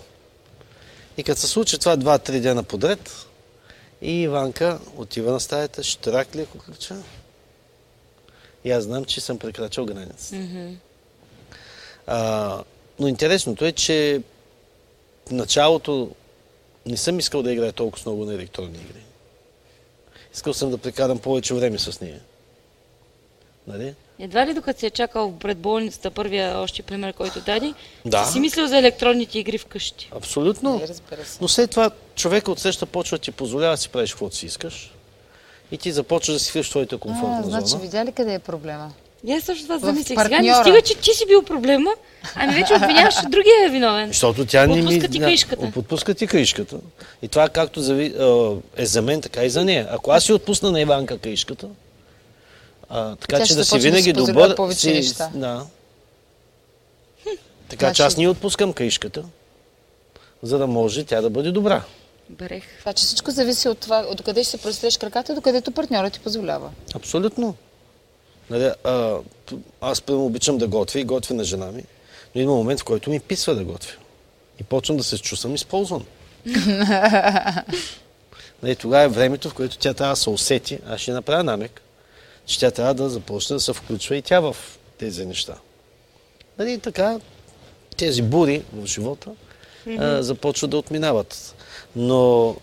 [1.18, 3.28] И като се случи това два-три дена подред,
[4.02, 6.96] и Иванка отива на стаята, штрак леко ключа.
[8.70, 10.36] И аз знам, че съм прекрачал границата.
[12.08, 12.64] А,
[13.00, 14.22] но интересното е, че
[15.28, 16.12] в началото
[16.86, 19.02] не съм искал да играя толкова много на електронни игри.
[20.34, 22.20] Искал съм да прекарам повече време с нея.
[23.68, 23.96] Нали?
[24.20, 27.74] Едва ли докато си е чакал пред болницата, първия още пример, който даде,
[28.06, 28.26] Да.
[28.26, 30.10] си мислил за електронните игри вкъщи.
[30.16, 30.80] Абсолютно.
[30.80, 31.38] Не, разбира се.
[31.42, 34.92] Но след това човека отсреща почва да ти позволява да си правиш каквото си искаш.
[35.72, 37.82] И ти започваш да си в твоята комфортна А, значи зона.
[37.82, 38.92] видя ли къде е проблема?
[39.26, 40.22] И аз също това замислих.
[40.22, 41.92] Сега не стига, че ти си бил проблема,
[42.36, 44.08] ами вече обвиняваш, че другия е виновен.
[44.08, 45.00] Защото тя не ми...
[45.00, 45.72] Ти да, каишката.
[45.76, 46.78] Отпуска ти каишката.
[47.22, 48.16] И това както зави,
[48.78, 49.88] е за мен, така и за нея.
[49.92, 51.68] Ако аз си отпусна на Иванка каишката,
[52.90, 54.56] а, така Тя че да си да винаги позволява добър...
[54.56, 55.32] повече си, неща.
[55.36, 55.66] Да.
[57.70, 59.24] Така че Значи- аз не отпускам каишката,
[60.44, 61.84] за да може тя да бъде добра.
[62.30, 62.64] Брех.
[62.80, 66.14] Това, че всичко зависи от това, от къде ще се простреш краката, до където партньорът
[66.14, 66.72] ти позволява.
[66.96, 67.56] Абсолютно.
[68.50, 69.18] Нали, а,
[69.82, 71.84] аз обичам да готвя и готвя на жена ми,
[72.36, 73.94] но има момент, в който ми писва да готвя.
[74.60, 76.06] И почвам да се чувствам използван.
[78.64, 80.80] нали, тогава е времето, в което тя трябва да се усети.
[80.88, 81.82] Аз ще направя намек,
[82.46, 84.56] че тя трябва да започне да се включва и тя в
[84.98, 85.56] тези неща.
[86.58, 87.20] Нали, така,
[87.98, 89.30] тези бури в живота
[89.88, 91.56] а, започват да отминават.
[91.96, 92.56] Но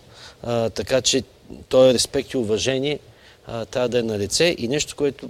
[0.43, 1.23] а, така, че
[1.69, 2.99] този респект и уважение
[3.47, 5.29] а, трябва да е на лице и нещо, което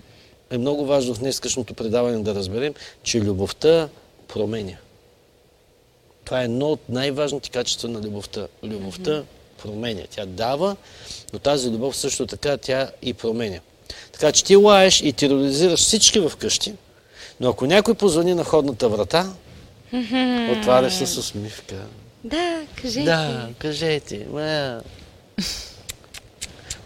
[0.50, 2.74] е много важно в днескашното предаване да разберем,
[3.04, 3.90] че любовта
[4.28, 4.78] променя.
[6.26, 8.48] Това е едно от най-важните качества на любовта.
[8.64, 9.24] Любовта
[9.64, 10.04] променя.
[10.10, 10.76] Тя дава,
[11.34, 13.60] но тази любов също така тя и променя.
[14.12, 16.74] Така че ти лаеш и тероризираш всички вкъщи,
[17.40, 19.34] но ако някой позвони на ходната врата,
[20.52, 21.76] отваряш се с усмивка.
[22.24, 23.04] Да, кажете.
[23.04, 24.28] Да, кажете.
[24.32, 24.82] Ма...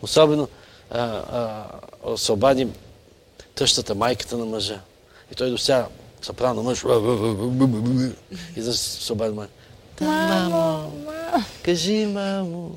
[0.02, 0.48] Особено
[0.90, 2.68] а, а, се обади
[3.56, 4.80] тъщата, майката на мъжа.
[5.32, 5.88] И той до сега
[6.22, 6.84] се прави на мъж.
[8.56, 9.54] И за се обади майка.
[10.00, 10.92] Да, мамо.
[11.64, 12.76] Кажи, мамо.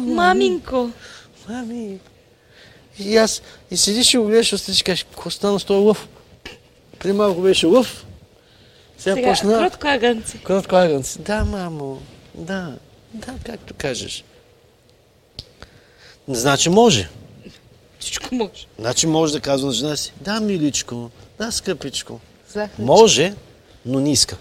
[0.00, 0.90] Маминко.
[1.48, 1.98] Мами.
[2.98, 6.08] И аз, и седиш и го гледаш, и кажеш, какво стана с този лъв?
[6.98, 8.06] При малко беше лъв.
[8.98, 9.58] Сега, Сега, почна...
[9.58, 10.38] кротко агънце.
[10.38, 11.18] Кратко агънце.
[11.18, 12.02] Да, мамо.
[12.34, 12.76] Да.
[13.14, 14.24] Да, както кажеш.
[16.28, 17.08] Значи може.
[18.00, 18.66] Всичко може.
[18.78, 22.20] Значи може да казва на жена си, да, миличко, да, скъпичко.
[22.48, 22.82] Захарче.
[22.82, 23.34] Може,
[23.86, 24.36] но не иска.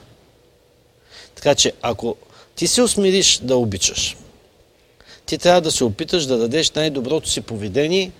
[1.35, 2.15] Така че, ако
[2.55, 4.17] ти се усмириш да обичаш,
[5.25, 8.11] ти трябва да се опиташ да дадеш най-доброто си поведение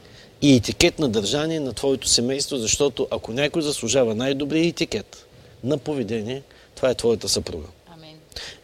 [0.42, 5.26] и етикет на държание на твоето семейство, защото ако някой заслужава най-добрия етикет
[5.64, 6.44] на поведение,
[6.76, 7.68] това е твоята съпруга.
[7.94, 8.18] Амин.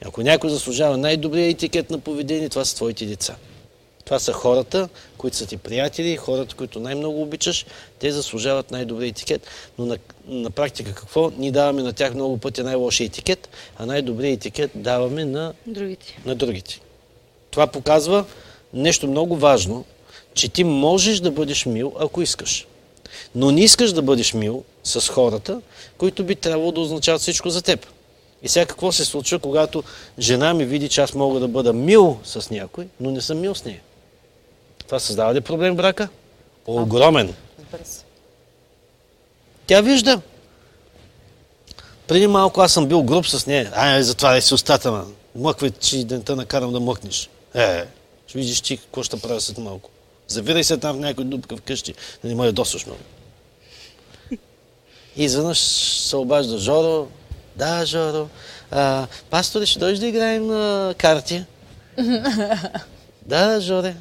[0.06, 3.36] Ако някой заслужава най-добрия етикет на поведение, това са твоите деца.
[4.06, 7.66] Това са хората, които са ти приятели, хората, които най-много обичаш,
[8.00, 9.48] те заслужават най-добрия етикет.
[9.78, 9.98] Но на,
[10.28, 11.32] на практика какво?
[11.38, 16.20] Ние даваме на тях много пъти най-лошия етикет, а най-добрия етикет даваме на, Другите.
[16.26, 16.80] на другите.
[17.52, 18.26] Това показва
[18.74, 19.86] нещо много важно,
[20.34, 22.68] че ти можеш да бъдеш мил, ако искаш.
[23.36, 25.62] Но не искаш да бъдеш мил с хората,
[25.98, 27.88] които би трябвало да означават всичко за теб.
[28.44, 29.84] И сега какво се случва, когато
[30.20, 33.56] жена ми види, че аз мога да бъда мил с някой, но не съм мил
[33.56, 33.82] с нея?
[34.86, 36.10] Това създава ли проблем брака?
[36.66, 37.34] Огромен.
[39.68, 40.22] Тя вижда.
[42.08, 43.72] Преди малко аз съм бил груб с нея.
[43.76, 45.06] Ай, затваряй си устата, ма.
[45.36, 47.30] Мъквай, че дента накарам да мъкнеш.
[47.54, 47.86] Е,
[48.28, 49.90] ще видиш ти какво ще правя след малко.
[50.34, 51.94] Завирай се там в някой дупка вкъщи,
[52.24, 53.00] да не ме ядосваш много.
[55.16, 57.08] И изведнъж се обажда Жоро.
[57.56, 58.30] Да, Жоро.
[58.72, 61.46] А, пасторе, ще дойдеш да играем на карти?
[63.26, 63.96] да, Жоре.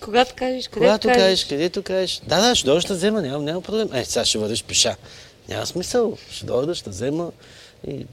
[0.00, 1.22] Когато кажеш, където Когато кажеш.
[1.22, 3.88] кажеш, където кажеш, да, да, ще дойдеш да взема, няма, няма проблем.
[3.94, 4.96] Е, сега ще вървиш пеша.
[5.48, 6.16] Няма смисъл.
[6.30, 7.30] Ще дойда, ще взема.
[7.88, 8.06] И...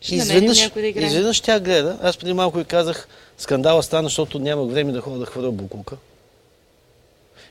[0.00, 1.98] Ще някой да изведнъж тя гледа.
[2.02, 3.08] Аз преди малко и казах,
[3.40, 5.96] скандала стана, защото нямах време да ходя да хвърля букука.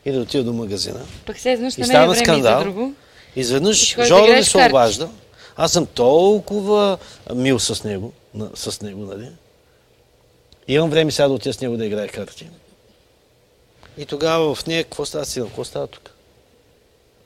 [0.05, 0.99] И да отида до магазина.
[1.25, 2.59] Пък се изведнъж И стана и скандал.
[2.59, 2.93] за друго.
[3.35, 4.71] И Изведнъж Жоро ми се карти.
[4.71, 5.09] обажда.
[5.57, 6.97] Аз съм толкова
[7.35, 8.13] мил с него,
[8.55, 9.29] с него, нали?
[10.67, 12.49] И имам време сега да отида с него да играе карти.
[13.97, 15.47] И тогава в нея, какво става сила?
[15.47, 16.11] Какво става тук?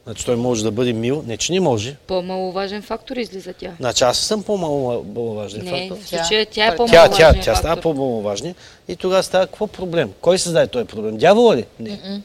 [0.06, 1.24] Значи той може да бъде мил.
[1.28, 1.96] Не, че не може.
[2.08, 3.72] По-маловажен фактор излиза тя.
[3.80, 5.98] Значи аз съм по-маловажен Не, фактор.
[5.98, 8.54] в случая тя е Тя- Тя, по-маловажен тя, тя става по-маловажна.
[8.88, 10.12] И тогава става какво проблем?
[10.22, 11.18] Кой създаде този проблем?
[11.18, 11.66] Дявола ли?
[11.80, 12.22] Не.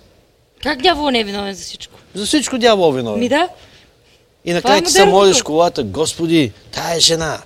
[0.62, 1.94] Как дявол не е виновен за всичко?
[2.14, 3.20] За всичко дявол е виновен.
[3.20, 3.48] Ми да,
[4.44, 5.18] И накрая е ти се модерното.
[5.18, 7.38] молиш колата, Господи, тая жена,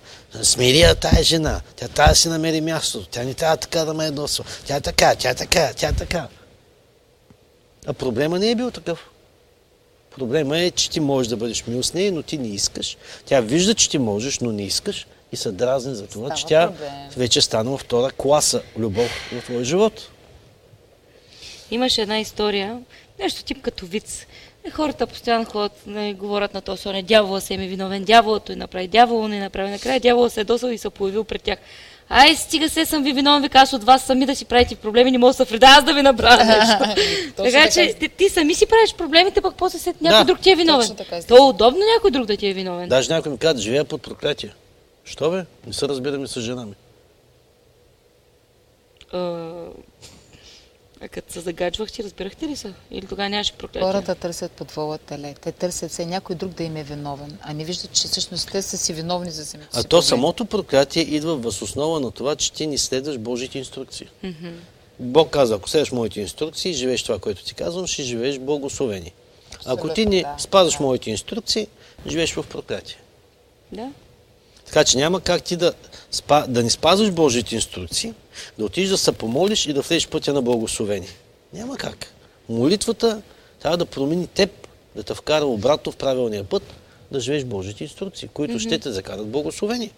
[0.42, 3.94] смири я тая жена, тя трябва да си намери мястото, тя не трябва така да
[3.94, 6.28] ме ядосва, тя е така, тя е така, тя е така.
[7.86, 9.08] А проблема не е бил такъв.
[10.18, 12.96] Проблема е, че ти можеш да бъдеш мил с нея, но ти не искаш.
[13.24, 16.46] Тя вижда, че ти можеш, но не искаш и се дразни за това, Става че
[16.46, 16.90] тя проблем.
[17.16, 20.08] вече е станала втора класа любов в твоя живот.
[21.70, 22.80] имаше една история,
[23.18, 24.26] нещо тип като виц.
[24.66, 28.56] И хората постоянно ходят, не, говорят на този сон, дявола се ми виновен, дяволът той
[28.56, 29.70] направи, дявола не направи.
[29.70, 31.58] Накрая дявола се е досъл и се появил пред тях.
[32.08, 35.10] Ай, стига се, съм ви виновен, вика аз от вас сами да си правите проблеми,
[35.10, 37.02] не мога да се вреда, аз да ви направя нещо.
[37.36, 40.50] така че ти, ти, сами си правиш проблемите, пък после след някой Да, друг ти
[40.50, 40.96] е виновен.
[40.96, 42.88] така То е удобно някой друг да ти е виновен.
[42.88, 44.54] Даже някой ми каза, живея под проклятие.
[45.04, 45.44] Що бе?
[45.66, 46.74] Не се разбираме с жена ми.
[51.04, 52.72] А като се загаджвахте, разбирахте ли се?
[52.90, 53.80] Или тогава нямаше проклятие?
[53.80, 55.34] Хората търсят под вола теле.
[55.40, 58.62] Те търсят се някой друг да им е виновен, а не виждат, че всъщност те
[58.62, 60.08] са си виновни за самите А си то проблеми.
[60.08, 64.08] самото проклятие идва въз основа на това, че ти не следваш Божите инструкции.
[64.98, 69.12] Бог каза, ако следваш моите инструкции, живееш това, което ти казвам, ще живееш благословени.
[69.64, 70.82] Ако ти не да, спазваш да.
[70.82, 71.66] моите инструкции,
[72.06, 72.96] живееш в проклятие.
[73.72, 73.90] Да.
[74.66, 75.72] Така че няма как ти да,
[76.48, 78.14] да не спазваш Божите инструкции,
[78.58, 81.08] да отидеш да се помолиш и да влезеш пътя на благословение.
[81.52, 82.06] Няма как.
[82.48, 83.22] Молитвата
[83.60, 84.50] трябва да промени теб,
[84.96, 86.62] да те вкара обратно в правилния път,
[87.12, 89.90] да живееш Божите инструкции, които ще те закарат благословение.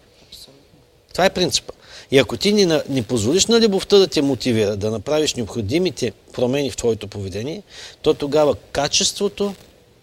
[1.11, 1.73] Това е принципа.
[2.11, 6.71] И ако ти не, не позволиш на любовта да те мотивира, да направиш необходимите промени
[6.71, 7.63] в твоето поведение,
[8.01, 9.55] то тогава качеството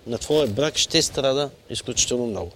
[0.07, 2.51] на твоя брак ще страда изключително много.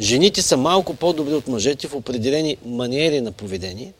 [0.00, 3.92] Жените са малко по-добри от мъжете в определени маниери на поведение,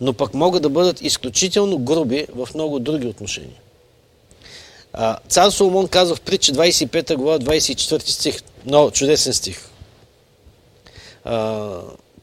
[0.00, 3.60] но пък могат да бъдат изключително груби в много други отношения.
[5.28, 9.68] Цар Соломон казва в притча 25 глава, 24 стих, много чудесен стих.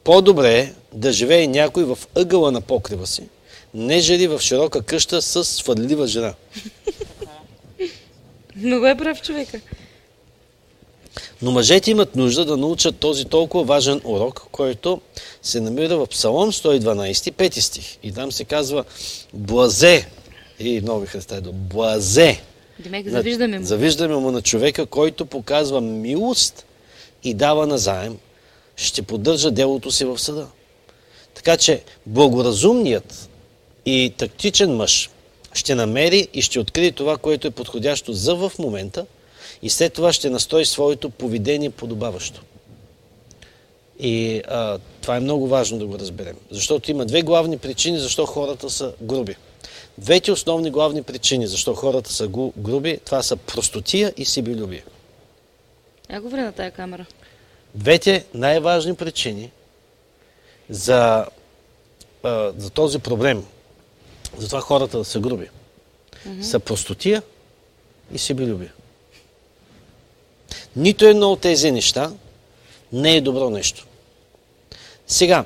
[0.04, 3.22] По-добре е да живее някой в ъгъла на покрива си,
[3.74, 6.34] нежели в широка къща с свърлива жена.
[8.56, 9.60] Много е прав човека.
[11.42, 15.00] Но мъжете имат нужда да научат този толкова важен урок, който
[15.42, 17.98] се намира в Псалом 112, 5 стих.
[18.02, 18.84] И там се казва
[19.34, 20.08] Блазе.
[20.58, 22.40] И много ми хареса до Блазе.
[22.78, 23.64] Демек, завиждаме му.
[23.64, 26.66] Завиждаме му на човека, който показва милост
[27.24, 28.18] и дава назаем,
[28.76, 30.46] ще поддържа делото си в съда.
[31.34, 33.28] Така че благоразумният
[33.86, 35.10] и тактичен мъж
[35.52, 39.06] ще намери и ще открие това, което е подходящо за в момента
[39.66, 42.42] и след това ще настрои своето поведение подобаващо.
[43.98, 46.36] И а, това е много важно да го разберем.
[46.50, 49.36] Защото има две главни причини, защо хората са груби.
[49.98, 54.84] Двете основни главни причини, защо хората са груби, това са простотия и себелюбие.
[56.10, 57.06] Я говоря на тая камера.
[57.74, 59.50] Двете най-важни причини
[60.70, 61.26] за,
[62.22, 63.44] а, за този проблем,
[64.38, 65.48] за това хората да са груби,
[66.42, 67.22] са простотия
[68.12, 68.70] и себелюбие.
[70.76, 72.12] Нито едно от тези неща
[72.92, 73.86] не е добро нещо.
[75.06, 75.44] Сега,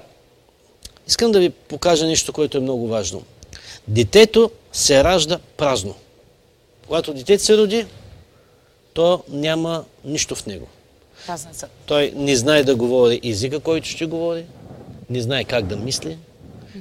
[1.09, 3.22] искам да ви покажа нещо, което е много важно.
[3.89, 5.94] Детето се ражда празно.
[6.86, 7.86] Когато детето се роди,
[8.94, 10.68] то няма нищо в него.
[11.86, 14.44] Той не знае да говори езика, който ще говори,
[15.10, 16.18] не знае как да мисли,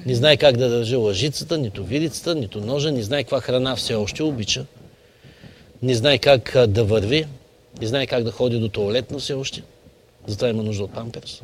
[0.05, 3.95] не знае как да държи лъжицата, нито вилицата, нито ножа, не знае каква храна все
[3.95, 4.65] още обича,
[5.81, 7.25] не знае как да върви,
[7.81, 9.63] не знае как да ходи до туалетна все още,
[10.27, 11.41] затова има нужда от памперс.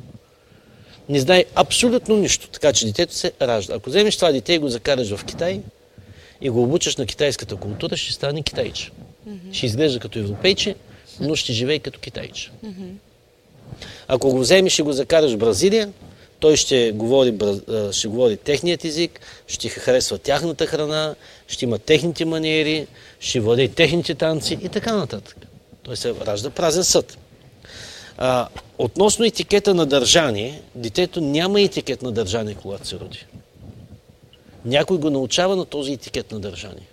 [1.09, 3.73] Не знае абсолютно нищо, така че детето се ражда.
[3.73, 5.61] Ако вземеш това дете и го закараш в Китай
[6.41, 8.91] и го обучаш на китайската култура, ще стане китайче.
[9.51, 10.75] Ще изглежда като европейче,
[11.19, 12.51] но ще живее като китайче.
[14.07, 15.93] Ако го вземеш и го закараш в Бразилия,
[16.39, 17.33] той ще говори,
[17.91, 21.15] ще говори техният език, ще харесва тяхната храна,
[21.47, 22.87] ще има техните маниери,
[23.19, 25.37] ще владее техните танци и така нататък.
[25.85, 27.17] Той се ражда празен съд.
[28.17, 28.47] А,
[28.77, 33.25] относно етикета на държание, детето няма етикет на държание, когато се роди.
[34.65, 36.87] Някой го научава на този етикет на държание.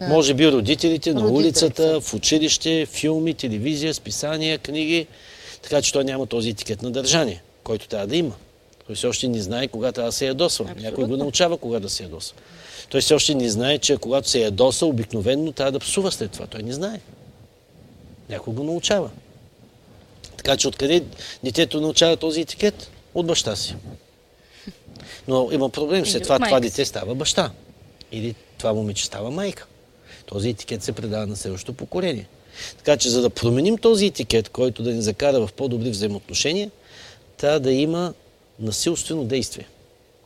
[0.00, 5.06] Може би родителите на улицата, в училище, филми, телевизия, списания, книги.
[5.62, 8.34] Така че той няма този етикет на държание, който трябва да има.
[8.86, 10.74] Той все още не знае кога трябва да се ядосва.
[10.80, 12.36] Някой го научава кога да се ядосва.
[12.88, 16.46] Той все още не знае, че когато се ядоса, обикновенно трябва да псува след това.
[16.46, 17.00] Той не знае.
[18.30, 19.10] Някой го научава.
[20.36, 21.04] Така че откъде
[21.44, 22.90] детето научава този етикет?
[23.14, 23.74] От баща си.
[25.28, 26.06] Но има проблем.
[26.06, 27.50] След това това дете става баща.
[28.12, 29.66] Или това момиче става майка.
[30.26, 32.28] Този етикет се предава на следващото поколение.
[32.76, 36.70] Така че за да променим този етикет, който да ни закара в по-добри взаимоотношения,
[37.36, 38.14] трябва да има
[38.58, 39.66] насилствено действие.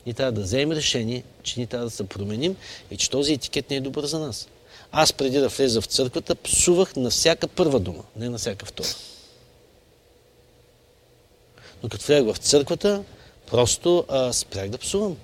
[0.06, 2.56] Ние трябва да вземем решение, че ние трябва да се променим
[2.90, 4.48] и че този етикет не е добър за нас.
[4.96, 8.88] Аз преди да влеза в църквата, псувах на всяка първа дума, не на всяка втора.
[11.82, 13.04] Но като влязах в църквата,
[13.50, 15.16] просто а, спрях да псувам.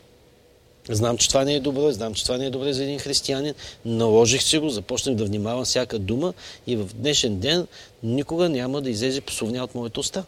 [0.89, 3.55] Знам, че това не е добро, знам, че това не е добре за един християнин.
[3.85, 6.35] Наложих си го, започнах да внимавам всяка дума
[6.67, 7.67] и в днешен ден
[8.03, 10.25] никога няма да излезе псовня от моята уста.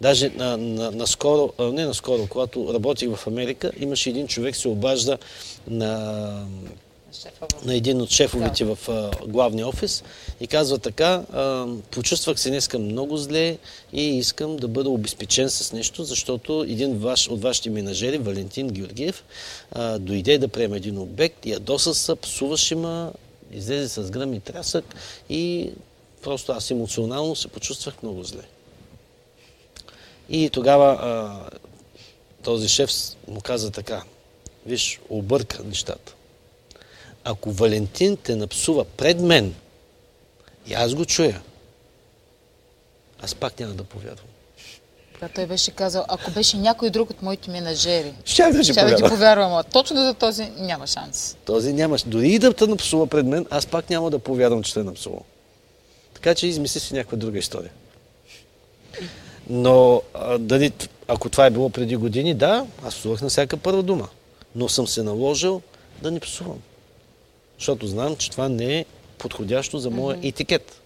[0.00, 5.18] Даже на, на, наскоро, не наскоро, когато работих в Америка, имаше един човек, се обажда
[5.66, 6.46] на
[7.64, 10.04] на един от шефовите в а, главния офис
[10.40, 13.58] и казва така, а, почувствах се днеска много зле
[13.92, 19.24] и искам да бъда обезпечен с нещо, защото един ваш, от вашите менажери, Валентин Георгиев,
[19.72, 23.12] а, дойде да приеме един обект, ядоса се, псуваше ма,
[23.52, 24.84] излезе с гръм и трясък
[25.30, 25.70] и
[26.22, 28.42] просто аз емоционално се почувствах много зле.
[30.28, 31.58] И тогава а,
[32.42, 32.90] този шеф
[33.28, 34.02] му каза така,
[34.66, 36.14] виж, обърка нещата
[37.24, 39.54] ако Валентин те напсува пред мен
[40.66, 41.40] и аз го чуя,
[43.20, 44.26] аз пак няма да повярвам.
[45.14, 48.84] Когато той беше казал, ако беше някой друг от моите менажери, Щях да ще ще
[48.84, 51.36] да ти повярвам, а точно за този няма шанс.
[51.44, 52.02] Този нямаш.
[52.02, 54.84] Дори и да те напсува пред мен, аз пак няма да повярвам, че те е
[54.84, 55.22] напсувал.
[56.14, 57.70] Така че измисли си някаква друга история.
[59.50, 60.72] Но а, дали,
[61.08, 64.08] ако това е било преди години, да, аз псувах на всяка първа дума.
[64.54, 65.62] Но съм се наложил
[66.02, 66.58] да не псувам.
[67.58, 68.84] Защото знам, че това не е
[69.18, 70.80] подходящо за моя етикет.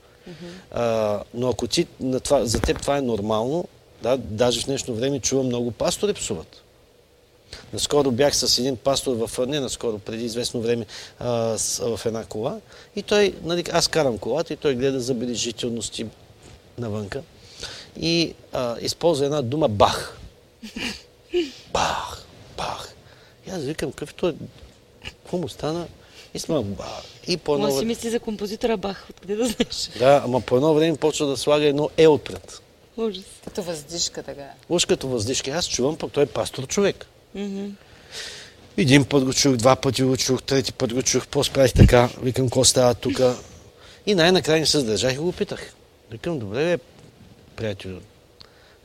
[0.71, 3.69] А, но ако ти, на това, за теб това е нормално,
[4.03, 6.63] да, даже в днешно време чувам много пастори псуват.
[7.73, 10.87] Наскоро бях с един пастор в, не наскоро, преди известно време,
[11.19, 12.61] а, с, в една кола.
[12.97, 16.07] И той, нали, аз карам колата и той гледа забележителности
[16.79, 17.23] навънка.
[18.01, 20.19] И а, използва една дума бах.
[21.73, 22.27] Бах,
[22.57, 22.95] бах.
[23.47, 24.35] И аз викам, какъв е той?
[25.05, 25.87] Какво му стана?
[26.35, 27.03] И сме бах.
[27.27, 29.91] И по едно Може си мисли за композитора Бах, откъде да знаеш?
[29.99, 32.63] Да, ама по едно време почва да слага едно е отпред.
[32.97, 33.25] Ужас.
[33.45, 34.51] Като въздишка така.
[34.69, 35.51] Уж като въздишка.
[35.51, 37.07] Аз чувам, пък той е пастор човек.
[38.77, 42.11] Един път го чух, два пъти го чух, трети път го чух, после правих така,
[42.23, 43.21] викам, какво става тук.
[44.07, 45.73] И най-накрая не се задържах и го питах.
[46.11, 46.83] Викам, добре, бе,
[47.57, 47.91] приятел,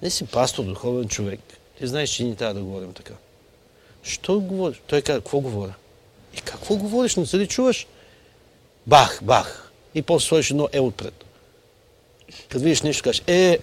[0.01, 1.39] не си пастор, духовен човек.
[1.77, 3.13] Ти знаеш, че ние трябва да говорим така.
[4.03, 4.81] Що говориш?
[4.87, 5.73] Той каза, какво говоря?
[6.37, 7.15] И какво говориш?
[7.15, 7.87] Не се ли чуваш?
[8.87, 9.71] Бах, бах.
[9.95, 11.25] И после сложиш едно е отпред.
[12.49, 13.59] Като видиш нещо, кажеш, е,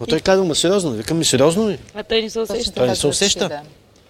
[0.00, 0.90] Но той казва, ма сериозно.
[0.90, 1.78] Викам ми, сериозно ли?
[1.94, 2.72] А той не се усеща.
[2.72, 3.48] Той не се усеща.
[3.48, 3.62] Да.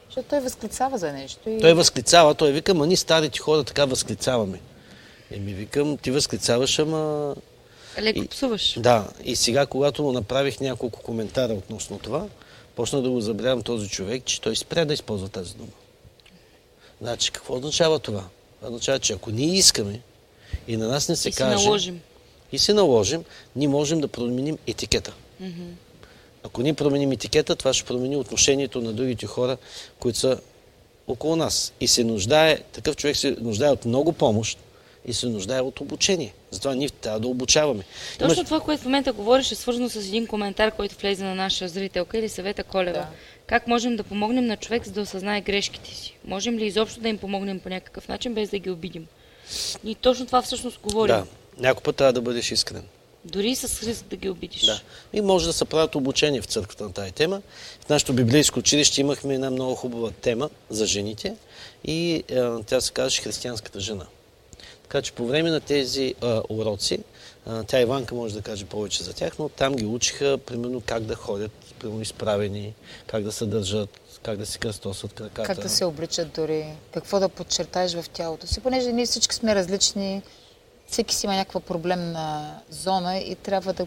[0.07, 1.51] Защото той възклицава за нещо.
[1.51, 1.61] И...
[1.61, 4.61] Той възклицава, той вика, ма ние старите хора така възклицаваме.
[5.31, 7.35] Еми викам, ти възклицаваш, ама...
[7.99, 8.75] Леко И- псуваш.
[8.79, 12.27] Да, и сега, когато му направих няколко коментара относно това,
[12.77, 15.71] почна да го забравям този човек, че той спря да използва тази дума.
[17.01, 18.25] Значи, какво означава това?
[18.57, 20.01] Това означава, че ако ние искаме
[20.69, 21.65] и на нас не се И си каже...
[21.65, 22.01] наложим.
[22.53, 23.25] И се наложим,
[23.57, 25.15] ние можем да променим етикета.
[26.43, 29.57] Ако ние променим етикета, това ще промени отношението на другите хора,
[30.01, 30.41] които са
[31.07, 31.73] около нас.
[31.81, 34.59] И се нуждае, такъв човек се нуждае от много помощ
[35.09, 36.35] и се нуждае от обучение.
[36.51, 37.85] Затова ние трябва да обучаваме.
[38.19, 41.35] Точно Имаш- това, което в момента говориш, е свързано с един коментар, който влезе на
[41.35, 42.99] наша зрителка или съвета Колева.
[42.99, 43.09] Да.
[43.47, 46.17] Как можем да помогнем на човек, за да осъзнае грешките си?
[46.25, 49.07] Можем ли изобщо да им помогнем по някакъв начин, без да ги обидим?
[49.85, 51.17] И точно това всъщност говорим.
[51.17, 51.27] Да,
[51.59, 52.83] някой път трябва да бъдеш искрен.
[53.25, 54.65] Дори с риск да ги обидиш.
[54.65, 54.81] Да.
[55.13, 57.43] И може да се правят обучения в църквата на тази тема.
[57.87, 61.35] В нашето библейско училище имахме една много хубава тема за жените
[61.85, 64.07] и е, тя се казваше християнската жена.
[64.89, 69.05] Така че по време на тези е, уроци, е, тя Иванка може да каже повече
[69.05, 72.75] за тях, но там ги учиха примерно как да ходят, примерно изправени,
[73.07, 75.43] как да се държат, как да си кръстосват краката.
[75.43, 79.55] Как да се обличат дори, какво да подчертаеш в тялото си, понеже ние всички сме
[79.55, 80.23] различни,
[80.87, 83.87] всеки си има някаква проблемна зона и трябва да,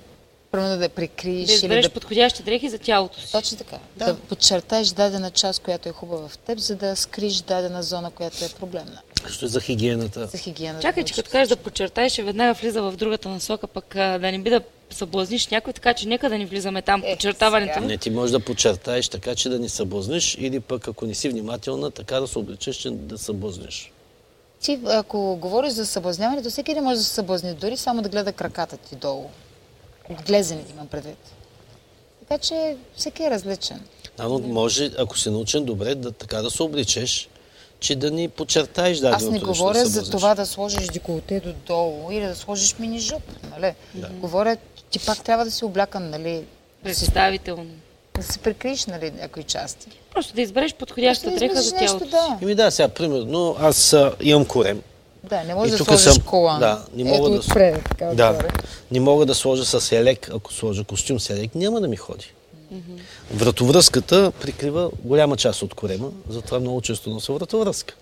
[0.51, 1.89] примерно да я прикриеш Да или избереш да...
[1.93, 3.31] подходящи дрехи за тялото си.
[3.31, 3.77] Точно така.
[3.97, 4.05] Да.
[4.05, 4.15] Да.
[4.15, 8.49] подчертаеш дадена част, която е хубава в теб, за да скриш дадена зона, която е
[8.49, 9.01] проблемна.
[9.27, 10.27] Също за хигиената.
[10.27, 10.81] За хигиената.
[10.81, 14.39] Чакай, че като кажеш да подчертаеш, ще веднага влиза в другата насока, пък да не
[14.39, 17.01] би да съблазниш някой, така че нека да не влизаме там.
[17.05, 17.73] Е, Подчертаването.
[17.73, 17.85] сега.
[17.85, 21.29] Не, ти можеш да подчертаеш така, че да не съблазниш или пък ако не си
[21.29, 23.91] внимателна, така да се обличаш, че да съблазниш.
[24.61, 28.09] Ти, ако говориш за съблазняване, то всеки не може да се съблазни, дори само да
[28.09, 29.29] гледа краката ти долу.
[30.11, 31.17] От глезените имам предвид.
[32.19, 33.81] Така че всеки е различен.
[34.17, 37.29] А, но може, ако си научен добре, да, така да се обличеш,
[37.79, 41.39] че да ни подчертаеш Аз даденото не нещо, говоря да за това да сложиш деколте
[41.39, 43.73] до долу или да сложиш мини жуп, нали?
[44.11, 44.57] Говоря,
[44.89, 46.33] ти пак трябва да си облякан, нали?
[46.33, 46.45] Да
[46.83, 47.65] Представително.
[48.15, 49.87] да си прикриеш, нали, някои части.
[50.13, 52.39] Просто да избереш подходящата дреха избереш за нещо, тялото да.
[52.41, 54.81] Еми да, сега, примерно, аз а, имам корем.
[55.23, 56.59] Да, не можеш И да сложиш съм- колан.
[56.59, 58.29] да, не мога Ето да- отпред, така Да.
[58.29, 58.47] отгоре.
[58.91, 62.33] Не мога да сложа с елек, ако сложа костюм с елек, няма да ми ходи.
[63.31, 67.93] Вратовръзката прикрива голяма част от корема, затова много често нося вратовръзка.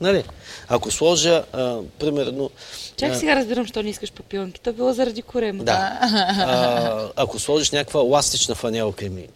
[0.00, 0.24] Нали?
[0.68, 2.50] Ако сложа, а, примерно...
[2.96, 4.60] Чак а, сега разбирам, що не искаш папионки.
[4.60, 5.64] То било заради корема.
[5.64, 5.98] Да.
[6.02, 9.26] А, ако сложиш някаква ластична фанелка, ми,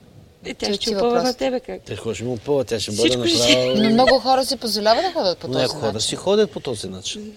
[0.48, 1.82] Е, тя ще опъва на тебе как.
[1.82, 3.82] те ходиш му пъла, тя ще бъде ще- направо...
[3.82, 6.00] Но много хора си позволяват да ходят по този някои хора начин.
[6.00, 7.32] си ходят по този начин.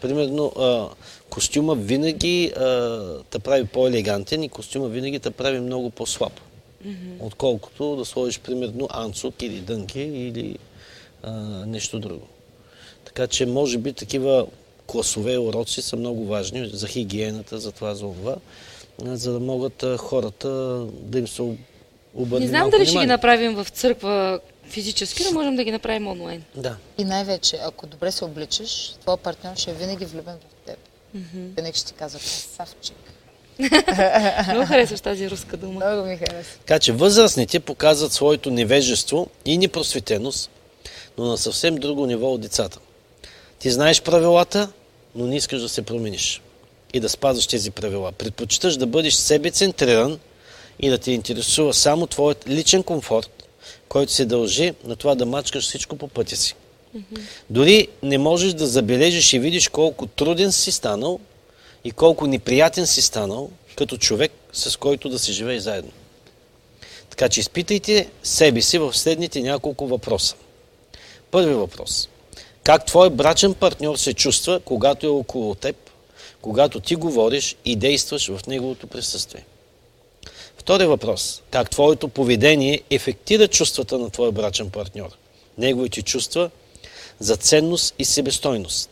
[0.00, 0.88] Примерно, а,
[1.30, 3.00] костюма винаги а,
[3.30, 6.32] те прави по-елегантен и костюма винаги те прави много по-слаб.
[7.20, 10.58] Отколкото да сложиш, примерно, анцук или дънки или
[11.22, 11.32] а,
[11.66, 12.26] нещо друго.
[13.04, 14.46] Така че, може би, такива
[14.86, 18.36] класове уроци са много важни за хигиената, за това, за това,
[18.98, 20.48] за да могат хората
[20.92, 21.42] да им се
[22.14, 25.70] обърне Не знам малко дали ще ги направим в църква физически, но можем да ги
[25.70, 26.42] направим онлайн.
[26.54, 26.76] Да.
[26.98, 30.78] И най-вече, ако добре се обличаш, твой партньор ще е винаги влюбен в теб.
[31.34, 32.96] Винаги ще ти казва красавчик.
[34.52, 35.72] Много харесваш тази руска дума.
[35.72, 36.58] Много ми хареса.
[36.58, 40.50] Така че възрастните показват своето невежество и непросветеност,
[41.18, 42.78] но на съвсем друго ниво от децата.
[43.58, 44.68] Ти знаеш правилата,
[45.14, 46.42] но не искаш да се промениш
[46.92, 48.12] и да спазваш тези правила.
[48.12, 50.18] Предпочиташ да бъдеш себе-центриран
[50.80, 53.48] и да те интересува само твоят личен комфорт,
[53.88, 56.54] който се дължи на това да мачкаш всичко по пътя си.
[57.50, 61.20] Дори не можеш да забележиш и видиш колко труден си станал
[61.84, 65.90] и колко неприятен си станал като човек, с който да се живее заедно.
[67.10, 70.34] Така че изпитайте себе си в следните няколко въпроса.
[71.30, 72.08] Първи въпрос.
[72.64, 75.76] Как твой брачен партньор се чувства, когато е около теб,
[76.42, 79.44] когато ти говориш и действаш в неговото присъствие?
[80.64, 81.42] Втори въпрос.
[81.50, 85.08] Как твоето поведение ефектира чувствата на твоя брачен партньор?
[85.58, 86.50] Неговите чувства
[87.18, 88.90] за ценност и себестойност.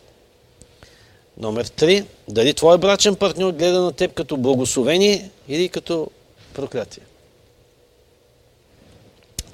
[1.38, 2.04] Номер три.
[2.28, 6.10] Дали твой брачен партньор гледа на теб като благословение или като
[6.54, 7.02] проклятие?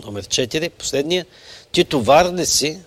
[0.05, 0.71] Номер 4.
[0.71, 1.27] Последния.
[1.73, 2.79] Ти товар ли си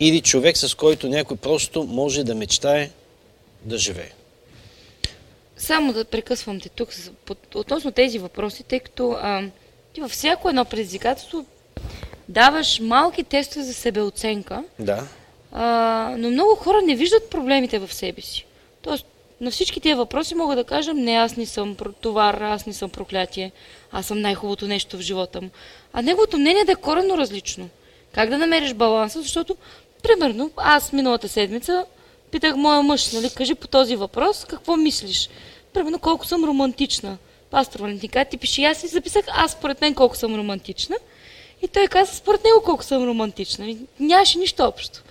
[0.00, 2.90] или човек, с който някой просто може да мечтае
[3.64, 4.15] да живее?
[5.56, 6.88] Само да прекъсвам те тук
[7.54, 9.42] относно тези въпроси, тъй като а,
[9.92, 11.46] ти във всяко едно предизвикателство
[12.28, 15.06] даваш малки тестове за себеоценка, Да.
[15.52, 18.46] а, но много хора не виждат проблемите в себе си.
[18.82, 19.06] Тоест,
[19.40, 22.90] на всички тия въпроси мога да кажа, не, аз не съм товар, аз не съм
[22.90, 23.52] проклятие,
[23.92, 25.48] аз съм най-хубавото нещо в живота му.
[25.92, 27.68] А неговото мнение да е коренно различно.
[28.12, 29.56] Как да намериш баланса, защото,
[30.02, 31.84] примерно, аз миналата седмица
[32.30, 35.28] питах моя мъж, нали, кажи по този въпрос, какво мислиш?
[35.72, 37.18] Примерно, колко съм романтична.
[37.50, 40.96] Пастор Валентин, как ти пише, аз си записах, аз според мен колко съм романтична.
[41.62, 43.70] И той каза, според него колко съм романтична.
[43.70, 45.02] И Нямаше нищо общо.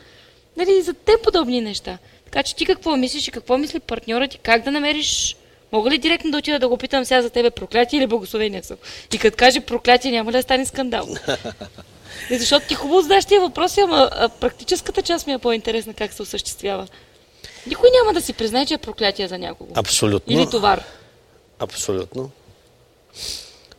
[0.58, 1.98] Нали, за те подобни неща.
[2.26, 5.36] Така че ти какво мислиш и какво мисли партньорът ти, как да намериш...
[5.72, 8.78] Мога ли директно да отида да го питам сега за тебе проклятие или благословение съм?
[9.14, 11.08] И като каже проклятие, няма ли да стане скандал?
[12.32, 16.22] И защото ти хубаво знаеш тия въпроси, ама практическата част ми е по-интересна как се
[16.22, 16.88] осъществява.
[17.68, 19.72] Никой няма да си признае, че е проклятие за някого.
[19.76, 20.34] Абсолютно.
[20.34, 20.84] Или товар.
[21.60, 22.32] Абсолютно.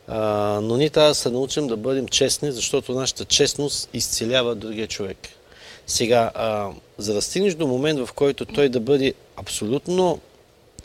[0.07, 0.19] А,
[0.63, 5.17] но ние трябва да се научим да бъдем честни, защото нашата честност изцелява другия човек.
[5.87, 10.19] Сега, а, за да стигнеш до момент, в който той да бъде абсолютно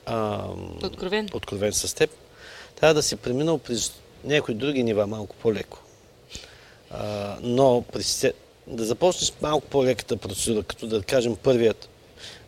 [0.06, 0.44] а,
[0.84, 1.28] Откровен.
[1.34, 2.10] откровен с теб,
[2.80, 3.92] трябва да си преминал през
[4.24, 5.78] някои други нива малко по-леко.
[6.90, 8.32] А, но се-
[8.66, 11.88] да започнеш малко по-леката процедура, като да кажем първият,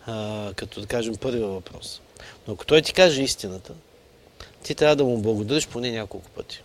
[0.06, 2.00] а, като да кажем първия въпрос.
[2.48, 3.72] Но ако той ти каже истината,
[4.62, 6.62] ти трябва да му благодариш поне няколко пъти,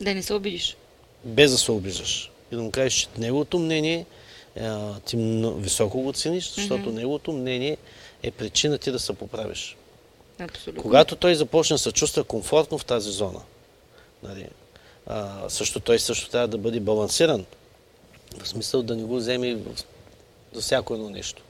[0.00, 0.76] Да не се обидиш.
[1.24, 2.30] без да се обиждаш.
[2.52, 4.06] И да му кажеш, че неговото мнение
[4.60, 5.16] а, ти
[5.56, 7.76] високо го цениш, защото неговото мнение
[8.22, 9.76] е причина ти да се поправиш.
[10.40, 10.82] Абсолютно.
[10.82, 13.40] Когато той започне да се чувства комфортно в тази зона,
[14.22, 14.48] нали,
[15.06, 17.44] а, също той също трябва да бъде балансиран.
[18.42, 19.58] В смисъл да не го вземе
[20.52, 21.42] за всяко едно нещо.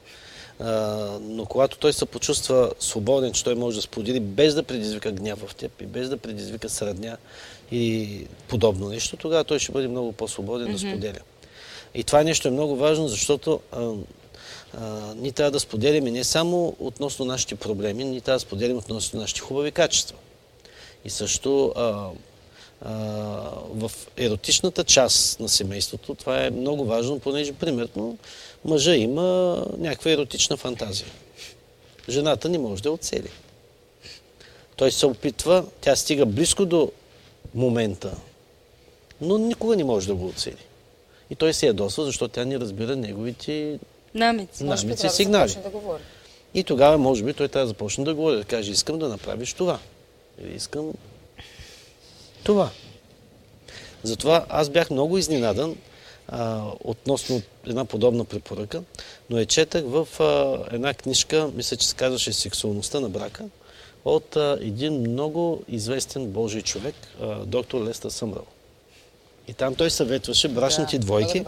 [1.20, 5.38] Но когато той се почувства свободен, че той може да сподели без да предизвика гняв
[5.38, 7.16] в теб и без да предизвика средня
[7.72, 11.20] и подобно нещо, тогава той ще бъде много по-свободен да споделя.
[11.94, 13.92] И това нещо е много важно, защото а,
[14.78, 19.20] а, ние трябва да споделяме не само относно нашите проблеми, ние трябва да споделяме относно
[19.20, 20.16] нашите хубави качества.
[21.04, 22.10] И също а,
[23.70, 28.18] в еротичната част на семейството това е много важно, понеже примерно
[28.64, 31.08] мъжа има някаква еротична фантазия.
[32.08, 33.30] Жената не може да оцели.
[34.76, 36.92] Той се опитва, тя стига близко до
[37.54, 38.16] момента,
[39.20, 40.64] но никога не може да го оцели.
[41.30, 43.78] И той се ядосва, защото тя не разбира неговите
[44.14, 44.64] Намеци.
[44.64, 45.52] Намеци и да сигнали.
[45.52, 45.98] да.
[46.54, 49.52] И тогава, може би, той трябва да започне да говори, да каже, искам да направиш
[49.52, 49.78] това.
[50.42, 50.92] Или искам
[52.44, 52.70] това.
[54.02, 55.76] Затова аз бях много изненадан
[56.28, 58.80] а, относно една подобна препоръка,
[59.30, 63.44] но я четах в а, една книжка, мисля, че се казваше Сексуалността на брака,
[64.04, 68.46] от а, един много известен Божий човек, а, доктор Леста Съмрал.
[69.48, 71.44] И там той съветваше брачните Да, двойки,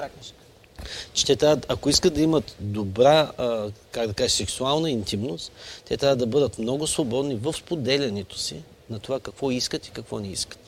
[1.12, 5.52] че те трябва, ако искат да имат добра, а, как да кажа, сексуална интимност,
[5.84, 8.56] те трябва да бъдат много свободни в споделянето си
[8.90, 10.58] на това какво искат и какво не искат.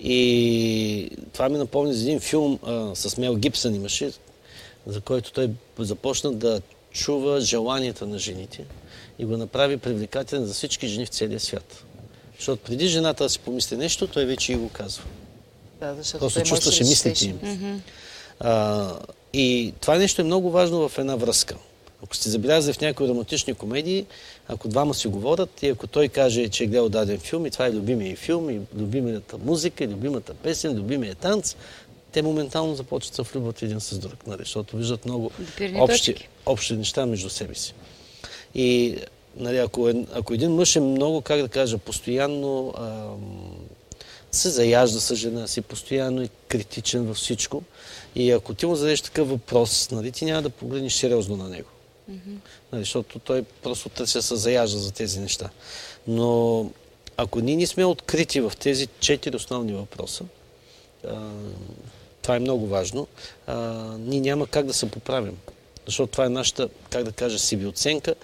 [0.00, 4.12] И това ми напомня за един филм а, с Мел Гибсън имаше,
[4.86, 6.60] за който той започна да
[6.90, 8.64] чува желанията на жените
[9.18, 11.84] и го направи привлекателен за всички жени в целия свят.
[12.38, 15.04] Защото преди жената да си помисли нещо, той вече и го казва.
[15.80, 17.38] Да, защото Просто чувстваше мислите им.
[18.40, 18.92] А,
[19.32, 21.56] и това нещо е много важно в една връзка.
[22.04, 24.06] Ако сте забелязали в някои романтични комедии,
[24.48, 27.66] ако двама си говорят и ако той каже, че е гледал даден филм и това
[27.66, 31.56] е любимия филм, и любимата музика, и любимата песен, любимия танц,
[32.12, 35.30] те моментално започват да се влюбват един с друг, нали, защото виждат много
[35.74, 37.74] общи, общи неща между себе си.
[38.54, 38.96] И
[39.36, 43.56] нали, ако, е, ако един мъж е много, как да кажа, постоянно ам,
[44.32, 47.62] се заяжда с жена си, постоянно е критичен във всичко.
[48.16, 51.68] И ако ти му зададеш такъв въпрос, нали, ти няма да погледнеш сериозно на него.
[52.08, 55.50] Нали, защото той просто търси да се заяжда за тези неща.
[56.06, 56.70] Но
[57.16, 60.24] ако ние не сме открити в тези четири основни въпроса,
[62.22, 63.06] това е много важно,
[63.98, 65.38] ние няма как да се поправим.
[65.86, 68.14] Защото това е нашата, как да кажа, себе оценка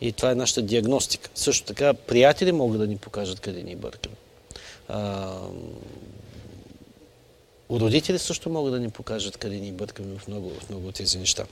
[0.00, 1.30] и това е нашата диагностика.
[1.34, 4.16] Също така, приятели могат да ни покажат къде ни бъркаме.
[7.70, 11.18] Родители също могат да ни покажат къде ни бъркаме в много, в много от тези
[11.18, 11.44] неща.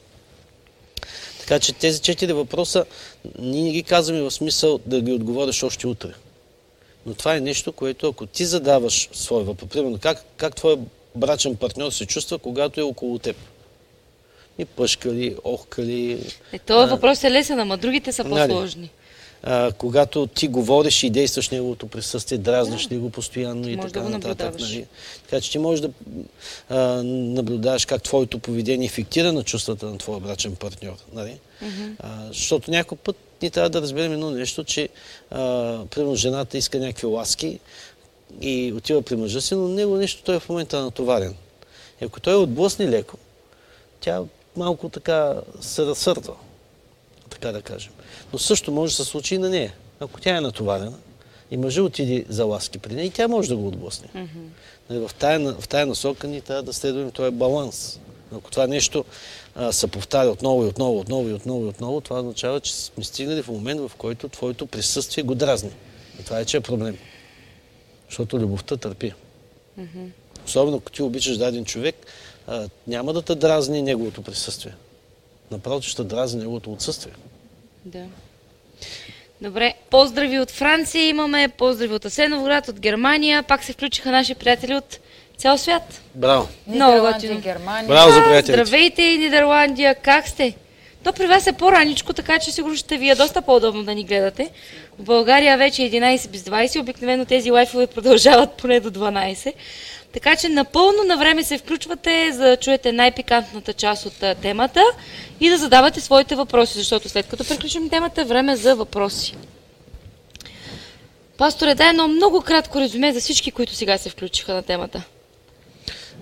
[1.49, 2.85] Така че тези четири въпроса
[3.39, 6.13] ние не ги казваме в смисъл да ги отговориш още утре.
[7.07, 10.79] Но това е нещо, което ако ти задаваш свой въпрос, примерно как, как твой
[11.15, 13.37] брачен партньор се чувства, когато е около теб.
[14.59, 16.27] И пъшка ли, охка ли.
[16.53, 18.49] Е, този а, въпрос е лесен, ама другите са Нали?
[18.49, 18.91] по-сложни.
[19.43, 22.99] А, когато ти говориш и действаш неговото присъствие, дразниш Да.
[22.99, 24.61] го постоянно и Може така да нататък.
[24.61, 24.87] Нали?
[25.23, 25.91] Така че ти можеш да
[26.69, 30.97] а, наблюдаваш как твоето поведение ефектира на чувствата на твоя брачен партньор.
[31.13, 31.39] Нали?
[31.99, 34.89] А, защото някой път ние трябва да разберем едно нещо, че
[35.31, 35.39] а,
[35.91, 37.59] примерно жената иска някакви ласки
[38.41, 41.35] и отива при мъжа си, но него нещо той е в момента натоварен.
[42.03, 43.19] И ако той отблъсне леко,
[44.01, 44.23] тя
[44.57, 46.35] малко така се разсърдва,
[47.31, 47.93] така да кажем.
[48.33, 49.73] Но също може да се случи и на нея.
[50.01, 50.99] Ако тя е натоварена
[51.51, 54.09] и мъжа отиде за ласки при нея, и тя може да го отблъсне.
[54.91, 58.01] Нали, В тая, в тая насока ние трябва да следваме този баланс.
[58.33, 59.05] Ако това нещо
[59.55, 63.05] а, се повтаря отново и отново, отново и отново и отново, това означава, че сме
[63.05, 65.71] стигнали в момент, в който твоето присъствие го дразни.
[66.21, 66.99] И това е, че е проблем.
[68.09, 69.13] Защото любовта търпи.
[70.47, 71.97] Особено ако ти обичаш даден човек,
[72.47, 74.75] а, няма да те дразни неговото присъствие.
[75.51, 77.13] Напротив, ще дразни неговото отсъствие.
[77.85, 78.05] Да.
[79.41, 83.43] Добре, поздрави от Франция имаме, поздрави от Асеновград, от Германия.
[83.43, 84.99] Пак се включиха наши приятели от
[85.37, 86.01] цял свят.
[86.15, 86.49] Браво!
[86.67, 87.41] Много готино.
[87.41, 87.89] Германия.
[87.89, 88.65] Браво за приятелите!
[88.65, 90.55] Здравейте, Нидерландия, как сте?
[91.05, 94.05] То при вас е по-раничко, така че сигурно ще ви е доста по-удобно да ни
[94.05, 94.51] гледате.
[94.99, 99.53] В България вече е 11 без 20, обикновено тези лайфове продължават поне до 12.
[100.13, 104.13] Така че напълно на време се включвате, за да чуете най-пикантната част от
[104.43, 104.83] темата
[105.41, 109.37] и да задавате своите въпроси, защото след като приключим темата, е време за въпроси.
[111.37, 115.03] Пасторе, дай едно много кратко резюме за всички, които сега се включиха на темата.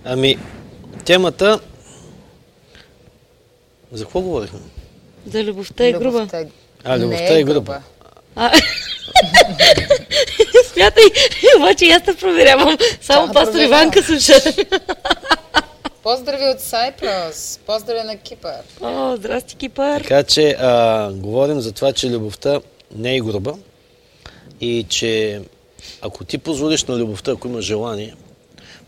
[0.04, 0.38] Ами,
[1.04, 1.60] темата...
[3.92, 4.60] За какво говорихме?
[5.26, 6.06] За любовта е груба.
[6.06, 6.46] Любовта е-
[6.84, 7.80] А, не любовта е груба.
[8.36, 8.52] А,
[10.72, 11.04] Смятай,
[11.58, 12.76] обаче и аз те проверявам.
[13.00, 13.58] Само Да, пастор.
[13.58, 14.34] Иванка слуша.
[16.02, 17.60] Поздрави от Сайпрос.
[17.66, 18.58] Поздрави на Кипър.
[18.80, 20.00] О, здрасти, Кипър.
[20.00, 22.60] Така че а, говорим за това, че любовта
[22.96, 23.54] не е груба
[24.60, 25.40] и че
[26.02, 28.14] ако ти позволиш на любовта, ако има желание,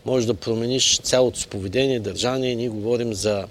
[0.05, 2.55] можеш да промениш цялото си поведение, държание.
[2.55, 3.45] Ние говорим за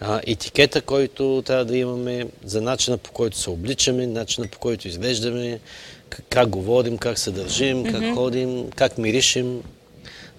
[0.00, 4.88] а, етикета, който трябва да имаме, за начина по който се обличаме, начина по който
[4.88, 5.60] изглеждаме,
[6.08, 9.62] как, как говорим, как се държим, как ходим, как миришем.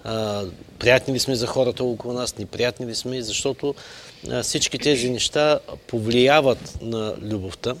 [0.04, 0.44] А,
[0.78, 3.74] приятни ли сме за хората около нас, неприятни ли сме, защото
[4.30, 7.74] а, всички тези неща повлияват на любовта.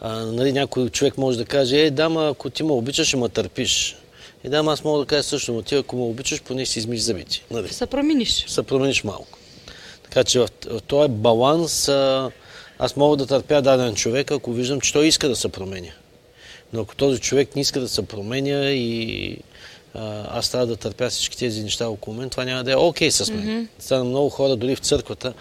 [0.00, 3.16] А, нали, някой човек може да каже, е, да, ма, ако ти ме обичаш, ще
[3.16, 3.96] ме търпиш.
[4.44, 6.78] И да, ма, аз мога да кажа също, но ти ако ме обичаш, поне си
[6.78, 7.42] измиш зъбите.
[7.50, 7.68] Нали?
[7.68, 8.44] Се промениш.
[8.48, 9.38] се промениш малко.
[10.12, 10.48] Така че в,
[10.86, 11.88] този баланс
[12.78, 15.92] аз мога да търпя даден човек, ако виждам, че той иска да се променя.
[16.72, 19.38] Но ако този човек не иска да се променя и
[19.94, 23.10] а, аз трябва да търпя всички тези неща около мен, това няма да е окей
[23.10, 23.46] с мен.
[23.46, 23.66] Mm-hmm.
[23.78, 25.34] Стана много хора, дори в църквата.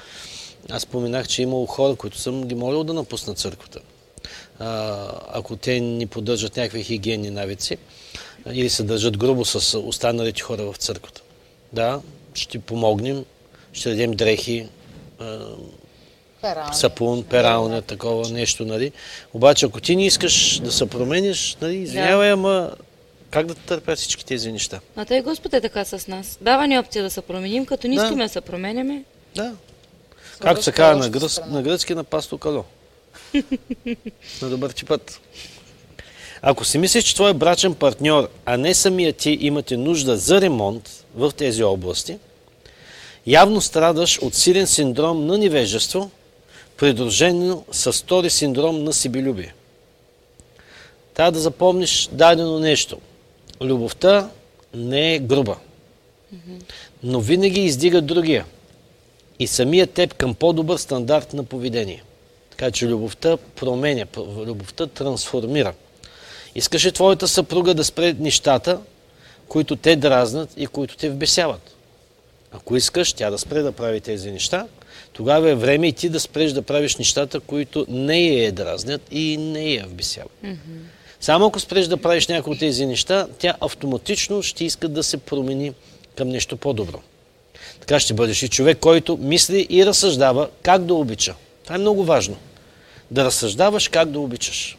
[0.69, 3.80] Аз споменах, че е имало хора, които съм ги молил да напуснат църквата.
[4.60, 7.77] А, ако те ни поддържат някакви хигиенни навици
[8.52, 11.22] или се държат грубо с останалите хора в църквата.
[11.73, 12.02] Да,
[12.34, 13.26] ще помогнем,
[13.73, 14.68] ще дадем дрехи,
[16.41, 16.76] Перални.
[16.76, 18.91] сапун, пералня, такова нещо, нали.
[19.34, 22.72] Обаче, ако ти не искаш да се промениш, нали, извинявай, ама
[23.30, 24.80] как да търпя всички тези неща?
[24.95, 26.38] А тъй Господ е така с нас.
[26.41, 28.03] Дава ни опция да се променим, като не Да.
[28.03, 29.03] искаме да се променяме.
[29.35, 29.53] Да.
[30.39, 32.64] Както се казва на, гръц, на гръцки, на пасто кало.
[34.41, 35.19] на добър ти път.
[36.41, 40.89] Ако си мислиш, че твой брачен партньор, а не самия ти имате нужда за ремонт
[41.15, 42.18] в тези области,
[43.27, 46.11] явно страдаш от силен синдром на невежество,
[46.77, 49.53] придружено с втори синдром на себелюбие.
[51.14, 52.98] Трябва да запомниш дадено нещо.
[53.61, 54.30] Любовта
[54.73, 55.57] не е груба,
[57.03, 58.45] но винаги издига другия
[59.39, 62.03] и самия теб към по-добър стандарт на поведение.
[62.49, 65.73] Така че любовта променя, любовта трансформира.
[66.56, 68.80] Искаш ли твоята съпруга да спре нещата,
[69.48, 71.76] които те дразнат и които те вбесяват?
[72.51, 74.67] Ако искаш тя да спре да прави тези неща,
[75.13, 79.01] тогава е време и ти да спреш да правиш нещата, които не я е дразнят
[79.11, 80.31] и не я вбесяват.
[81.19, 85.17] Само ако спреш да правиш някои от тези неща, тя автоматично ще иска да се
[85.17, 85.73] промени
[86.17, 86.99] към нещо по-добро.
[87.79, 91.35] Така ще бъдеш и човек, който мисли и разсъждава как да обича.
[91.63, 92.37] Това е много важно.
[93.11, 94.77] Да разсъждаваш как да обичаш.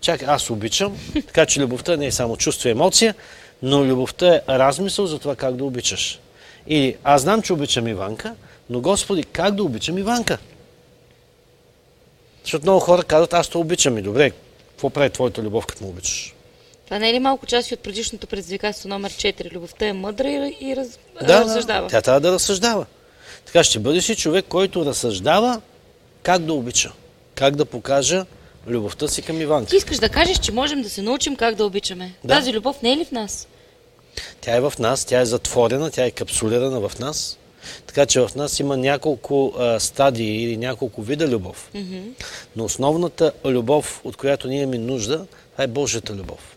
[0.00, 0.96] Чакай, аз обичам,
[1.26, 3.14] така че любовта не е само чувство и емоция,
[3.62, 6.18] но любовта е размисъл за това как да обичаш.
[6.66, 8.34] Или аз знам, че обичам Иванка,
[8.70, 10.38] но Господи, как да обичам Иванка?
[12.42, 14.32] Защото много хора казват, аз те обичам и добре,
[14.70, 16.34] какво прави твоята любов, като му обичаш?
[16.84, 19.52] Това не е ли малко част и от предишното предизвикателство номер 4?
[19.52, 21.88] Любовта е мъдра и, и раз, Да, разсъждава.
[21.88, 22.86] тя трябва да разсъждава.
[23.46, 25.60] Така ще бъдеш и човек, който разсъждава
[26.22, 26.92] как да обича.
[27.34, 28.26] Как да покажа
[28.66, 29.70] любовта си към Иванка.
[29.70, 32.14] Ти искаш да кажеш, че можем да се научим как да обичаме.
[32.24, 32.34] Да.
[32.34, 33.48] Тази любов не е ли в нас?
[34.40, 37.38] Тя е в нас, тя е затворена, тя е капсулирана в нас.
[37.86, 41.70] Така че в нас има няколко а, стадии или няколко вида любов.
[42.56, 46.56] Но основната любов, от която ние имаме нужда, това е Божията любов.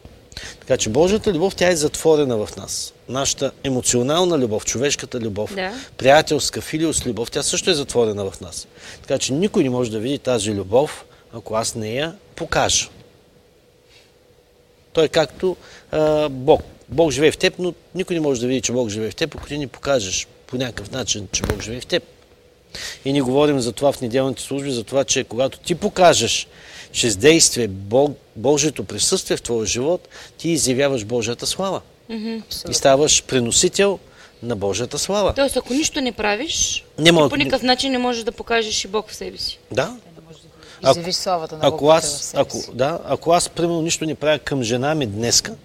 [0.60, 2.94] Така че Божията любов, тя е затворена в нас.
[3.10, 5.74] Нашата емоционална любов, човешката любов, Да.
[5.98, 8.68] приятелска, филиос любов, тя също е затворена в нас.
[9.02, 12.90] Така че никой не може да види тази любов, ако аз не я покажа.
[14.94, 15.56] Той е както
[15.92, 16.62] а, Бог.
[16.90, 19.36] Бог живее в теб, но никой не може да види, че Бог живее в теб,
[19.36, 22.04] ако ти не покажеш по някакъв начин, че Бог живее в теб.
[23.06, 26.48] И ни говорим за това в неделните служби, за това, че когато ти покажеш
[26.92, 30.08] чрез действие Бог, Божието присъствие в твоя живот,
[30.38, 31.82] ти изявяваш Божията слава.
[32.70, 34.00] И ставаш приносител
[34.44, 35.34] на Божията слава.
[35.34, 38.88] Тоест, ако нищо не правиш, Не мога- по никакъв начин не можеш да покажеш и
[38.88, 39.60] Бог в себе си.
[39.72, 39.98] Да.
[40.84, 42.70] Изявиш славата на ако аз, в себе ако, си.
[42.74, 45.56] да, ако аз, примерно, нищо не правя към жена ми днеска,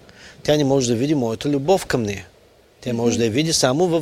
[0.43, 2.27] тя не може да види моята любов към нея.
[2.81, 4.01] Тя може да я види само в,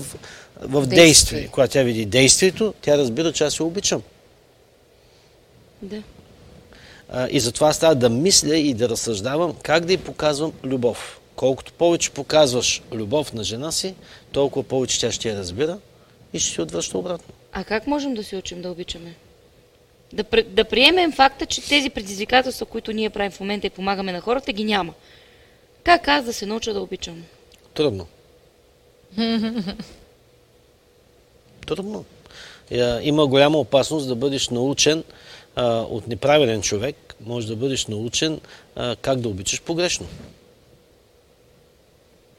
[0.61, 1.06] в действие.
[1.06, 1.48] Действие.
[1.52, 4.02] Когато тя види действието, тя разбира, че аз я обичам.
[5.82, 6.03] Да.
[7.10, 11.20] А, и затова трябва да мисля и да разсъждавам как да й показвам любов.
[11.36, 13.95] Колкото повече показваш любов на жена си,
[14.32, 15.78] толкова повече тя ще я разбира
[16.34, 17.34] и ще се отвръща обратно.
[17.52, 19.16] А как можем да се учим да обичаме?
[20.14, 24.22] Да, да приемем факта, че тези предизвикателства, които ние правим в момента и помагаме на
[24.22, 24.94] хората, ги няма.
[25.90, 27.24] Как аз да се науча да обичам?
[27.74, 28.07] Трудно.
[31.68, 32.06] Трудно.
[33.02, 35.03] Има голяма опасност да бъдеш научен
[35.56, 37.16] а, от неправилен човек.
[37.26, 38.40] Може да бъдеш научен
[38.76, 40.07] а, как да обичаш погрешно.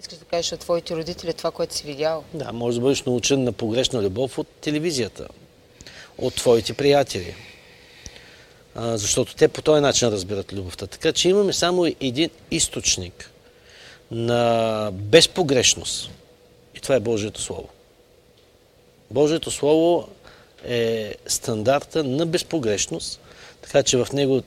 [0.00, 2.24] Искаш да кажеш от твоите родители това, което си видял.
[2.34, 5.28] Да, може да бъдеш научен на погрешна любов от телевизията,
[6.18, 7.34] от твоите приятели.
[8.74, 10.86] А, защото те по този начин разбират любовта.
[10.86, 13.29] Така че имаме само един източник
[14.10, 16.10] на безпогрешност.
[16.74, 17.68] И това е Божието Слово.
[19.10, 20.08] Божието Слово
[20.64, 23.20] е стандарта на безпогрешност,
[23.62, 24.42] така че в него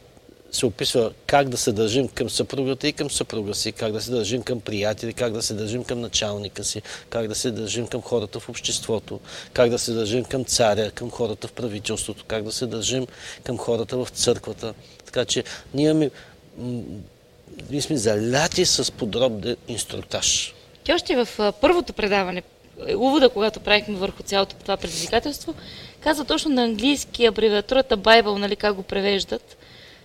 [0.52, 4.12] се описва как да се държим към съпругата и към съпруга си, как да се
[4.12, 8.02] държим към приятели, как да се държим към началника си, как да се държим към
[8.02, 9.20] хората в обществото,
[9.54, 13.08] как да се държим към царя, към хората в правителството, как да се държим
[13.44, 14.74] към хората в църквата.
[15.06, 16.12] Така че ние, имаме,
[17.70, 20.54] ние сме заляти с подробен инструктаж.
[20.84, 22.44] Ти още в първото предаване,
[22.88, 25.54] е, увода, когато правихме върху цялото това предизвикателство,
[26.00, 29.58] каза точно на английски абревиатурата Bible, нали, как го превеждат.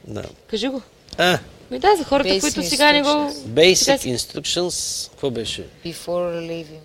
[0.05, 0.25] Да.
[0.47, 0.83] Кажи го.
[1.19, 1.39] А,
[1.71, 3.09] Ми да, за хората, Basic които сега не го...
[3.09, 5.67] basic сега instructions, какво беше?
[5.85, 6.81] Before leaving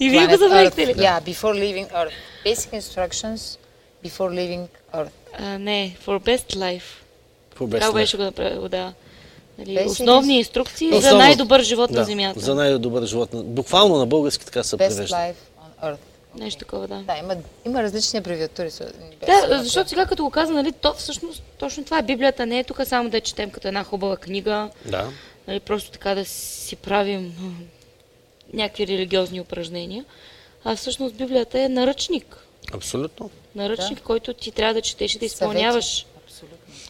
[0.00, 0.94] И вие го забравихте ли?
[0.94, 2.12] Yeah, before leaving Earth.
[2.46, 3.58] Basic instructions
[4.04, 5.10] before leaving Earth.
[5.38, 6.82] А, не, for best life.
[7.50, 7.84] Какво беше?
[7.84, 8.92] Как беше го направил, да.
[9.58, 12.40] Нали, основни инструкции за Основно- най-добър живот да, на Земята.
[12.40, 13.32] За най-добър живот.
[13.32, 15.16] на- Буквално на български така се Best превежда.
[15.16, 15.34] life
[15.84, 15.98] on Earth.
[16.34, 16.94] Нещо такова, да.
[16.96, 17.34] Да, има,
[17.66, 18.70] има различни абревиатури.
[19.26, 22.64] Да, защото сега като го каза, нали, то всъщност точно това е Библията, не е
[22.64, 25.08] тук само да четем като една хубава книга, Да.
[25.48, 27.34] нали, просто така да си правим
[28.52, 30.04] някакви религиозни упражнения,
[30.64, 32.36] а всъщност Библията е наръчник.
[32.72, 33.30] Абсолютно.
[33.54, 36.06] Наръчник, който ти трябва да четеш и да изпълняваш.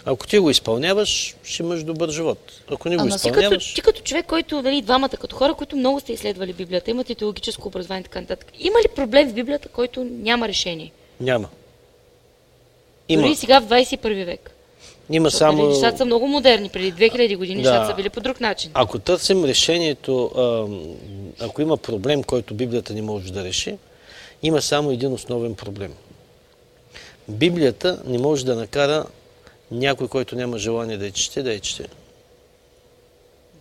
[0.05, 2.53] Ако ти го изпълняваш, ще имаш добър живот.
[2.71, 5.37] Ако не го Ама си Ти като, изпълняваш, ти като човек, който, нали, двамата, като
[5.37, 9.29] хора, които много сте изследвали Библията, имате теологическо образование и така нататък, има ли проблем
[9.31, 10.93] в Библията, който няма решение?
[11.21, 11.49] няма.
[13.09, 14.51] Има, Дори сега в 21 век.
[15.11, 15.69] има Защото, нали, само...
[15.69, 16.69] нещата са много модерни.
[16.69, 17.71] Преди 2000 години Да.
[17.71, 18.71] нещата са били по друг начин.
[18.75, 20.31] Ако търсим решението,
[21.41, 23.77] ако има проблем, който Библията не може да реши,
[24.43, 25.95] има само един основен проблем.
[27.29, 29.05] Библията не може да накара
[29.71, 31.89] някой, който няма желание да я чете, да я чете.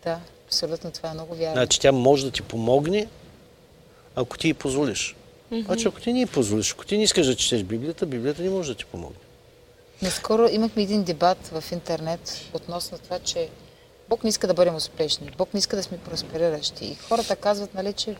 [0.04, 1.54] Да, абсолютно това е много вярно.
[1.54, 3.08] Значи тя може да ти помогне,
[4.16, 5.16] ако ти й позволиш.
[5.66, 8.50] Значи ако ти не й позволиш, ако ти не искаш да четеш Библията, Библията не
[8.50, 9.18] може да ти помогне.
[10.02, 13.50] Наскоро имахме един дебат в интернет относно това, че
[14.10, 16.86] Бог не иска да бъдем успешни, Бог не иска да сме проспериращи.
[16.86, 18.16] И хората казват, нали, че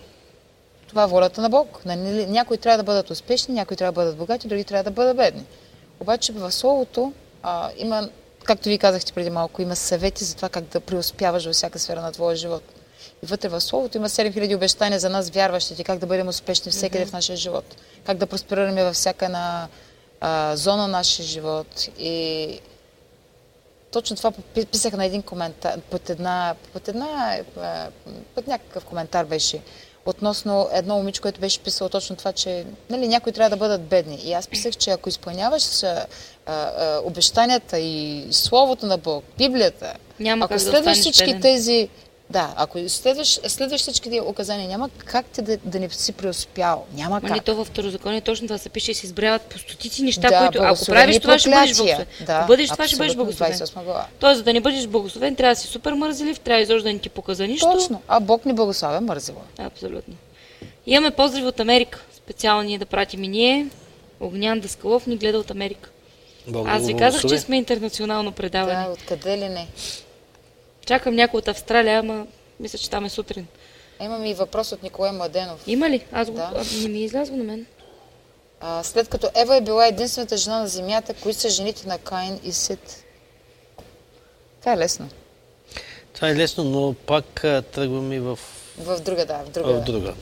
[0.88, 1.86] това е волята на Бог.
[1.86, 5.18] Нали, някои трябва да бъдат успешни, някои трябва да бъдат богати, други трябва да бъдат
[5.18, 5.44] бедни.
[6.00, 8.10] Обаче в Словото а, има,
[8.44, 12.02] както ви казахте преди малко, има съвети за това как да преуспяваш във всяка сфера
[12.02, 12.64] на твоя живот.
[13.24, 17.06] И вътре в Словото има 7000 обещания за нас, вярващите, как да бъдем успешни всекъде
[17.06, 17.66] в нашия живот.
[18.06, 19.68] Как да просперираме във всяка една
[20.22, 21.90] а, зона на нашия живот.
[22.00, 22.60] И
[23.92, 27.40] точно това пи- писах на един коментар, под една, под една,
[28.36, 29.62] под някакъв коментар беше.
[30.08, 34.16] Относно едно момиче, което беше писало точно това, че нали, някои трябва да бъдат бедни.
[34.16, 36.06] И аз писах, че ако изпълняваш а,
[36.46, 41.42] а, обещанията и Словото на Бог, Библията, Няма ако да следваш всички беден.
[41.42, 41.90] тези
[42.30, 46.86] да, ако следваш, следваш всички тези указания, няма как ти да, да не си преуспял.
[46.94, 47.46] Няма Ма не как.
[47.46, 50.60] то във второзаконие точно това се пише и се изброяват по стотици неща, Да, които
[50.62, 52.06] ако правиш това, ще бъдеш благословен.
[52.26, 53.54] Да, ако бъдеш това, ще бъдеш благословен.
[53.54, 54.06] 28 глава.
[54.20, 57.00] Тоест, за да не бъдеш благословен, трябва да си супер мързелив, трябва изобщо да не
[57.00, 57.72] ти показа нищо.
[57.72, 58.02] Точно.
[58.08, 59.42] А Бог ни благославя мързила.
[59.58, 60.14] Абсолютно.
[60.88, 62.06] Имаме поздрави от Америка.
[62.18, 63.68] Специално ние да пратим и ние.
[64.20, 65.90] Огнян Даскалов ни гледа от Америка.
[66.48, 68.86] Бог Аз ви казах, че сме интернационално предаване.
[68.86, 69.68] Да, откъде ли не?
[70.88, 72.28] Чакам някой от Австралия, ама
[72.60, 73.48] мисля, че там е сутрин.
[74.00, 75.64] А Имаме и въпрос от Николай Младенов.
[75.68, 76.06] Има ли?
[76.12, 76.36] Аз го...
[76.38, 76.64] Да.
[76.82, 77.66] не ми излязло на мен.
[78.60, 82.40] А, след като Ева е била единствената жена на земята, кои са жените на Каин
[82.44, 83.04] и Сит?
[84.60, 85.10] Това е лесно.
[86.14, 88.40] Това е лесно, но пак а, тръгваме и в,
[88.78, 89.74] В друга, да, в друга.
[89.74, 90.14] в друга.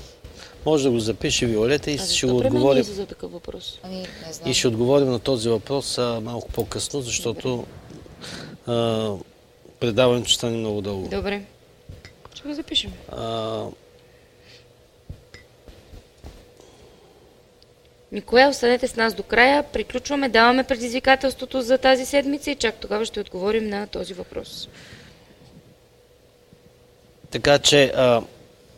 [0.65, 2.83] Може да го запише Виолета и А ще го отговорим.
[2.83, 3.79] за такъв въпрос?
[3.83, 3.95] Ами,
[4.27, 4.51] не знам.
[4.51, 7.65] И ще отговорим на този въпрос а, малко по-късно, защото
[8.67, 9.11] а,
[9.85, 11.07] предаването ще стане много дълго.
[11.07, 11.41] Добре.
[12.33, 12.91] Ще го запишем.
[13.11, 13.63] А,
[18.11, 19.63] Никоя, останете с нас до края.
[19.63, 24.69] Приключваме, даваме предизвикателството за тази седмица и чак тогава ще отговорим на този въпрос.
[27.31, 28.21] така че а,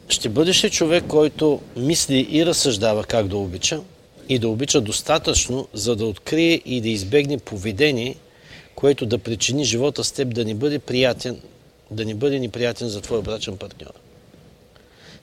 [0.09, 3.81] ще бъдеш ли човек, който мисли и разсъждава как да обича
[4.29, 8.15] и да обича достатъчно, за да открие и да избегне поведение,
[8.77, 11.41] което да причини живота с теб да не бъде приятен,
[11.91, 13.91] да не бъде неприятен за твоя брачен партньор.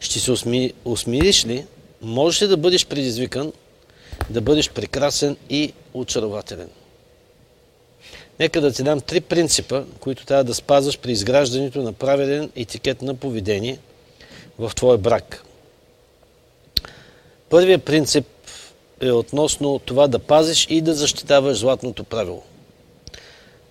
[0.00, 1.66] Ще се усми, усмириш ли?
[2.02, 3.52] Можеш ли да бъдеш предизвикан
[4.30, 6.68] да бъдеш прекрасен и очарователен?
[8.40, 13.02] Нека да ти дам три принципа, които трябва да спазваш при изграждането на правилен етикет
[13.02, 13.78] на поведение
[14.58, 15.44] в твоя брак.
[17.48, 18.26] Първият принцип
[19.00, 22.42] е относно това да пазиш и да защитаваш златното правило.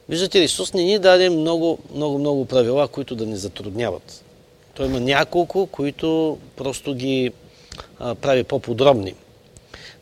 [0.10, 4.24] Виждате Исус не ни даде много, много, много правила, които да ни затрудняват.
[4.74, 7.32] Той има няколко, които просто ги
[8.00, 9.16] а, прави по-подробни.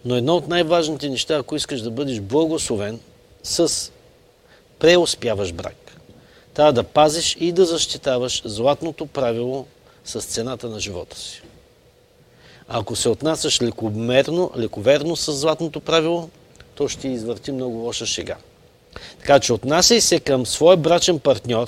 [0.06, 3.00] Но едно от най-важните неща, ако искаш да бъдеш благословен
[3.44, 3.92] с
[4.80, 5.98] преуспяваш брак,
[6.54, 9.66] трябва да пазиш и да защитаваш златното правило
[10.06, 11.42] с цената на живота си.
[12.68, 16.30] Ако се отнасяш лекомерно, лековерно с златното правило,
[16.76, 18.38] то ще ти извърти много лоша шега.
[19.20, 21.68] Така че отнасяй се към своя брачен партньор,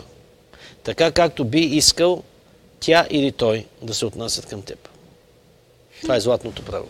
[0.83, 2.23] така както би искал
[2.79, 4.89] тя или той да се отнасят към теб.
[6.01, 6.89] Това е златното правило.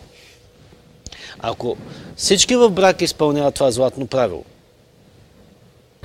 [1.40, 1.78] Ако
[2.16, 4.44] всички в брака изпълняват това златно правило,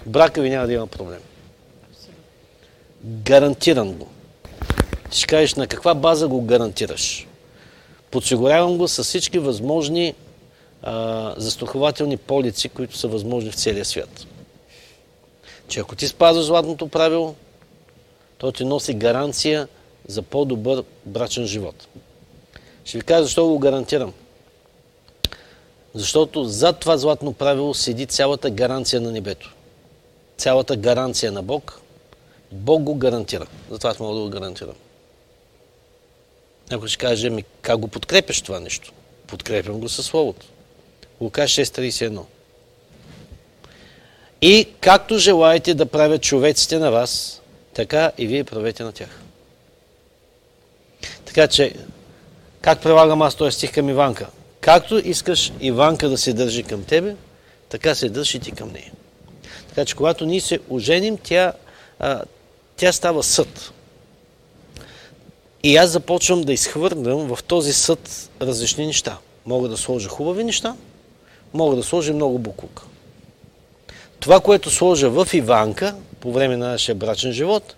[0.06, 1.20] брака ви няма да има проблем.
[3.04, 4.08] Гарантиран го.
[5.12, 7.26] Ще кажеш на каква база го гарантираш.
[8.10, 10.14] Подсигурявам го с всички възможни
[10.82, 14.26] а, застрахователни полици, които са възможни в целия свят.
[15.68, 17.34] Че ако ти спазваш златното правило,
[18.38, 19.68] то ти носи гаранция
[20.08, 21.88] за по-добър брачен живот.
[22.84, 24.12] Ще ви кажа защо го гарантирам.
[25.94, 29.54] Защото зад това златно правило седи цялата гаранция на небето.
[30.36, 31.80] Цялата гаранция на Бог.
[32.52, 33.46] Бог го гарантира.
[33.70, 34.74] Затова аз мога да го гарантирам.
[36.70, 38.92] Някой ще каже, ми как го подкрепяш това нещо?
[39.26, 40.46] Подкрепям го със Словото.
[41.20, 42.20] Лука 6.31
[44.42, 47.42] И както желаете да правят човеците на вас,
[47.74, 49.20] така и вие правете на тях.
[51.24, 51.74] Така че,
[52.60, 54.26] как прилагам аз този стих към Иванка?
[54.60, 57.16] Както искаш Иванка да се държи към тебе,
[57.68, 58.92] така се държи ти към нея.
[59.68, 61.52] Така че, когато ние се оженим, тя,
[61.98, 62.22] а,
[62.76, 63.72] тя става съд.
[65.62, 69.18] И аз започвам да изхвърлям в този съд различни неща.
[69.46, 70.76] Мога да сложа хубави неща,
[71.54, 72.82] мога да сложа много буклук.
[74.20, 77.74] Това, което сложа в Иванка по време на нашия брачен живот,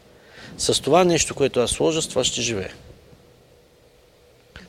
[0.58, 2.70] с това нещо, което аз сложа, с това ще живее.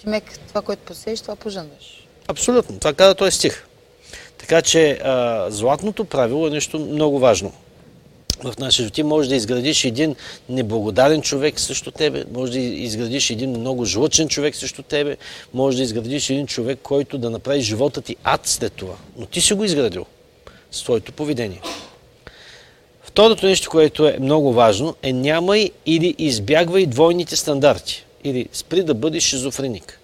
[0.05, 2.07] Мек, това, което посееш, това пожънваш.
[2.27, 2.79] Абсолютно.
[2.79, 3.67] Това каза този стих.
[4.37, 7.53] Така че а, златното правило е нещо много важно.
[8.43, 10.15] В нашия живот ти можеш да изградиш един
[10.49, 15.17] неблагодарен човек срещу тебе, може да изградиш един много жлъчен човек срещу тебе,
[15.53, 18.95] може да изградиш един човек, който да направи живота ти ад след това.
[19.17, 20.05] Но ти си го изградил
[20.71, 21.61] с твоето поведение.
[23.03, 28.05] Второто нещо, което е много важно, е нямай или избягвай двойните стандарти.
[28.23, 29.99] Или спри да бъдеш шизофреник.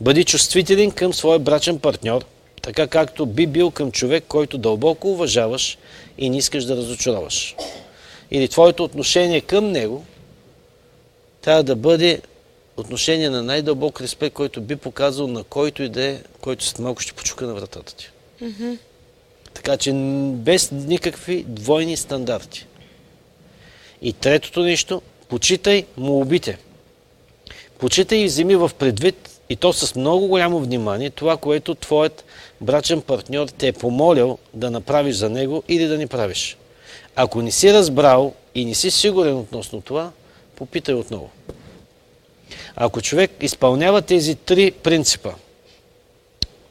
[0.00, 2.24] Бъди чувствителен към своя брачен партньор,
[2.62, 5.78] така както би бил към човек, който дълбоко уважаваш
[6.20, 7.56] и не искаш да разочароваш.
[8.30, 10.04] Или твоето отношение към него
[11.42, 12.20] трябва да бъде
[12.76, 17.00] отношение на най-дълбок респект, който би показал на който и да е, който след малко
[17.00, 18.10] ще почука на вратата ти.
[19.54, 19.92] Така че
[20.34, 22.66] без никакви двойни стандарти.
[24.02, 26.58] И третото нещо, почитай молбите.
[27.78, 32.24] Почитай и вземи в предвид, и то с много голямо внимание, това, което твоят
[32.60, 36.56] брачен партньор те е помолил да направиш за него или да не правиш.
[37.16, 40.12] Ако не си разбрал и не си сигурен относно това,
[40.56, 41.30] попитай отново.
[42.76, 45.30] Ако човек изпълнява тези три принципа,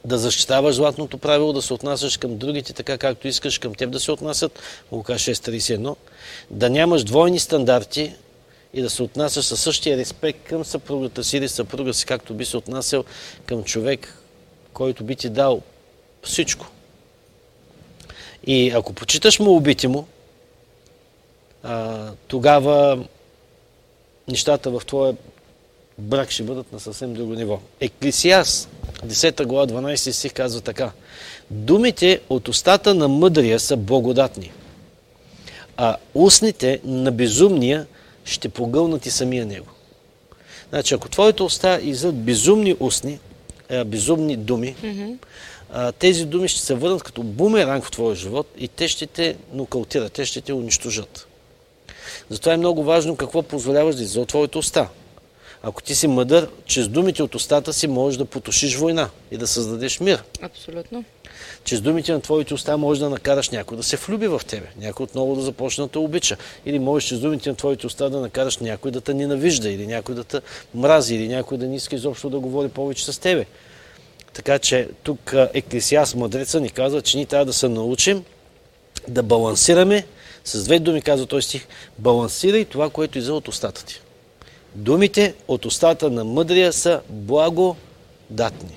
[0.04, 4.00] да защитаваш златното правило, да се отнасяш към другите така, както искаш към теб да
[4.00, 4.58] се отнасят,
[4.92, 5.96] Лука 6.31,
[6.50, 8.12] да нямаш двойни стандарти
[8.74, 12.44] и да се отнасяш със същия респект към съпругата си или съпруга си, както би
[12.44, 13.04] се отнасял
[13.46, 14.16] към човек,
[14.72, 15.62] който би ти дал
[16.22, 16.66] всичко.
[18.46, 20.06] И ако почиташ му убити му,
[21.62, 23.04] а, тогава
[24.28, 25.14] нещата в твоя
[25.98, 27.60] брак ще бъдат на съвсем друго ниво.
[27.80, 28.68] Еклисиас,
[29.06, 30.92] 10 глава, 12 стих казва така.
[31.50, 34.52] Думите от устата на мъдрия са благодатни,
[35.76, 37.86] а устните на безумния
[38.24, 39.66] ще погълнат и самия него.
[40.70, 43.18] Значи, ако твоите уста излизат безумни устни,
[43.68, 44.76] е, безумни думи,
[45.72, 49.36] а, тези думи ще се върнат като бумеранг в твоя живот и те ще те
[49.52, 51.26] нокаутират, те ще те унищожат.
[52.30, 54.88] Затова е много важно какво позволяваш да излиза от твоите уста.
[55.62, 59.46] Ако ти си мъдър, чрез думите от устата си можеш да потушиш война и да
[59.46, 60.22] създадеш мир.
[60.42, 61.04] Абсолютно.
[61.64, 65.04] Чрез думите на твоите уста можеш да накараш някой да се влюби в тебе, някой
[65.04, 66.36] отново да започне да те обича.
[66.66, 70.14] Или можеш чрез думите на твоите уста да накараш някой да те ненавижда, или някой
[70.14, 70.40] да те
[70.74, 73.46] мрази, или някой да не иска изобщо да говори повече с тебе.
[74.32, 78.24] Така че тук Еклесиас мъдреца ни казва, че ние трябва да се научим
[79.08, 80.06] да балансираме,
[80.44, 81.66] с две думи казва този стих,
[81.98, 84.00] балансирай това, което излиза от устата ти.
[84.74, 88.76] Думите от устата на мъдрия са благодатни.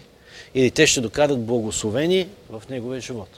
[0.55, 3.29] Или те ще докарат благословение в неговия живот.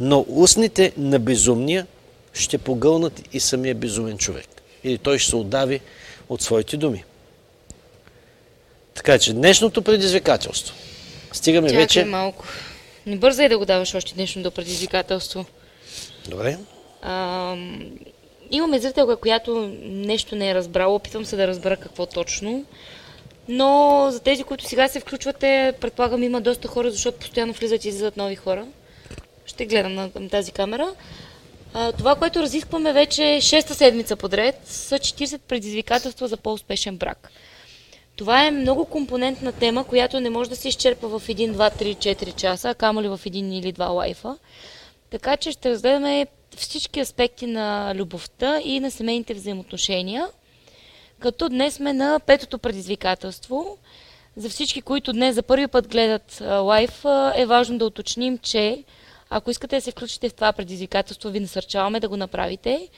[0.00, 1.86] Но устните на безумния
[2.32, 4.46] ще погълнат и самия безумен човек.
[4.84, 5.80] Или той ще се отдави
[6.28, 7.04] от своите думи.
[8.94, 10.74] Така че днешното предизвикателство.
[11.32, 12.04] Стигаме Чакай вече.
[12.04, 12.44] малко.
[13.06, 15.44] Не бързай да го даваш още днешното предизвикателство.
[16.28, 16.58] Добре.
[17.02, 17.90] Ам,
[18.50, 20.94] имаме зрителка, която нещо не е разбрала.
[20.94, 22.64] Опитвам се да разбера какво точно.
[23.48, 27.88] Но за тези, които сега се включвате, предполагам има доста хора, защото постоянно влизат и
[27.88, 28.66] излизат нови хора.
[29.46, 30.94] Ще гледам на тази камера.
[31.74, 37.30] А, това, което разискваме вече шеста седмица подред, са 40 предизвикателства за по-успешен брак.
[38.16, 41.96] Това е много компонентна тема, която не може да се изчерпа в 1, 2, 3,
[41.96, 44.38] 4 часа, а камо ли в един или два лайфа.
[45.10, 46.26] Така че ще разгледаме
[46.56, 50.28] всички аспекти на любовта и на семейните взаимоотношения.
[51.18, 53.78] Като днес сме на петото предизвикателство.
[54.36, 58.84] За всички, които днес за първи път гледат лайф, е важно да уточним, че
[59.30, 62.88] ако искате да се включите в това предизвикателство, ви насърчаваме да го направите.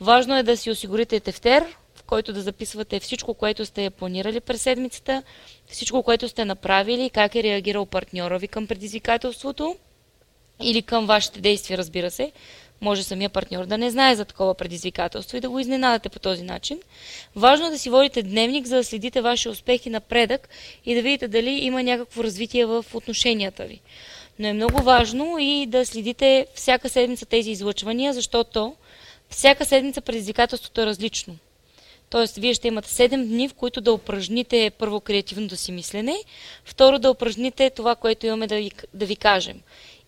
[0.00, 1.76] Важно е да си осигурите тефтер,
[2.08, 5.22] който да записвате всичко, което сте планирали през седмицата,
[5.66, 9.76] всичко, което сте направили, как е реагирал партньора ви към предизвикателството
[10.62, 12.32] или към вашите действия, разбира се.
[12.80, 16.42] Може самия партньор да не знае за такова предизвикателство и да го изненадате по този
[16.42, 16.80] начин.
[17.36, 20.48] Важно е да си водите дневник, за да следите вашия успех и напредък
[20.84, 23.80] и да видите дали има някакво развитие в отношенията ви.
[24.38, 28.76] Но е много важно и да следите всяка седмица тези излъчвания, защото
[29.30, 31.36] всяка седмица предизвикателството е различно.
[32.10, 36.16] Тоест, вие ще имате 7 дни, в които да упражните първо креативното си мислене,
[36.64, 39.60] второ да упражните това, което имаме да ви, да ви кажем.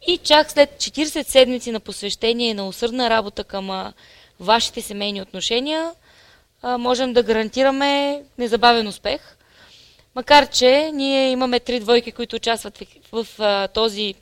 [0.06, 3.92] И чак след 40 седмици на посвещение и на усърдна работа към а,
[4.40, 5.92] вашите семейни отношения,
[6.62, 9.36] а, можем да гарантираме незабавен успех.
[10.14, 14.14] Макар, че ние имаме три двойки, които участват в, в а, този,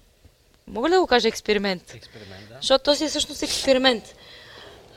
[0.66, 1.94] мога ли да го кажа експеримент?
[1.94, 2.56] Експеримент, да.
[2.56, 4.14] Защото този е всъщност експеримент.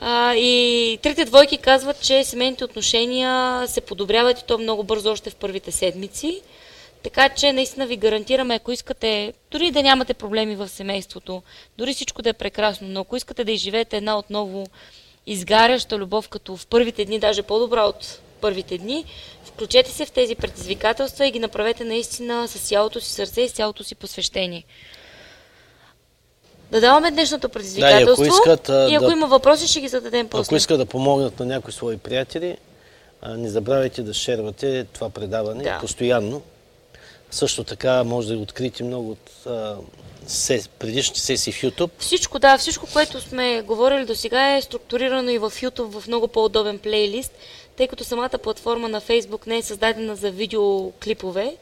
[0.04, 5.30] А, и трите двойки казват, че семейните отношения се подобряват и то много бързо още
[5.30, 6.40] в първите седмици.
[7.02, 11.42] Така че наистина ви гарантираме, ако искате, дори да нямате проблеми в семейството,
[11.78, 14.66] дори всичко да е прекрасно, но ако искате да изживеете една отново
[15.26, 19.04] изгаряща любов, като в първите дни, даже по-добра от първите дни,
[19.44, 23.52] включете се в тези предизвикателства и ги направете наистина с цялото си сърце и с
[23.52, 24.64] цялото си посвещение.
[26.72, 30.42] Да даваме днешното предизвикателство искат, а, и ако да- има въпроси, ще ги зададем после.
[30.42, 32.56] Ако искат да помогнат на някои свои приятели,
[33.22, 35.78] а, не забравяйте да шервате това предаване Да.
[35.80, 36.42] постоянно.
[37.30, 39.76] Също така може да откриете много от а,
[40.26, 41.90] се, предишните сесии в YouTube.
[41.98, 46.28] Всичко, да, всичко, което сме говорили до сега е структурирано и в YouTube в много
[46.28, 47.32] по-удобен плейлист,
[47.76, 51.56] тъй като самата платформа на Facebook не е създадена за видеоклипове,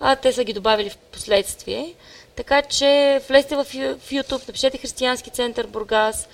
[0.00, 1.94] а те са ги добавили в последствие.
[2.36, 6.28] Така че влезте в YouTube, напишете Християнски център Бургас,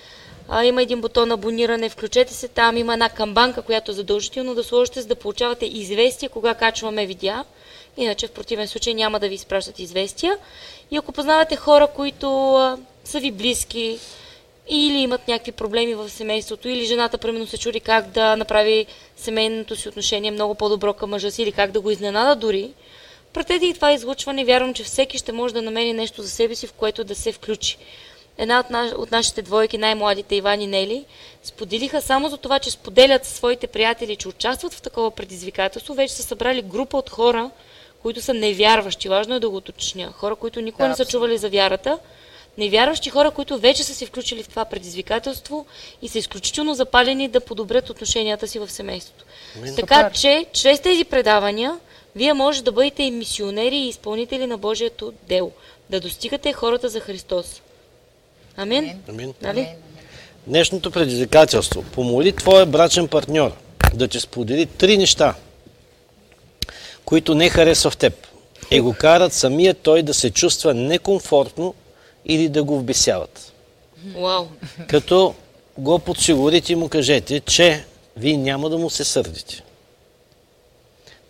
[0.48, 4.64] а, има един бутон абониране, включете се там, има една камбанка, която е задължително да
[4.64, 7.44] сложите, за да получавате известия, кога качваме видеа.
[7.96, 10.38] Иначе в противен случай няма да ви изпращат известия.
[10.90, 13.98] И ако познавате хора, които а, са ви близки
[14.68, 18.86] или имат някакви проблеми в семейството, или жената примерно се чуди как да направи
[19.16, 22.70] семейното си отношение много по-добро към мъжа си, или как да го изненада дори,
[23.32, 24.44] пратете и това излучване.
[24.44, 27.32] Вярвам, че всеки ще може да намери нещо за себе си, в което да се
[27.32, 27.78] включи.
[28.38, 31.04] Една от, на, от нашите двойки, най-младите Иван и Нели,
[31.42, 35.94] споделиха само за това, че споделят със своите приятели, че участват в такова предизвикателство.
[35.94, 37.50] Вече са събрали група от хора,
[38.02, 39.08] които са невярващи.
[39.08, 40.12] Важно е да го уточня.
[40.12, 41.98] Хора, които никога да, не са чували за вярата.
[42.58, 45.66] Невярващи хора, които вече са се включили в това предизвикателство
[46.02, 49.24] и са изключително запалени да подобрят отношенията си в семейството.
[49.76, 51.78] Така че, чрез тези предавания,
[52.16, 55.52] вие може да бъдете и мисионери и изпълнители на Божието дело.
[55.90, 57.62] Да достигате хората за Христос.
[58.56, 59.02] Амин?
[59.08, 59.34] Амин.
[59.42, 59.68] Нали?
[60.46, 61.82] Днешното предизвикателство.
[61.82, 63.52] Помоли твоя брачен партньор
[63.94, 65.34] да ти сподели три неща,
[67.04, 68.26] които не харесва в теб
[68.70, 71.74] и го карат самия той да се чувства некомфортно
[72.24, 73.52] или да го вбесяват.
[74.16, 74.46] Вау.
[74.88, 75.34] Като
[75.78, 77.84] го подсигурите и му кажете, че
[78.16, 79.62] вие няма да му се сърдите.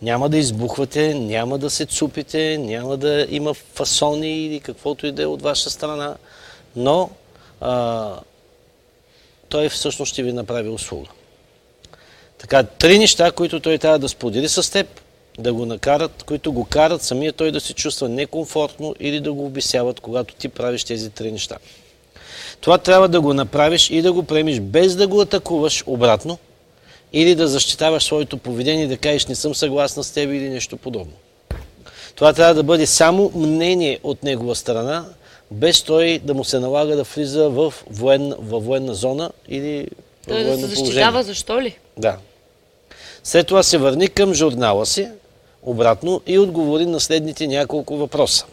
[0.01, 5.23] Няма да избухвате, няма да се цупите, няма да има фасони или каквото и да
[5.23, 6.15] е от ваша страна,
[6.75, 7.09] но
[7.61, 8.09] а,
[9.49, 11.09] той всъщност ще ви направи услуга.
[12.37, 14.87] Така, три неща, които той трябва да сподели с теб,
[15.39, 19.45] да го накарат, които го карат самия той да се чувства некомфортно или да го
[19.45, 21.57] обесяват, когато ти правиш тези три неща.
[22.61, 26.37] Това трябва да го направиш и да го премиш без да го атакуваш обратно
[27.13, 30.77] или да защитаваш своето поведение и да кажеш не съм съгласна с теб или нещо
[30.77, 31.13] подобно.
[32.15, 35.05] Това трябва да бъде само мнение от негова страна,
[35.51, 39.87] без той да му се налага да влиза в военна, във военна зона или
[40.27, 41.23] той да се защитава, положение.
[41.23, 41.77] защо ли?
[41.97, 42.17] Да.
[43.23, 45.07] След това се върни към журнала си,
[45.63, 48.45] обратно и отговори на следните няколко въпроса.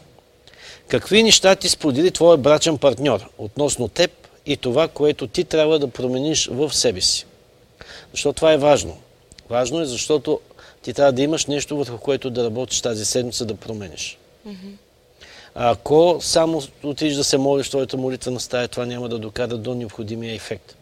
[0.88, 4.10] Какви неща ти сподели твой брачен партньор относно теб
[4.46, 7.26] и това, което ти трябва да промениш в себе си?
[8.12, 8.98] Защото това е важно.
[9.50, 10.40] Важно е, защото
[10.82, 14.18] ти трябва да имаш нещо, върху което да работиш тази седмица, да промениш.
[14.46, 14.72] Mm-hmm.
[15.54, 19.74] Ако само отидеш да се молиш твоята молитва на стая, това няма да докара до
[19.74, 20.76] необходимия ефект.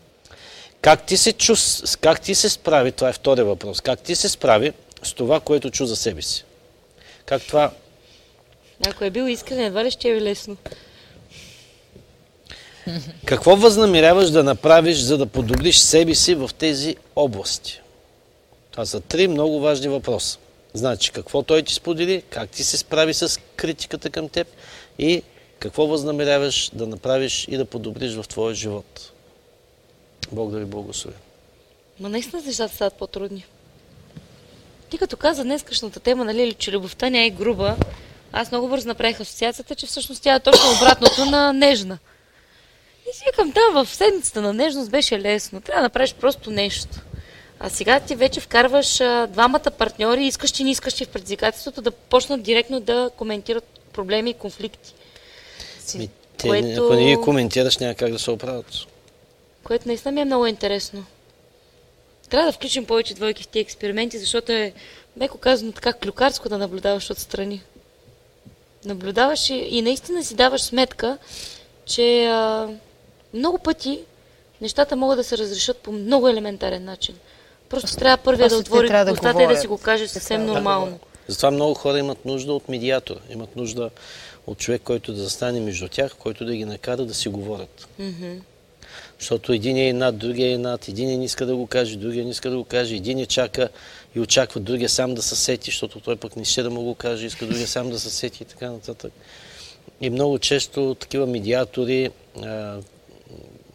[0.81, 1.97] Как ти се, чувс...
[1.97, 4.73] как ти се справи, това е втория въпрос, как ти се справи
[5.03, 6.45] с това, което чу за себе си?
[7.27, 7.71] Как това...
[8.87, 10.57] Ако е бил искрен, едва ли ще е лесно.
[13.25, 17.81] Какво възнамеряваш да направиш, за да подобриш себе си в тези области?
[18.71, 20.39] Това са три много важни въпроса.
[20.75, 24.49] Значи, какво той ти сподели, как ти се справи с критиката към теб
[24.99, 25.23] и
[25.59, 29.13] какво възнамеряваш да направиш и да подобриш в твоя живот.
[30.33, 31.17] Бог да ви благослови.
[32.01, 33.45] Ма наистина нещата стават по-трудни.
[34.91, 37.77] Ти като каза днескашната тема, нали, че любовта не е груба,
[38.33, 41.99] аз много бързо направих асоциацията, че всъщност тя е точно обратното на нежна.
[43.11, 45.61] И си викам, да, в седмицата на нежност беше лесно.
[45.61, 46.89] Трябва да направиш просто нещо.
[47.61, 51.91] А сега ти вече вкарваш а, двамата партньори, искащи и не искащи в предизвикателството, да
[51.91, 54.95] почнат директно да коментират проблеми и конфликти.
[55.95, 56.85] Ми, те, което...
[56.85, 58.67] Ако не ги коментираш, няма как да се оправят.
[59.63, 61.05] Което наистина ми е много интересно.
[62.31, 64.73] Трябва да включим повече двойки в тези експерименти, защото е,
[65.17, 67.63] меко казано, така клюкарско да наблюдаваш отстрани.
[68.85, 71.19] Наблюдаваш и, и наистина си даваш сметка,
[71.87, 72.69] че а,
[73.37, 74.01] много пъти
[74.61, 77.15] нещата могат да се разрешат по много елементарен начин.
[77.69, 80.93] Просто трябва първия да отвори да устата и да си го каже съвсем нормално.
[80.93, 80.99] Да.
[81.29, 83.91] Затова много хора имат нужда от медиатор, имат нужда
[84.47, 87.89] от човек, който да застане между тях, който да ги накара да си говорят.
[88.01, 88.41] Mm-hmm.
[89.19, 92.31] Защото един е над, другия е над, един не иска да го каже, другия не
[92.31, 93.69] иска да го каже, един е чака
[94.15, 96.95] и очаква другия сам да се сети, защото той пък не ще да му го
[96.95, 99.13] каже, иска другия сам да се сети и така нататък.
[100.01, 102.11] И много често такива медиатори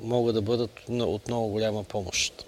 [0.02, 2.46] могат да бъдат от много голяма помощ.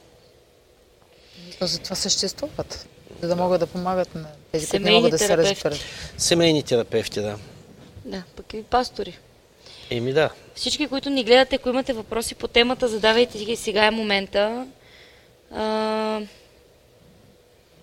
[1.59, 2.87] То затова съществуват,
[3.21, 5.79] за да могат да помагат на тези, които не могат да се разберат.
[6.17, 7.37] Семейни терапевти, да.
[8.05, 9.17] Да, пък и пастори.
[9.89, 10.29] Еми да.
[10.55, 13.55] Всички, които ни гледате, ако имате въпроси по темата, задавайте ги.
[13.55, 14.67] Сега е момента.
[15.51, 16.21] А...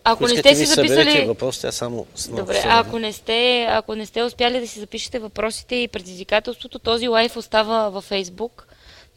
[0.04, 1.24] Ако не сте си записали...
[1.24, 5.18] въпросите, аз само Добре, се ако не, сте, ако не сте успяли да си запишете
[5.18, 8.66] въпросите и предизвикателството, този лайф остава във Фейсбук,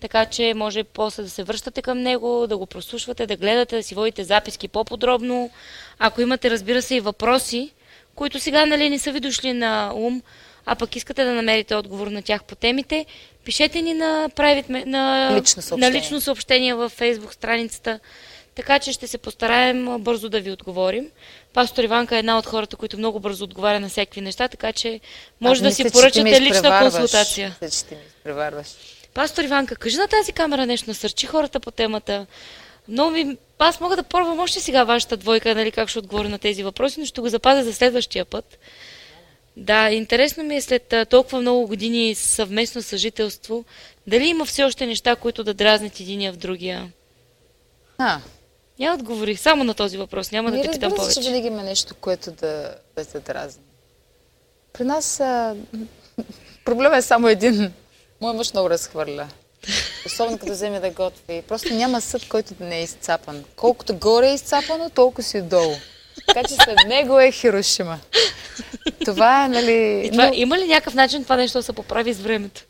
[0.04, 3.84] така че може после да се връщате към него, да го прослушвате, да гледате, да
[3.84, 5.50] си водите записки по-подробно.
[6.00, 7.72] Ако имате, разбира се, и въпроси,
[8.16, 10.22] които сега нали, не са ви дошли на ум,
[10.66, 13.06] а пък искате да намерите отговор на тях по темите,
[13.44, 15.90] пишете ни на, private, на, Лично съобщение.
[15.90, 18.00] на лично съобщение във Facebook страницата.
[18.56, 21.10] Така че ще се постараем а, бързо да ви отговорим.
[21.54, 25.00] Пастор Иванка е една от хората, които много бързо отговаря на всякакви неща, така че
[25.42, 27.56] може Аз да мисля, си поръчате лична консултация.
[27.62, 28.68] Мисля, че ти ме изпреварваш.
[29.14, 32.26] Пастор Иванка, кажи на тази камера нещо, насърчи хората по темата.
[32.88, 33.38] Много ми...
[33.60, 37.00] Аз мога да пробвам още сега вашата двойка, нали, как ще отговоря на тези въпроси,
[37.00, 38.60] но ще го запазя за следващия път.
[39.58, 43.66] Да, интересно ми е след толкова много години съвместно съжителство,
[44.08, 46.92] дали има все още неща, които да дразнят единия в другия.
[47.98, 48.20] А,
[48.80, 51.30] Я отговорих само на този въпрос, няма да Ние те питам разбира се, че повече.
[51.30, 53.64] винаги има нещо, което да, да се дразни.
[54.74, 55.56] При нас а,
[56.66, 57.74] проблема е само един.
[58.24, 59.28] Мой мъж много разхвърля.
[60.06, 61.42] Особено като вземе да готви.
[61.48, 63.44] Просто няма съд, който да не е изцапан.
[63.56, 65.76] Колкото горе е изцапано, толкова си долу.
[66.28, 68.00] Така че след него е Хирошима.
[69.06, 70.02] Това е, нали...
[70.06, 72.62] И това, но- има ли някакъв начин това нещо да се поправи с времето?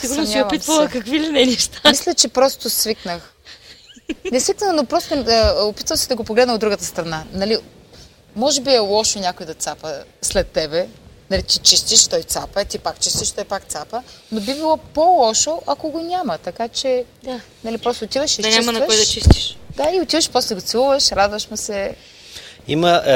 [0.00, 0.92] Сигурно си опитвала се.
[0.92, 1.88] какви ли не неща.
[1.88, 3.34] Мисля, че просто свикнах.
[4.32, 7.24] Не свикнах, но просто е, опитвам се да го погледна от другата страна.
[7.32, 7.58] Нали,
[8.36, 10.88] може би е лошо някой да цапа след тебе,
[11.30, 14.02] нали, че чистиш, той цапа, ти пак чистиш, той пак цапа,
[14.32, 16.38] но би било по-лошо, ако го няма.
[16.38, 17.40] Така че, Да.
[17.64, 18.66] нали, просто отиваш и Да изчистваш.
[18.66, 19.56] няма на кой да чистиш.
[19.70, 21.94] Да, и отиваш, после го целуваш, радваш му се.
[22.68, 23.14] Има, е,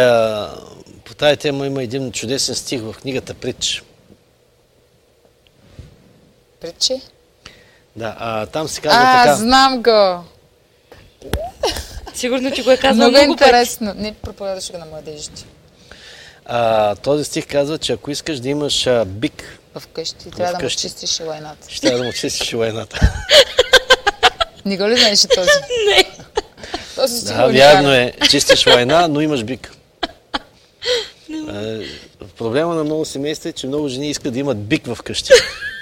[1.05, 3.83] по тази тема има един чудесен стих в книгата Притч.
[6.61, 7.01] Причи.
[7.97, 9.37] Да, а, там се казва А, така.
[9.37, 10.25] знам го!
[12.15, 13.45] Сигурно ти го е казал Много, много, пъти.
[13.45, 13.95] интересно.
[13.97, 15.45] Не проповядваш го на младежите.
[16.47, 20.59] А, този стих казва, че ако искаш да имаш а, бик, Вкъщи трябва да му
[20.59, 20.81] Вкъщи.
[20.81, 21.71] чистиш лайната.
[21.71, 23.01] ще трябва да му чистиш лайната.
[24.65, 25.51] Не го ли знаеш този?
[25.89, 26.11] Не.
[26.97, 28.13] Този стих Да, вярно е.
[28.31, 29.73] Чистиш лайна, но имаш бик.
[32.39, 35.33] Проблема на много семейства е, че много жени искат да имат бик в къщи.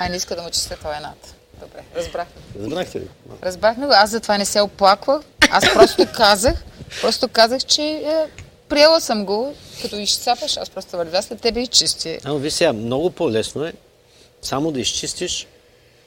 [0.00, 1.28] А, не иска да му чистят лайната.
[1.60, 2.26] Добре, разбрах.
[2.60, 3.08] Разбрахте ли?
[3.42, 3.92] Разбрахме го.
[3.92, 5.22] Аз затова не се оплаквах.
[5.50, 6.64] Аз просто казах,
[7.00, 8.24] просто казах, че е,
[8.72, 12.18] приела съм го, като изцапаш, аз просто вървя след тебе и чисти.
[12.24, 13.72] Ама виж сега, много по-лесно е
[14.42, 15.46] само да изчистиш,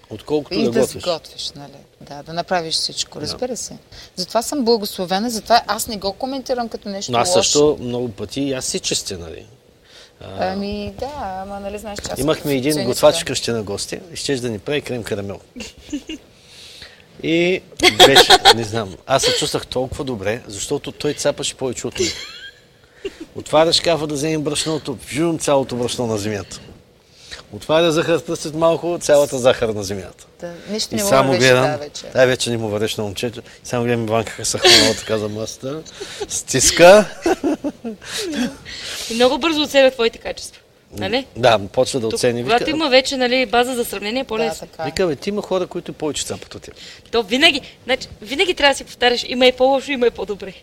[0.10, 1.04] отколкото И да да готвиш.
[1.04, 1.72] сготвиш, нали?
[2.02, 3.78] Да, да направиш всичко, разбира се.
[4.16, 7.44] Затова съм благословена, затова аз не го коментирам като нещо Но аз лошо.
[7.44, 9.46] също много пъти и аз си чистя, нали?
[10.40, 14.42] Ами да, ама нали знаеш, че аз Имахме един готвач вкъщи на гости и щеше
[14.42, 15.40] да ни прави крем карамел.
[17.24, 17.62] И
[18.08, 22.10] беше, не знам, аз се чувствах толкова добре, защото той цапаше повече от мен.
[23.36, 26.60] Отваря шкафа да вземе брашното, вжум цялото брашно на земята.
[27.52, 30.28] Отваря захарта след малко, цялата захар на земята.
[30.42, 32.08] Да, нищо И не мога само да гледам, тази вечер.
[32.14, 35.30] дай вече не му вървеш на момчето, само гледам Иванка как се хванала така за
[35.30, 35.82] масата,
[36.28, 37.06] стиска,
[39.12, 40.62] И много бързо оцеля твоите качества.
[40.92, 41.26] Нали?
[41.36, 42.44] да, почва да Тук, оцени.
[42.44, 44.68] когато Вика, има вече нали, база за сравнение, е Да, по-лесно.
[44.80, 44.86] е.
[44.86, 46.74] вика, бе, ти има хора, които повече цапат от теб.
[47.12, 50.54] То винаги, значи, винаги трябва да си повтаряш, има и по-лошо, има и по-добре.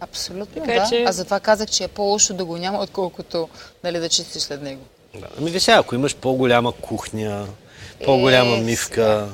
[0.00, 0.86] Абсолютно, Така да.
[0.88, 3.48] че- А затова казах, че е по-лошо да го няма, отколкото
[3.84, 4.82] нали, да чистиш след него.
[5.14, 5.26] Да.
[5.38, 7.46] Ами виж сега, ако имаш по-голяма кухня,
[8.04, 9.28] по-голяма Е, мивка,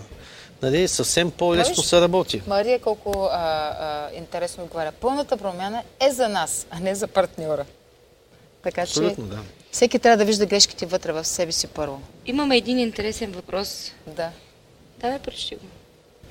[0.62, 2.42] нали, съвсем по-лесно се работи.
[2.46, 4.92] Мария колко а, а, интересно отговаря.
[4.92, 7.64] Пълната промяна е за нас, а не за партньора.
[8.62, 9.38] Така че Абсолютно, да.
[9.72, 12.02] всеки трябва да вижда грешките вътре в себе си първо.
[12.26, 13.92] Имаме един интересен въпрос.
[14.06, 14.30] Да.
[14.98, 15.62] Да, ме прочти го.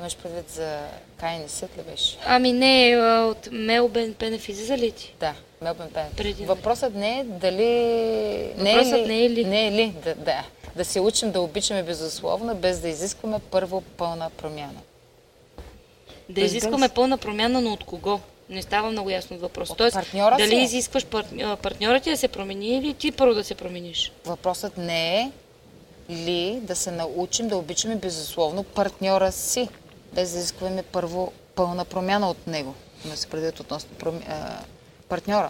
[0.02, 0.80] Имаш предвид за
[1.19, 2.18] Каин и Сет ли беше?
[2.26, 2.98] Ами не,
[3.30, 5.15] от Мелбен Пенеф излиза ли ти?
[5.19, 6.06] Да, Мелбен Пен.
[6.18, 8.53] Преди, Въпросът не е дали...
[8.57, 9.45] Въпросът не е ли?
[9.45, 9.94] Не е ли?
[10.03, 10.44] Да, да.
[10.76, 14.80] да се учим да обичаме безусловно, без да изискваме първо пълна промяна.
[16.30, 18.19] Да изискваме пълна промяна, но от кого?
[18.49, 19.69] Не става много ясно от въпрос.
[19.69, 20.61] От Тоест, партньора дали си.
[20.61, 21.26] изискваш пар...
[21.44, 24.11] а, партньора ти да се промени или ти първо да се промениш?
[24.26, 25.32] Въпросът не е
[26.11, 29.68] ли да се научим да обичаме безусловно партньора си,
[30.13, 32.75] без да изискваме първо пълна промяна от него.
[33.05, 34.19] Има се предвид относно проми...
[34.27, 34.59] а,
[35.09, 35.49] партньора.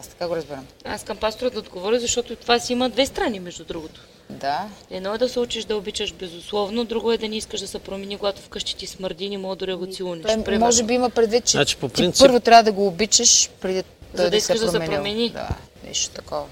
[0.00, 0.66] Аз така го разбирам.
[0.84, 4.00] Аз към пастора да отговоря, защото това си има две страни, между другото.
[4.30, 7.68] Да, Едно е да се учиш да обичаш безусловно, друго е да не искаш да
[7.68, 10.58] се промени, когато вкъщи ти смърди и не мога дори да го той примерно.
[10.58, 13.82] може би има предвид, че Значи, по ти принцип- първо трябва да го обичаш, преди
[14.16, 15.30] той да да, искаш се да се промени.
[15.30, 15.48] Да,
[15.84, 16.46] нещо такова.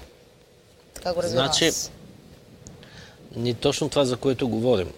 [0.93, 1.91] Така го разбирам Значи, аз.
[3.35, 4.91] Ни точно това, за което говорим.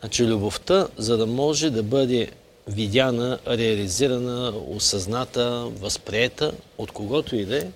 [0.00, 2.30] Значи любовта, за да може да бъде
[2.66, 7.66] видяна, реализирана, осъзната, възприета от когото и да е,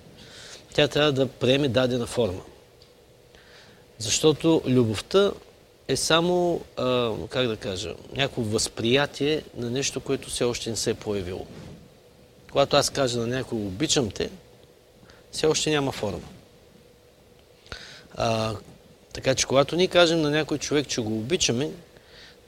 [0.73, 2.41] тя трябва да приеме дадена форма.
[3.97, 5.31] Защото любовта
[5.87, 10.89] е само, а, как да кажа, някакво възприятие на нещо, което все още не се
[10.89, 11.45] е появило.
[12.51, 14.29] Когато аз кажа на някой обичам те,
[15.31, 16.27] все още няма форма.
[18.15, 18.55] А,
[19.13, 21.71] така че когато ние кажем на някой човек, че го обичаме,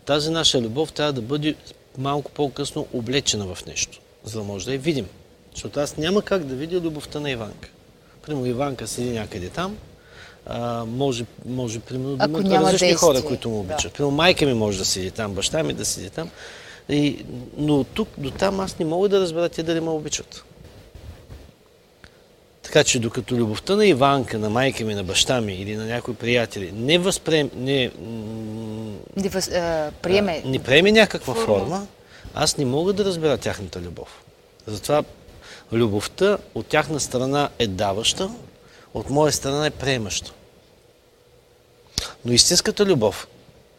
[0.06, 1.56] тази наша любов трябва да бъде
[1.98, 5.08] малко по-късно облечена в нещо, за да може да я видим.
[5.54, 7.70] Защото аз няма как да видя любовта на Иванка.
[8.22, 9.78] Примерно Иванка седи някъде там,
[10.46, 13.92] а, може, може примерно да има различни действие, хора, които му обичат.
[13.92, 13.98] да.
[13.98, 16.30] Примерно майка ми може да седи там, баща ми да седи там.
[16.90, 17.26] И,
[17.58, 20.44] но от тук до там аз не мога да разбера те дали ме обичат.
[22.74, 26.14] Така че докато любовта на Иванка, на майка ми, на баща ми или на някои
[26.14, 27.92] приятели не възприем, не,
[29.16, 30.42] Не въз, а, приеме.
[30.46, 31.88] не приеме някаква форма,
[32.34, 34.24] аз не мога да разбера тяхната любов.
[34.68, 35.04] Затова
[35.72, 38.30] любовта от тяхна страна е даваща,
[38.94, 40.34] от моя страна е приемаща.
[42.26, 43.28] Но истинската любов,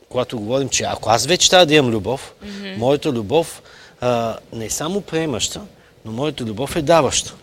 [0.08, 2.34] когато говорим, че ако аз вече трябва да имам любов,
[2.76, 3.62] моята любов
[4.00, 5.60] а, не е само приемаща,
[6.04, 7.34] но моята любов е даваща.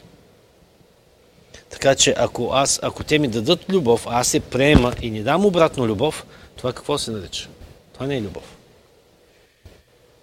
[1.81, 5.23] Така че ако, аз, ако те ми дадат любов, а аз се приема и не
[5.23, 6.25] дам обратно любов,
[6.55, 7.49] това какво се нарича?
[7.93, 8.57] Това не е любов.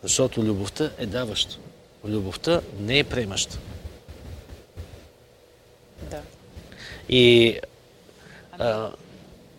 [0.02, 1.58] Защото любовта е даваща.
[2.04, 3.58] Любовта не е приемаща.
[6.10, 6.22] Да.
[7.08, 7.58] И
[8.58, 8.90] а,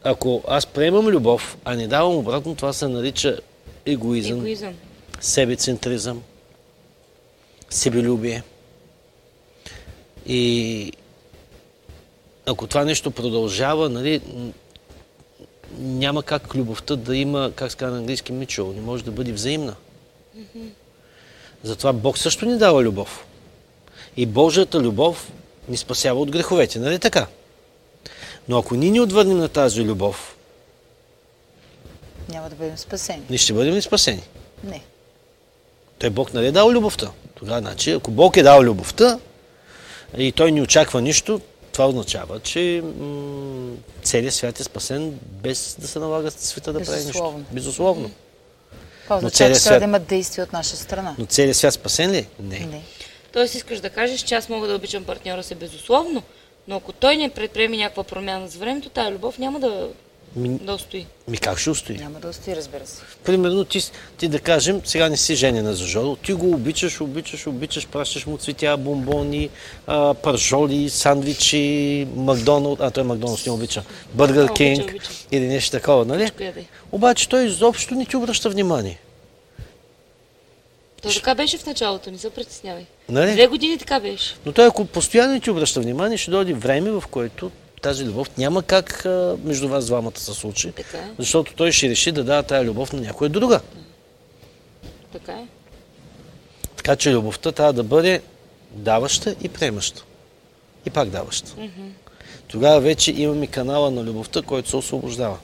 [0.04, 3.40] ако аз приемам любов, а не давам обратно, това се нарича
[3.86, 4.76] егоизъм, Егоизъм.
[5.20, 6.24] себецентризъм,
[7.70, 8.44] себелюбие.
[10.26, 10.92] И
[12.50, 14.22] ако това нещо продължава, нали,
[15.78, 19.76] няма как любовта да има, как се на английски, mutual, не може да бъде взаимна.
[21.64, 23.26] Затова Бог също ни дава любов.
[24.18, 25.32] И Божията любов
[25.68, 27.28] ни спасява от греховете, нали така?
[28.48, 30.36] Но ако ние ни отвърнем на тази любов,
[32.30, 33.24] Няма да бъдем спасени.
[33.30, 34.24] ние ще бъдем ли спасени?
[34.64, 34.82] Не.
[36.00, 37.12] Той Бог нали е дал любовта?
[37.36, 39.20] Тогава, значи, ако Бог е дал любовта
[40.18, 41.42] и той не очаква нищо,
[41.72, 43.72] това означава, че м-
[44.04, 47.08] целият свят е спасен без да се налага света да прави нищо.
[47.08, 47.46] Безусловно.
[47.52, 48.12] Безусловно.
[49.04, 51.16] Това означава, че трябва да има действие от наша страна.
[51.18, 52.18] Но целият свят спасен ли?
[52.18, 52.26] е?
[52.40, 52.60] Не.
[52.60, 52.82] Не.
[53.34, 56.24] Тоест искаш да кажеш, че аз мога да обичам партньора си безусловно,
[56.68, 59.90] но ако той не предприеме някаква промяна за времето, тая любов няма да,
[60.36, 61.06] Ми, да устои.
[61.28, 61.98] ми как ще устои?
[61.98, 63.02] Няма да устои, разбира се.
[63.24, 67.48] Примерно ти, ти да кажем, сега не си женена за Жоро, ти го обичаш, обичаш,
[67.48, 69.50] обичаш, пращаш му цветя, бомбони,
[69.88, 73.84] а, пържоли, сандвичи, Макдоналд, а той Макдоналдс не обича,
[74.14, 74.96] Бъргър Кинг
[75.32, 76.32] или нещо такова, нали?
[76.92, 79.00] Обаче той изобщо не ти обръща внимание.
[81.02, 82.86] То така беше в началото, не се притеснявай.
[83.10, 83.32] Нали?
[83.32, 84.36] Две години така беше.
[84.46, 87.52] Но той ако постоянно не ти обръща внимание, ще дойде време, в което
[87.82, 91.12] тази любов няма как а, между вас двамата се случи, Така е.
[91.20, 93.62] защото той ще реши да дава тази любов на някоя друга.
[95.14, 95.48] Така е.
[96.76, 98.22] Така че любовта трябва да бъде
[98.72, 100.04] даваща и приемаща.
[100.86, 101.56] И пак даваща.
[102.48, 105.38] Тогава вече имаме канала на любовта, който се освобождава.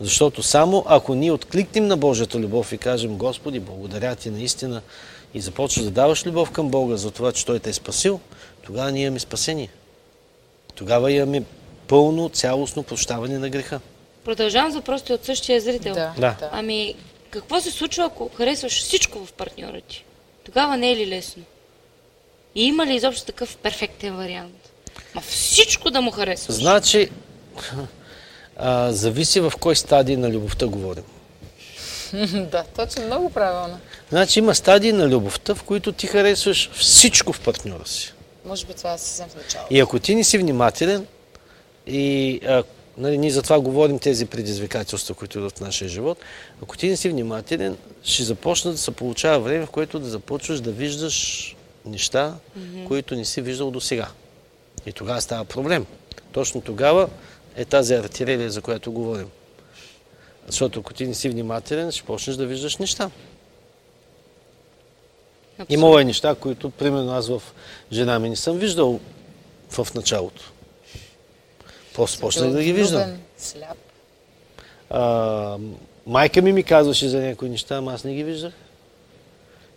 [0.00, 4.82] Защото само ако ние откликнем на Божията любов и кажем, Господи, благодаря ти наистина
[5.34, 8.20] и започваш да даваш любов към Бога за това, че Той те е спасил,
[8.62, 9.68] тогава ние имаме спасение.
[10.74, 11.42] Тогава имаме
[11.88, 13.80] пълно, цялостно прощаване на греха.
[14.24, 15.94] Продължавам въпросите от същия зрител.
[15.94, 16.14] Да.
[16.18, 16.36] Да.
[16.52, 16.94] Ами,
[17.30, 20.04] какво се случва, ако харесваш всичко в партньора ти?
[20.44, 21.42] Тогава не е ли лесно?
[22.54, 24.72] И има ли изобщо такъв перфектен вариант?
[25.14, 26.56] Ма всичко да му харесваш.
[26.56, 27.10] Значи,
[28.56, 31.04] а, зависи в кой стадий на любовта говорим.
[32.50, 33.78] да, точно много правилно.
[34.10, 38.12] Значи има стадии на любовта, в които ти харесваш всичко в партньора си.
[38.44, 39.74] Може би това е съвсем в началото.
[39.74, 41.06] И ако ти не си внимателен,
[41.86, 42.64] и а,
[42.98, 46.18] нали, ние затова говорим тези предизвикателства, които идват в нашия живот,
[46.62, 50.60] ако ти не си внимателен, ще започне да се получава време, в което да започваш
[50.60, 52.34] да виждаш неща,
[52.86, 54.08] които не си виждал до сега.
[54.86, 55.86] И тогава става проблем.
[56.32, 57.08] Точно тогава
[57.56, 59.28] е тази артилерия, за която говорим.
[60.46, 63.10] Защото ако ти не си внимателен, ще почнеш да виждаш неща.
[65.58, 65.74] Абсолютно.
[65.74, 67.42] Имало е неща, които, примерно, аз в
[67.92, 69.00] жена ми не съм виждал
[69.70, 70.52] в началото.
[71.96, 73.12] Просто почнах да ги виждам.
[73.38, 73.76] Сляп.
[74.90, 75.56] А,
[76.06, 78.52] майка ми ми казваше за някои неща, ама аз не ги виждах.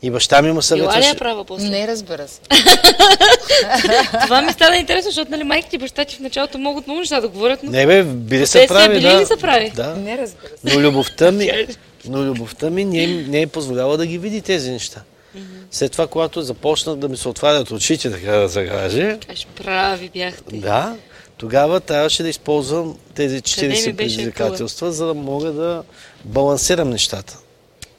[0.01, 1.09] И баща ми ме Била ли съветваше.
[1.09, 1.69] е права после?
[1.69, 2.41] Не, разбира се.
[4.23, 7.21] Това ми стана интересно, защото нали, майките и баща ти в началото могат много неща
[7.21, 9.21] да говорят, но Не бе, били са прави, били да.
[9.21, 9.71] ли са прави?
[9.75, 9.95] Да.
[9.95, 10.75] Не, разбира се.
[10.75, 11.51] Но любовта ми,
[12.05, 15.01] но любовта ми не, е- не е позволяла да ги види тези неща.
[15.71, 20.09] След това, когато започнах да ми се отварят очите, така да се каже, Аж прави
[20.09, 20.55] бяхте.
[20.55, 20.95] да,
[21.39, 25.83] тогава трябваше да използвам тези Къде ми 40 беше предизвикателства, за да мога да
[26.25, 27.37] балансирам нещата.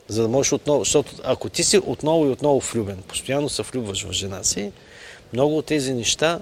[0.08, 4.04] За да можеш отново, защото ако ти си отново и отново влюбен, постоянно се влюбваш
[4.04, 4.72] в жена си,
[5.32, 6.38] много от тези неща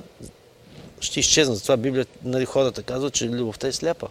[1.00, 1.56] ще изчезнат.
[1.56, 4.08] Затова Библията, нали, хората казват, че любовта е сляпа.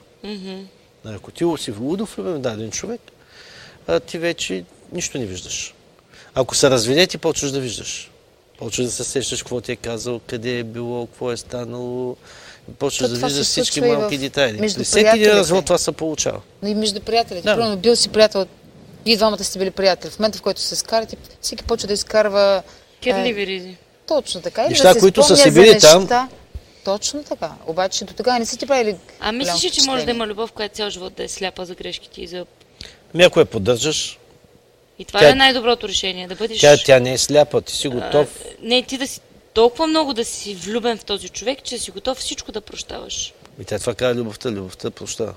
[1.06, 3.02] Нали, Ако ти си лудо влюбен в даден човек,
[4.06, 5.74] ти вече нищо не виждаш.
[6.36, 8.12] Ако се разведе, ти почваш да виждаш.
[8.58, 12.16] Почваш да се сещаш какво ти е казал, къде е било, какво е станало.
[12.74, 14.58] Почваш да виждаш се всички случва и в- малки детайли.
[14.58, 16.42] между При всеки един развод това се получава.
[16.62, 17.46] Но и между приятелите.
[17.46, 17.56] Да.
[17.56, 18.46] Примерно, бил си приятел,
[19.06, 20.12] вие двамата сте били приятели.
[20.12, 22.64] В момента, в който се скарате, всеки почва да изкарва...
[23.02, 23.76] Кирливи е, ризи.
[24.08, 24.62] точно така.
[24.62, 26.30] Или Неща, да които са си били там.
[26.86, 27.52] Точно така.
[27.66, 30.12] Обаче до тогава не са ти правили А мислиш че може да впечатление?
[30.12, 32.46] има любов, която цял живот да е сляпа за грешките и за...
[33.14, 34.20] Ами ако я поддържаш,
[35.00, 36.28] И това Тя- е най-доброто решение?
[36.28, 36.60] Да бъдеш...
[36.60, 38.40] тя, тя не е сляпа, ти си готов.
[38.42, 39.20] А, не, ти да си
[39.58, 43.34] толкова много да си влюбен в този човек, че си готов всичко да прощаваш.
[43.62, 45.34] И тя това казва любовта, любовта прощава.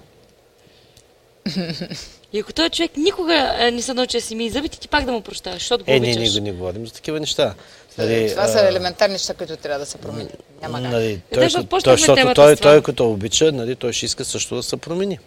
[2.33, 5.05] И ако този човек никога а, не се научи да си ми зъбите, ти пак
[5.05, 6.35] да му прощаваш, защото го Е, не, обичаш.
[6.35, 7.55] не, не говорим за такива неща.
[7.99, 10.43] Нали, Това са а, елементарни неща, които трябва да се променят.
[10.63, 10.91] Няма как.
[10.93, 12.71] Нали, Да, той, да, той, почнахме защото той, това.
[12.71, 15.19] той, като обича, нали, той ще иска също да се промени.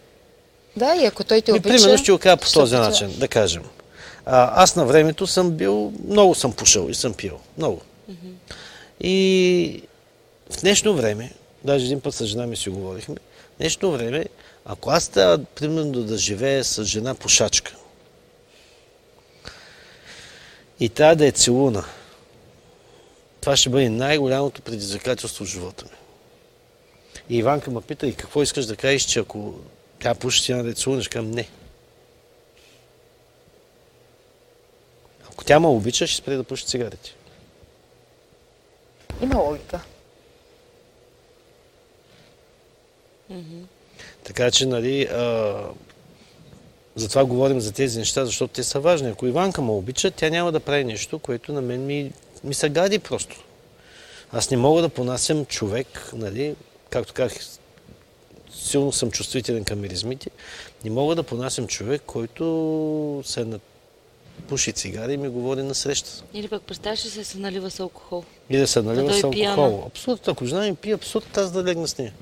[0.76, 1.76] Да, и ако той те И обича...
[1.76, 3.64] примерно ще го кажа по този начин, да кажем.
[4.26, 7.40] А, аз на времето съм бил, много съм пушил и съм пил.
[7.58, 7.82] Много.
[9.04, 9.84] И
[10.50, 14.26] в днешно време, даже един път с жена ми си говорихме, в днешно време,
[14.66, 17.76] ако аз трябва, примерно, да живея с жена пушачка
[20.80, 21.86] и трябва да е целуна,
[23.42, 25.98] това ще бъде най-голямото предизвикателство в живота ми.
[27.30, 29.54] И Иванка ме пита, и какво искаш да кажеш, че ако
[30.00, 31.08] тя пуши, ти няма да целунеш?
[31.08, 31.50] Към не.
[35.32, 37.16] Ако тя ме обича, ще спре да пуши цигарите.
[39.22, 39.80] Има логика.
[44.24, 45.56] Така че, нали, а,
[46.96, 49.10] затова говорим за тези неща, защото те са важни.
[49.10, 52.12] Ако Иванка ме обича, тя няма да прави нещо, което на мен ми,
[52.44, 53.44] ми се гади просто.
[54.32, 56.56] Аз не мога да понасям човек, нали,
[56.90, 57.38] както казах,
[58.54, 60.30] силно съм чувствителен към миризмите,
[60.84, 63.60] не мога да понасям човек, който се на
[64.48, 66.24] пуши цигари и ми говори на среща.
[66.34, 68.24] Или пък представяш ли се, се налива с алкохол?
[68.50, 69.64] И да се налива той с е пияна.
[69.64, 69.84] алкохол.
[69.88, 72.14] Абсолютно, ако жена ми пие, абсолютно аз да легна с нея.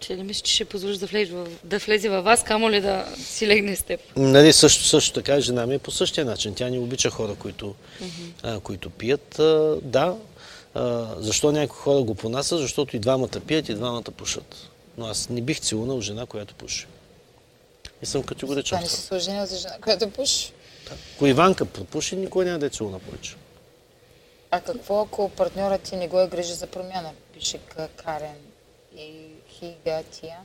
[0.00, 3.06] Че ли мислиш, че ще позволиш да влезе, да влезе във вас, камо ли да
[3.16, 4.00] си легне с теб?
[4.16, 6.54] Нали, също, също така жена ми е по същия начин.
[6.54, 7.74] Тя не обича хора, които,
[8.42, 9.38] а, които пият.
[9.38, 10.16] А, да.
[10.74, 12.58] А, защо някои хора го понасят?
[12.60, 14.68] Защото и двамата пият, и двамата пушат.
[14.98, 16.86] Но аз не бих целунал жена, която пуши.
[18.02, 18.78] И съм категоричен.
[18.78, 20.52] Това не се сложение за жена, която пуши.
[21.16, 23.36] Ако Иванка пропуши, никой няма да е целуна повече.
[24.50, 27.10] А какво ако партньорът ти не го е грижи за промяна?
[27.34, 27.58] Пише.
[27.96, 28.36] Карен
[28.96, 29.12] и
[29.48, 30.36] Хигатия.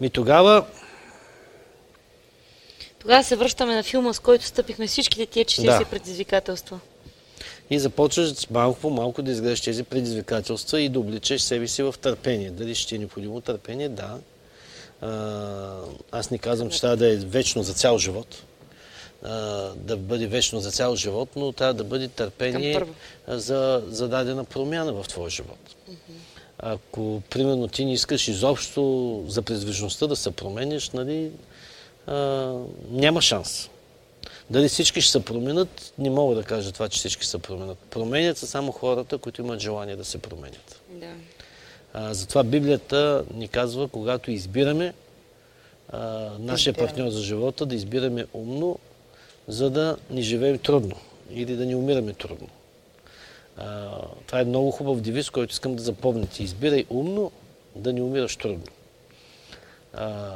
[0.00, 0.66] Ми тогава,
[2.98, 5.84] Тогава се връщаме на филма, с който стъпихме всичките тия 40 Да.
[5.84, 6.80] предизвикателства.
[7.70, 11.94] и започваш малко по малко да изгледаш тези предизвикателства и да обличеш себе си в
[12.00, 12.50] търпение.
[12.50, 13.88] Дали ще ти е необходимо търпение?
[13.88, 14.18] Да.
[16.12, 18.42] Аз не казвам, че трябва да е вечно за цял живот.
[19.76, 22.82] Да бъде вечно за цял живот, но трябва да бъде търпение
[23.28, 25.76] за, за дадена промяна в твоя живот.
[26.58, 31.30] Ако, примерно, ти не искаш изобщо за предвижността да се промениш, нали,
[32.06, 32.14] а,
[32.90, 33.70] няма шанс.
[34.50, 37.78] Дали всички ще се променят, не мога да кажа това, че всички ще се променят.
[37.78, 40.80] Променят се само хората, които имат желание да се променят.
[40.90, 41.12] Да.
[41.92, 44.94] А, затова Библията ни казва, когато избираме
[45.88, 48.78] а, нашия партньор за живота, да избираме умно,
[49.48, 50.96] за да ни живеем трудно
[51.30, 52.48] или да ни умираме трудно.
[53.56, 53.90] А,
[54.26, 56.42] това е много хубав девиз, който искам да запомните.
[56.42, 57.32] Избирай умно,
[57.76, 58.64] да не умираш трудно.
[59.94, 60.32] А,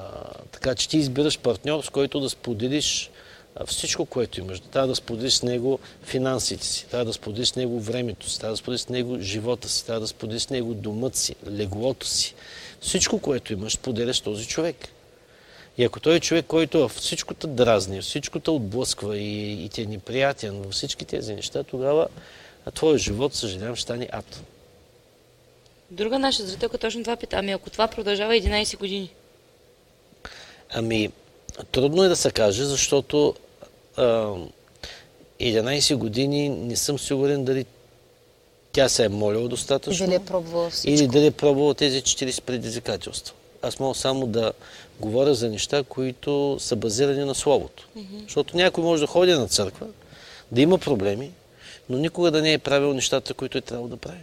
[0.52, 3.10] така че ти избираш партньор, с който да споделиш
[3.66, 4.60] всичко, което имаш.
[4.60, 8.52] Трябва да споделиш с него финансите си, трябва да споделиш с него времето си, трябва
[8.52, 12.34] да споделиш с него живота си, трябва да споделиш с него домът си, леглото си.
[12.80, 14.76] Всичко, което имаш, споделяш този човек.
[15.78, 19.82] И ако той е човек, който всичко те дразни, всичко те отблъсква и, и ти
[19.82, 22.08] е неприятен във всички тези неща, тогава
[22.66, 24.42] а твоя живот, съжалявам, ще стане ад.
[25.90, 27.36] Друга наша зрителка точно това пита.
[27.36, 29.10] Ами ако това продължава 11 години?
[30.70, 31.10] Ами,
[31.72, 33.34] трудно е да се каже, защото
[33.96, 34.34] а,
[35.40, 37.66] 11 години не съм сигурен дали
[38.72, 40.90] тя се е молила достатъчно дали е пробвала всичко.
[40.90, 43.34] или дали е пробвала тези 40 предизвикателства.
[43.62, 44.52] аз мога само да
[45.00, 47.88] говоря за неща, които са базирани на Словото.
[48.22, 49.86] Защото някой може да ходи на църква,
[50.52, 51.30] да има проблеми,
[51.88, 54.20] но никога да не е правил нещата, които е трябвало да прави.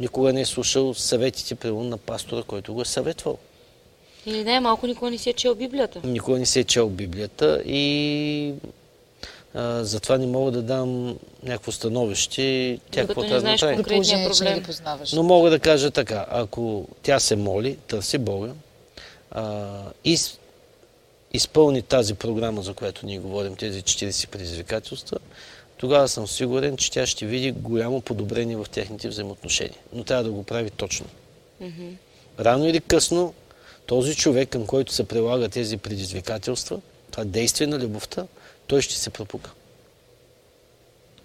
[0.00, 3.38] Никога не е слушал съветите, примерно, на пастора, който го е съветвал.
[4.26, 6.00] Или не, малко никога не си е чел Библията.
[6.04, 8.54] Никога не се е чел Библията и
[9.54, 12.78] а, затова не мога да дам някакво становище.
[12.90, 13.82] Тя Докато какво трябва да знаеш направи.
[13.82, 14.54] Положение, проблем.
[14.54, 15.12] ги познаваш.
[15.12, 18.52] Но мога да кажа така, ако тя се моли, търси Бога
[19.30, 19.66] а,
[20.04, 20.18] и
[21.32, 25.18] изпълни тази програма, за която ние говорим, тези 40 предизвикателства,
[25.76, 29.78] тогава съм сигурен, че тя ще види голямо подобрение в техните взаимоотношения.
[29.92, 31.06] Но трябва да го прави точно.
[32.40, 33.34] Рано или късно,
[33.90, 38.26] този човек, към който се прилага тези предизвикателства, това действие на любовта,
[38.66, 39.50] той ще се пропука.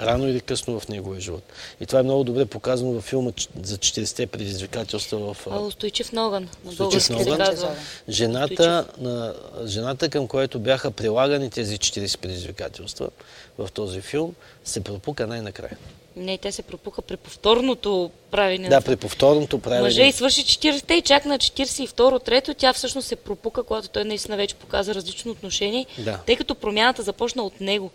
[0.02, 1.44] Рано или късно в неговия живот.
[1.82, 6.12] И това е много добре показано във филма «Ч- за 40-те предизвикателства в А, Устойчив
[6.12, 6.50] Ноган.
[6.64, 7.76] На Устойчив казва.
[8.10, 9.36] жената, на,
[9.66, 13.10] жената, към която бяха прилагани тези 40 предизвикателства
[13.58, 15.78] в този филм, се пропука най-накрая.
[16.16, 18.70] Не, те се пропука при повторното правене.
[18.70, 19.82] Да, при повторното правене.
[19.82, 24.38] Мъже и свърши 40-те и чак на 42-трето тя всъщност се пропука, когато той наистина
[24.38, 26.20] вече показа различно отношение, Да.
[26.26, 27.92] тъй като промяната започна от него.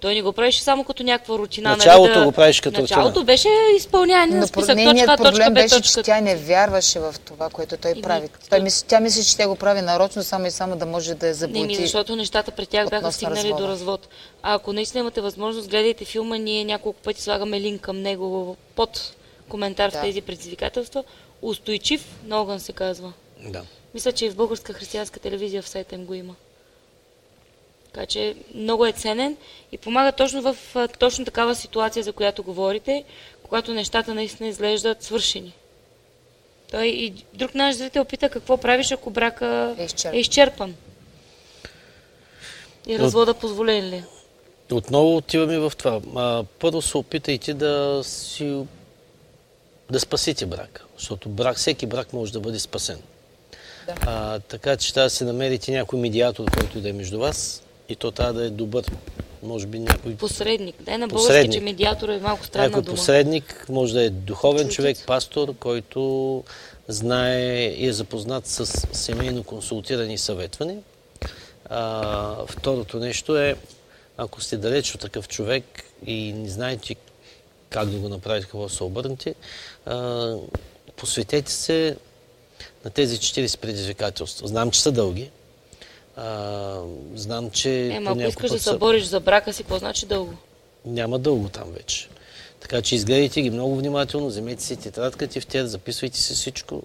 [0.00, 1.70] Той не го правеше само като някаква рутина.
[1.70, 2.24] Началото нали, да...
[2.24, 3.24] го правиш като Началото рутина.
[3.24, 4.76] беше изпълняване на Но списък.
[4.76, 5.88] нейният Точка, точка, проблем Б, беше, точка.
[5.94, 8.28] че тя не вярваше в това, което той Еми, прави.
[8.28, 11.14] то- Той мисли, тя мисли, че тя го прави нарочно, само и само да може
[11.14, 11.66] да я Не, заблуди.
[11.66, 13.62] ми, защото нещата при тях бяха стигнали развода.
[13.62, 14.08] до развод.
[14.42, 19.14] А ако наистина имате възможност, гледайте филма, ние няколко пъти слагаме линк към него под
[19.48, 19.98] коментар Да.
[19.98, 21.04] в тези предизвикателства.
[21.42, 23.12] Устойчив, Ноган се казва.
[23.40, 23.62] Да.
[23.94, 26.34] Мисля, че и в българска християнска телевизия в сайта им го има.
[27.96, 29.36] Така че много е ценен
[29.72, 30.56] и помага точно в
[30.98, 33.04] точно такава ситуация, за която говорите,
[33.42, 35.52] когато нещата наистина изглеждат свършени.
[36.70, 40.14] Той и друг наш зрител пита какво правиш, ако брака Е изчерпан.
[40.14, 40.74] е изчерпан.
[42.86, 43.96] И развода позволен ли?
[43.96, 44.04] е?
[44.74, 46.00] Отново отиваме в това.
[46.16, 48.64] А, първо се опитайте да си
[49.90, 50.84] да спасите брака.
[50.98, 52.98] Защото брак, всеки брак може да бъде спасен.
[53.86, 53.94] Да.
[54.00, 57.96] А, така че трябва да се намерите някой медиатор, който да е между вас и
[57.96, 58.84] то трябва да е добър.
[59.42, 60.76] Може би някой, Посредник.
[60.80, 61.52] Дай на български, Посредник.
[61.52, 62.96] че медиатор е малко странна някой дума.
[62.96, 64.74] посредник, може да е духовен Чудец.
[64.74, 66.44] човек, пастор, който
[66.88, 70.76] знае и е запознат с семейно консултиране и съветване.
[71.68, 73.56] А, второто нещо е,
[74.16, 75.64] ако сте далеч от такъв човек
[76.06, 76.96] и не знаете
[77.70, 79.34] как да го направите, какво да се обърнете,
[79.86, 80.34] а,
[80.96, 81.96] посветете се
[82.84, 84.48] на тези 40 предизвикателства.
[84.48, 85.30] Знам, че са дълги.
[86.16, 86.80] А,
[87.14, 87.88] знам, че...
[87.88, 90.32] Ема, ако искаш да се са- бориш за брака си, какво значи дълго?
[90.86, 92.08] няма дълго там вече.
[92.60, 96.82] Така че изгледайте ги много внимателно, вземете си тетрадка, тефтер, записвайте си всичко.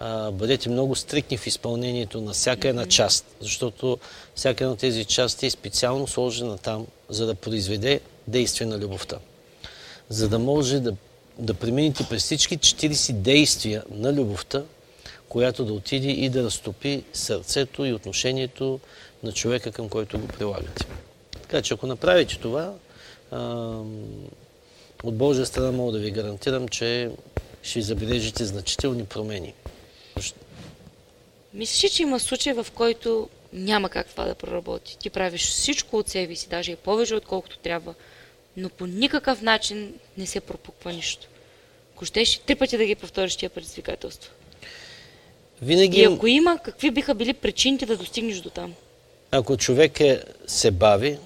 [0.00, 3.98] А, бъдете много стрикни в изпълнението на всяка една част, защото
[4.34, 9.18] всяка една от тези части е специално сложена там, за да произведе действие на любовта.
[10.08, 10.94] За да може да,
[11.38, 14.62] да преминете през всички 40 действия на любовта,
[15.30, 18.80] която да отиде и да разтопи сърцето и отношението
[19.22, 20.86] на човека, към който го прилагате.
[21.42, 22.74] Така че ако направите това,
[25.04, 27.10] от Божия страна мога да ви гарантирам, че
[27.62, 29.54] ще забележите значителни промени.
[31.54, 34.98] Мислиш, ли, че има случай, в който няма как това да проработи?
[34.98, 37.94] Ти правиш всичко от себе си, даже и повече, отколкото трябва,
[38.56, 41.26] но по никакъв начин не се пропуква нищо.
[41.94, 44.32] Ако щеш три пъти да ги повториш тия предизвикателства.
[45.62, 48.74] Винаги, И ако има, какви биха били причините да достигнеш до там?
[49.30, 51.18] ако човек е, се бави,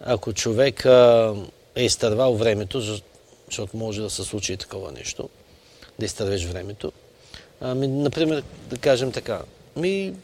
[0.00, 0.84] ако човек
[1.76, 3.00] е изтървал времето, за-
[3.46, 5.28] защото може да се случи и такова нещо,
[5.98, 6.92] да изтървеш времето.
[7.60, 9.42] Ами, например, да кажем така,
[9.76, 10.14] ми,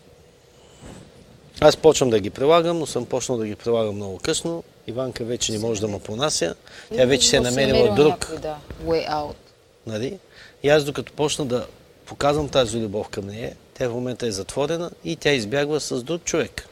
[1.61, 4.65] аз почвам да ги прилагам, но съм почнал да ги прилагам много късно.
[4.87, 6.55] Иванка вече не може да ме понася.
[6.97, 8.21] Тя вече се е намерила намерил друг.
[8.21, 9.35] някой, да, way out.
[9.87, 10.19] Нали?
[10.63, 11.67] И аз докато почна да
[12.07, 16.25] показвам тази любов към нея, тя в момента е затворена и тя избягва с друг
[16.25, 16.69] човек.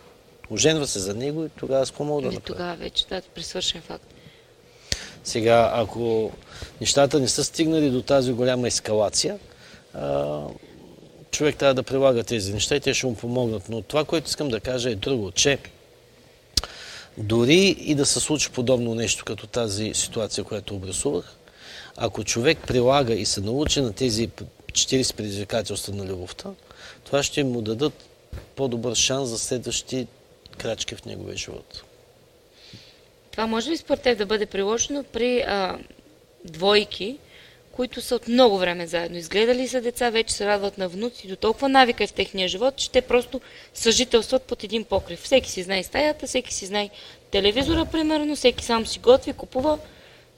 [0.51, 2.47] Оженва се за него и тогава какво мога да направя?
[2.47, 4.05] тогава вече, да, при свършен факт.
[5.25, 6.31] Сега, ако
[6.81, 9.39] нещата не са стигнали до тази голяма ескалация,
[9.95, 10.41] а,
[11.31, 13.69] човек трябва да прилага тези неща и те ще му помогнат.
[13.69, 15.59] Но това, което искам да кажа е друго, че
[17.19, 21.37] дори и да се случи подобно нещо, като тази ситуация, която обрисувах,
[21.97, 24.31] ако човек прилага и се научи на тези
[24.73, 26.51] 40 предизвикателства на любовта,
[27.05, 27.93] това ще му дадат
[28.57, 30.07] по-добър шанс за следващи
[30.59, 31.83] крачки в неговия живот.
[33.31, 35.79] Това може ли според теб да бъде приложено при а,
[36.45, 37.19] двойки,
[37.73, 39.19] които са от много време заедно.
[39.19, 42.77] Изгледали са деца, вече се радват на внуци, до толкова навика е в техния живот,
[42.77, 43.41] че те просто
[43.75, 45.23] съжителстват под един покрив.
[45.23, 46.91] Всеки си знае стаята, всеки си знае
[47.31, 49.79] телевизора, примерно, всеки сам си готви, купува.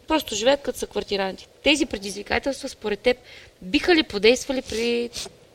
[0.08, 1.48] Просто живеят като са квартиранти.
[1.62, 3.16] Тези предизвикателства, според теб,
[3.64, 5.10] биха ли подействали при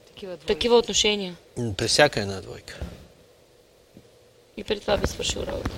[0.07, 0.45] Такива двойки.
[0.45, 1.35] такива отношения?
[1.77, 2.79] При всяка една двойка.
[4.57, 5.71] И преди това би свършил работа.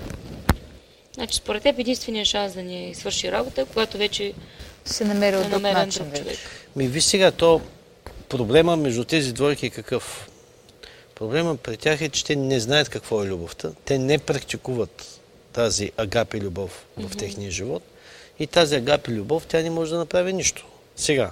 [1.14, 4.34] Значи, според теб, единственият шанс да ни свърши работа когато вече
[4.86, 6.38] Се намерил е друг намерен начин друг човек.
[6.76, 7.62] Ми виж сега, то
[8.30, 10.30] проблема между тези двойки е какъв?
[11.16, 13.72] Проблема при тях е, че те не знаят какво е любовта.
[13.86, 15.20] Те не практикуват
[15.54, 17.84] тази агапи любов в техния живот.
[18.40, 20.66] И тази агапи любов, тя не може да направи нищо.
[20.96, 21.32] Сега,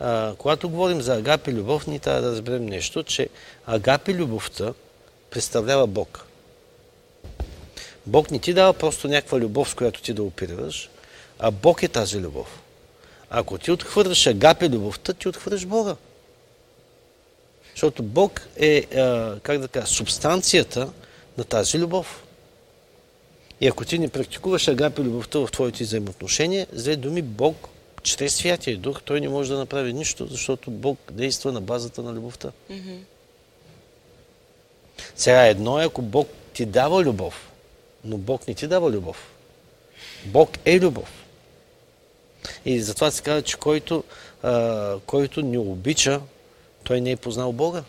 [0.00, 3.28] а, когато говорим за агапи любов, ние трябва да разберем нещо, че
[3.66, 4.74] агапи любовта
[5.30, 6.26] представлява Бог.
[8.06, 10.90] Бог не ти дава просто някаква любов, с която ти да оперираш,
[11.38, 12.60] а Бог е тази любов.
[13.30, 15.96] Ако ти отхвърляш агапи любовта, ти отхвърляш Бога.
[17.74, 18.82] Защото Бог е,
[19.42, 20.92] как да кажа, субстанцията
[21.38, 22.22] на тази любов.
[23.60, 27.68] И ако ти не практикуваш агапи любовта в твоите взаимоотношения, с думи, Бог,
[28.06, 32.12] чрез Святия Дух, той не може да направи нищо, защото Бог действа на базата на
[32.12, 32.52] любовта.
[35.16, 37.50] Сега едно е, ако Бог ти дава любов,
[38.04, 39.32] но Бог не ти дава любов.
[40.24, 41.24] Бог е любов.
[42.64, 44.04] И затова се казва, че който,
[44.42, 46.20] а, който не обича,
[46.84, 47.84] той не е познал Бога.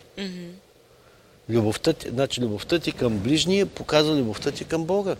[1.49, 5.15] Любовта, ти- значи, любовта ти към ближния показва любовта ти към Бога.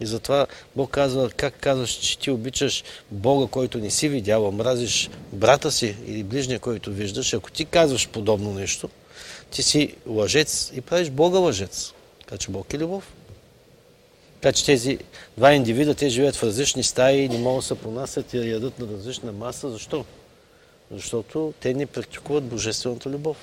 [0.00, 0.46] И затова
[0.76, 5.96] Бог казва, как казваш, че ти обичаш Бога, който не си видял, мразиш брата си
[6.06, 7.34] или ближния, който виждаш.
[7.34, 8.88] Ако ти казваш подобно нещо,
[9.50, 11.92] ти си лъжец и правиш Бога лъжец.
[12.20, 13.12] Така че Бог е любов.
[14.40, 14.98] Така че тези
[15.36, 18.78] два индивида, те живеят в различни стаи, не могат да се понасят и да ядат
[18.78, 19.70] на различна маса.
[19.70, 20.04] Защо?
[20.90, 23.36] Защото те не практикуват божествената любов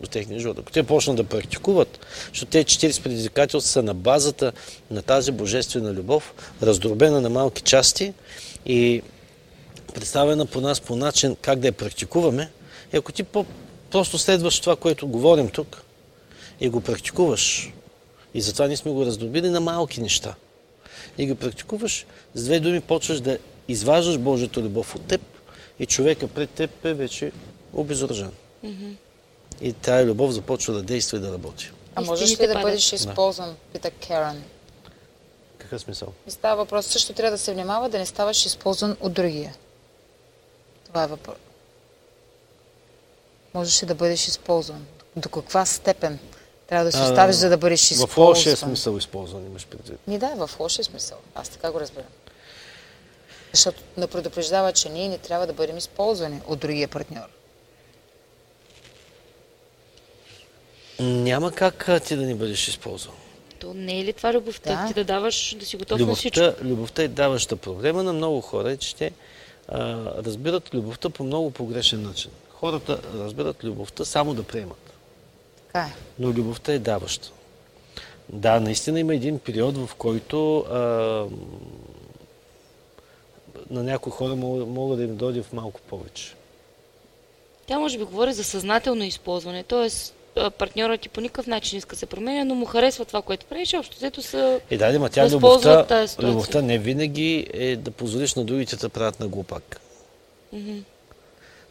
[0.00, 0.58] до техния живот.
[0.58, 4.52] Ако те почнат да практикуват, защото те 40 предизвикателства са на базата
[4.90, 8.12] на тази божествена любов, раздробена на малки части
[8.66, 9.02] и
[9.94, 12.50] представена по нас по начин как да я практикуваме.
[12.92, 13.24] И ако ти
[13.90, 15.82] просто следваш това, което говорим тук
[16.60, 17.72] и го практикуваш,
[18.34, 20.34] и затова ние сме го раздробили на малки неща,
[21.18, 23.38] и го практикуваш, с две думи почваш да
[23.68, 25.20] изваждаш Божията любов от теб
[25.78, 27.32] и човека пред теб е вече
[27.72, 28.30] обезоръжен.
[29.60, 31.70] И тая любов започва да действа и да работи.
[31.94, 34.42] А можеш ли да бъдеш използван, пита Керан?
[35.58, 36.12] Какъв смисъл?
[36.26, 39.54] И става въпрос, също трябва да се внимава да не ставаш използван от другия.
[40.86, 41.36] Това е въпрос.
[43.54, 44.86] Можеш ли да бъдеш използван?
[45.16, 46.18] До каква степен
[46.68, 48.26] трябва да се А, оставиш, за да бъдеш В използван?
[48.26, 50.06] лошия смисъл използван имаш предвид.
[50.06, 51.18] Ми да, в лошия смисъл.
[51.34, 52.08] Аз така го разбирам.
[53.52, 57.28] Защото не предупреждава, че ние не трябва да бъдем използвани от другия партньор.
[61.00, 63.14] Няма как ти да не бъдеш използван.
[63.58, 64.82] То не е ли това любовта?
[64.82, 64.88] Да.
[64.88, 66.40] Ти да даваш, да си готов на всичко.
[66.40, 67.56] Любовта, любовта е даваща.
[67.56, 69.12] Проблема на много хора е, че те
[69.68, 72.30] а, разбират любовта по много погрешен начин.
[72.50, 74.92] Хората разбират любовта само да приемат.
[75.66, 75.92] Така е.
[76.18, 77.30] но любовта е даваща.
[78.28, 80.78] Да, наистина има един период, в който а,
[83.70, 86.34] на някои хора мога, мога да им дойде в малко повече.
[87.66, 89.88] Тя може би говори за съзнателно използване, т.е.
[90.58, 93.74] партньорът ти по никакъв начин не иска се променя, но му харесва това, което правиш,
[93.74, 94.60] общо взето са...
[94.70, 99.20] И да, ма тя любовта, любовта не винаги е да позволиш на другите да правят
[99.20, 99.80] на глупак.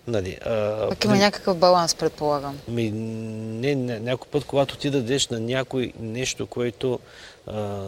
[0.08, 2.60] Нали, а, Пък има някакъв баланс, предполагам.
[2.68, 7.00] Ми, не, не, някой път, когато ти дадеш на някой нещо, което
[7.48, 7.86] а,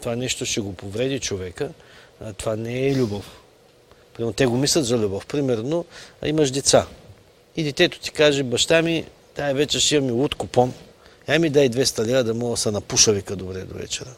[0.00, 1.68] това нещо ще го повреди човека,
[2.20, 3.40] а, това не е любов.
[4.14, 5.26] Примерно, те го мислят за любов.
[5.26, 5.84] Примерно,
[6.22, 6.86] а, имаш деца.
[7.56, 10.72] И детето ти каже, баща ми, тая вечер ще имаме луд купон.
[11.28, 14.10] Ай ми дай 200 лева да мога да се напуша вика добре до вечера.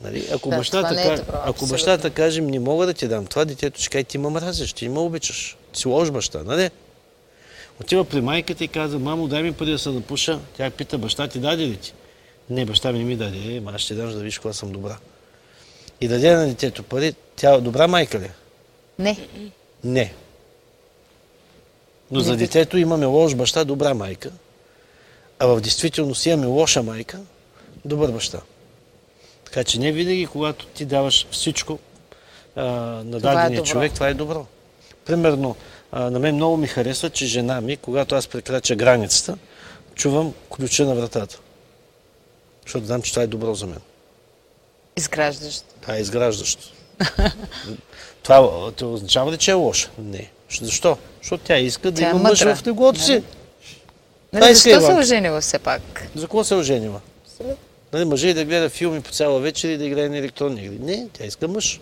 [0.00, 0.28] Нали?
[0.32, 3.44] Ако, Да, бащата, не е добро, ако бащата каже, не мога да ти дам това,
[3.44, 5.56] детето ще каже, ти ме мразиш, ти ме обичаш.
[5.72, 6.70] Ти си лош баща, нали?
[7.80, 10.40] Отива при майката и казва, мамо, дай ми пари да се напуша.
[10.56, 11.92] Тя я пита, баща ти даде ли ти?
[12.50, 13.54] Не, баща ми не ми даде.
[13.54, 14.96] Е, ма аз ще дам, за да видиш кога съм добра.
[16.00, 17.14] И даде на детето пари.
[17.36, 18.24] Тя добра майка ли?
[18.24, 18.30] е?
[18.98, 19.16] Не.
[19.84, 20.14] Не.
[22.10, 24.30] Но за детето имаме лош баща, добра майка.
[25.38, 27.20] А в действителност имаме лоша майка,
[27.84, 28.40] добър баща.
[29.44, 31.78] Така че не винаги, когато ти даваш всичко
[32.56, 33.64] а, на е дадения добро.
[33.64, 34.46] човек, това е добро.
[35.04, 35.56] Примерно,
[35.92, 39.38] а, на мен много ми харесва, че жена ми, когато аз прекрача границата,
[39.94, 41.38] чувам ключа на вратата.
[42.62, 43.80] Защото знам, че това е добро за мен.
[44.96, 45.64] Изграждащ.
[45.80, 46.72] Това е изграждащо.
[48.22, 49.90] Това това означава ли, че е лошо?
[49.98, 50.30] Не.
[50.60, 50.98] Защо?
[51.22, 53.12] Защото тя иска да Тя е има мъж в леглото си.
[53.12, 53.22] Нали?
[54.32, 55.00] Нали, защо се Иванка.
[55.00, 56.08] оженила все пак?
[56.14, 57.00] За какво се оженила?
[57.92, 60.78] Нали, мъже и да гледа филми по цяла вечер и да играе на електронни игри.
[60.80, 61.80] Не, тя иска мъж.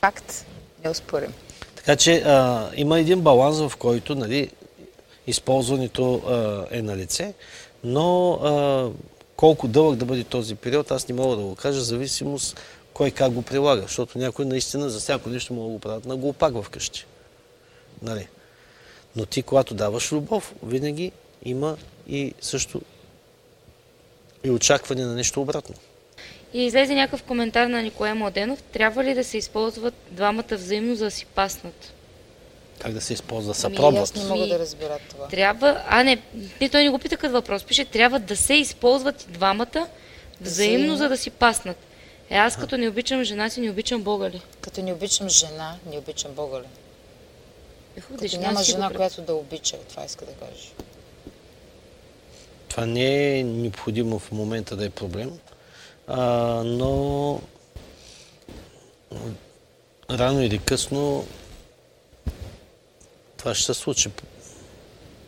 [0.00, 0.46] Факт.
[0.84, 1.32] Не успорим.
[1.76, 4.50] Така че а, има един баланс, в който нали,
[5.26, 7.34] използването а, е на лице,
[7.84, 8.90] но а,
[9.36, 12.60] колко дълъг да бъде този период, аз не мога да го кажа, в зависимост
[12.94, 16.16] кой как го прилага, защото някой наистина за всяко нещо мога да го правят на
[16.16, 17.06] глупак вкъщи.
[18.02, 18.28] Нали?
[19.16, 21.12] Но ти, когато даваш любов, винаги
[21.44, 21.76] има
[22.08, 22.80] и също
[24.44, 25.74] и очакване на нещо обратно.
[26.52, 28.62] И излезе някакъв коментар на Николай Младенов.
[28.62, 31.92] Трябва ли да се използват двамата взаимно, за да си паснат?
[32.78, 34.02] Как да се използва Ами, съпробват.
[34.02, 35.28] аз не мога да разбера това.
[35.28, 35.82] Трябва...
[35.88, 36.22] А, не,
[36.60, 37.64] не, той не го пита като въпрос.
[37.64, 39.88] Пише, трябва да се използват двамата взаимно,
[40.40, 40.96] Взаимно.
[40.96, 41.76] за да си паснат.
[42.34, 44.42] Е, аз като не обичам жена си, не обичам Бога ли?
[44.60, 46.66] Като не обичам жена, не обичам Бога ли?
[47.96, 50.72] Е, хубаво, Като няма жена, която да обича, това иска да кажеш.
[52.68, 55.38] Това не е необходимо в момента да е проблем,
[56.06, 56.22] а,
[56.64, 57.40] но
[60.10, 61.26] рано или късно
[63.36, 64.10] това ще се случи.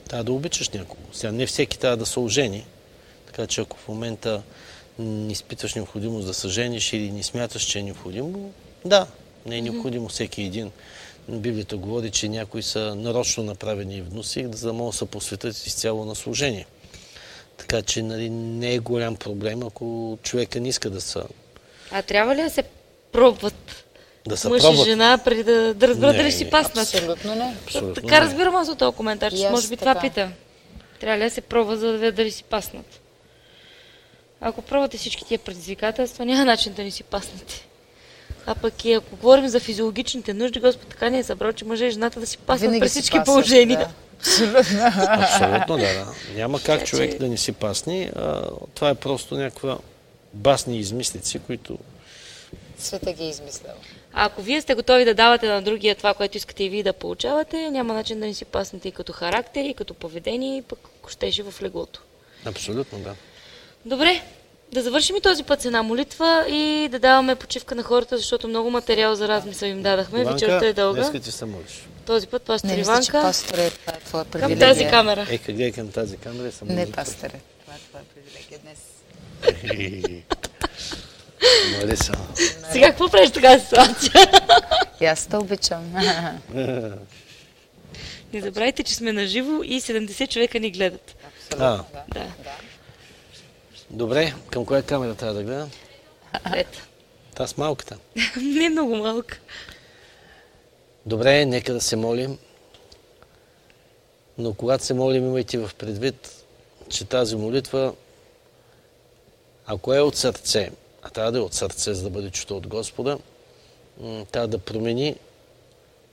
[0.09, 1.02] Трябва да обичаш някого.
[1.12, 2.67] Сега не всеки трябва да се ожени,
[3.26, 4.43] така че ако в момента
[4.99, 8.52] не изпитваш необходимост да се жениш или не смяташ, че е необходимо,
[8.84, 9.07] да,
[9.47, 10.70] не е необходимо всеки един.
[11.28, 15.66] Библията говори, че някои са нарочно направени в носик, за да могат да се посветят
[15.66, 16.66] изцяло на служение.
[17.57, 21.20] Така че нали, не е голям проблем, ако човека не иска да се,
[21.91, 22.62] А трябва ли да се
[23.12, 23.84] пробват
[24.28, 24.86] да се мъж пробват.
[24.86, 26.94] и жена, преди да, да разберат дали си паснат?
[26.94, 27.57] Абсолютно не.
[27.65, 28.26] Абсолютно Така не.
[28.26, 29.91] разбирам аз от този коментар, че може би така.
[29.94, 30.31] това пита.
[31.00, 33.00] Трябва ли да се пробва, за да видят дали си паснат?
[34.40, 37.66] Ако пробвате всички тия предизвикателства, няма начин да не си паснете.
[38.47, 41.86] А пък и ако говорим за физиологичните нужди, Господ така ни е събрал, че мъже
[41.86, 43.78] и жената да си паснат при си всички пасваш, положения.
[43.78, 43.89] Да.
[44.18, 44.81] Абсолютно.
[45.08, 46.06] Абсолютно, да, да.
[46.34, 48.10] Няма как Така човек че- да не си пасни.
[48.16, 48.42] А,
[48.74, 49.78] това е просто някаква
[50.34, 51.78] басни измислици, които
[52.78, 53.74] Света ги е измислял.
[54.12, 56.92] А ако вие сте готови да давате на другия това, което искате и вие да
[56.92, 60.78] получавате, няма начин да не си паснете и като характер, и като поведение, и пък
[61.00, 62.02] ако щеше в леглото.
[62.44, 63.15] абсолютно да.
[63.86, 64.23] Добре,
[64.73, 68.48] да завършим и този път с една молитва и да даваме почивка на хората, защото
[68.48, 70.24] много материал за размисъл им дадахме.
[70.24, 71.00] Вечерта е дълга.
[71.00, 71.86] днеска ти се молиш.
[72.06, 74.68] Този път пастор Не Иванка пастор е, това е твоя към привилегия.
[74.68, 75.26] тази камера.
[75.31, 76.90] Ека гледай към тази камера и се Не, молиш.
[76.90, 77.40] пасторе.
[77.60, 78.78] Това е твоя привилегия днес.
[81.81, 82.12] Моли се.
[82.73, 84.12] Сега какво правиш така ситуация?
[85.00, 85.92] И аз те обичам.
[88.32, 91.16] Не забравяйте, че сме на живо и 70 човека ни гледат.
[91.52, 92.26] А, Да,
[93.97, 95.70] добре, към коя камера трябва да гледам?
[96.52, 96.86] трета.
[97.34, 97.99] Та с малката.
[98.42, 99.41] Не много малка.
[101.07, 102.39] Добре, нека да се молим.
[104.39, 106.44] Но когато се молим, имайте в предвид,
[106.89, 107.94] че тази молитва,
[109.66, 110.70] ако е от сърце,
[111.02, 113.18] а трябва да е от сърце, за да бъде чута от Господа,
[114.33, 115.16] трябва да промени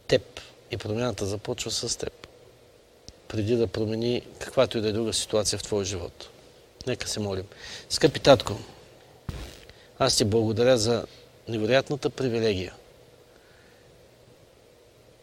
[0.07, 0.39] теб.
[0.71, 2.27] И промяната започва с теб.
[3.27, 6.29] Преди да промени каквато и да е друга ситуация в твоя живот.
[6.87, 7.45] Нека се молим.
[7.89, 8.57] Скъпи татко,
[9.99, 11.05] аз ти благодаря за
[11.47, 12.73] невероятната привилегия,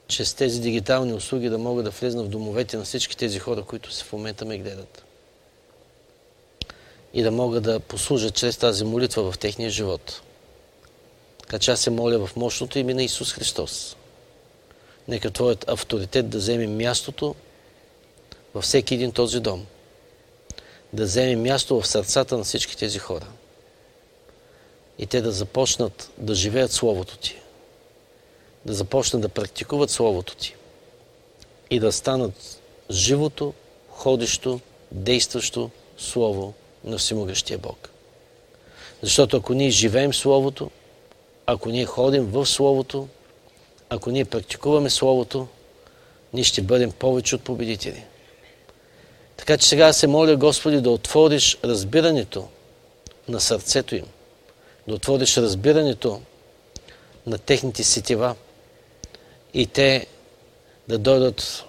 [0.09, 3.63] че с тези дигитални услуги да мога да влезна в домовете на всички тези хора,
[3.63, 5.05] които се в момента ме гледат.
[7.15, 10.23] И да мога да послужа чрез тази молитва в техния живот.
[11.41, 13.97] Така че аз се моля в мощното име на Исус Христос.
[15.09, 17.35] Нека Твоят авторитет да вземе мястото
[18.55, 19.67] във всеки един този дом.
[20.93, 23.27] Да вземе място в сърцата на всички тези хора.
[24.99, 27.41] И те да започнат да живеят Словото Ти
[28.67, 30.55] да започнат да практикуват Словото Ти
[31.71, 32.61] и да станат
[32.91, 33.55] живото,
[33.91, 34.61] ходещо,
[34.93, 36.55] действащо Слово
[36.85, 37.91] на Всемогъщия Бог.
[39.03, 40.71] Защото ако ние живеем Словото,
[41.47, 43.09] ако ние ходим в Словото,
[43.89, 45.47] ако ние практикуваме Словото,
[46.33, 48.05] ние ще бъдем повече от победители.
[49.41, 52.49] Така че сега се моля, Господи, да отвориш разбирането
[53.29, 54.05] на сърцето им,
[54.89, 56.21] да отвориш разбирането
[57.27, 58.35] на техните сетива
[59.55, 60.07] и те
[60.89, 61.65] да дойдат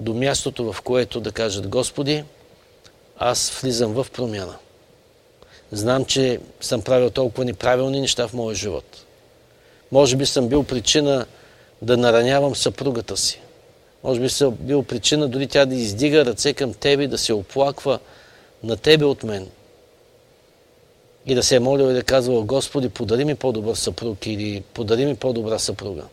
[0.00, 2.24] до мястото, в което да кажат Господи,
[3.18, 4.56] аз влизам в промяна.
[5.72, 9.04] Знам, че съм правил толкова неправилни неща в моя живот.
[9.92, 11.26] Може би съм бил причина
[11.82, 13.40] да наранявам съпругата си.
[14.04, 17.98] Може би съм бил причина дори тя да издига ръце към Тебе, да се оплаква
[18.62, 19.48] на Тебе от мен.
[21.26, 25.06] и да се е молил и да казва, Господи, подари ми по-добър съпруг или подари
[25.06, 26.04] ми по-добра съпруга.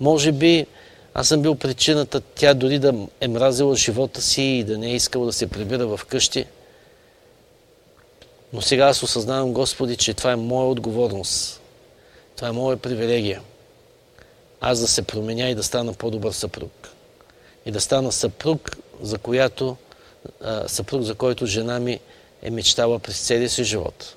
[0.00, 0.66] Може би
[1.14, 4.94] аз съм бил причината тя дори да е мразила живота си и да не е
[4.94, 6.46] искала да се прибира в къщи.
[8.52, 11.60] Но сега аз осъзнавам, Господи, че това е моя отговорност.
[12.36, 13.40] Това е моя привилегия.
[14.66, 16.88] Аз да се променя и да стана по-добър съпруг.
[17.66, 19.76] И да стана съпруг, за която,
[20.66, 22.00] съпруг, за който жена ми
[22.42, 24.14] е мечтала през целия си живот.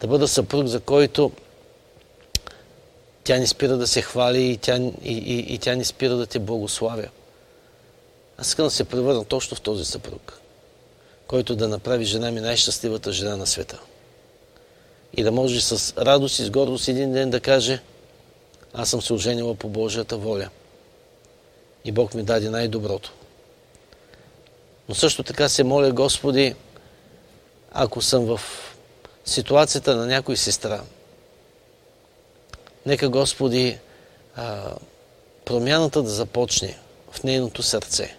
[0.00, 1.32] Да бъда съпруг, за който
[3.24, 6.26] тя не спира да се хвали и тя, и, и, и тя не спира да
[6.26, 7.08] те благославя.
[8.38, 10.40] Аз искам да се превърна точно в този съпруг,
[11.26, 13.80] който да направи жена ми най-щастливата жена на света.
[15.16, 17.80] И да може с радост и с гордост един ден да каже
[18.74, 20.48] аз съм се оженила по Божията воля.
[21.84, 23.12] И Бог ми даде най-доброто.
[24.88, 26.54] Но също така се моля, Господи,
[27.72, 28.40] ако съм в
[29.24, 30.80] ситуацията на някой сестра,
[32.86, 33.78] нека Господи
[35.44, 36.78] промяната да започне
[37.10, 38.16] в нейното сърце.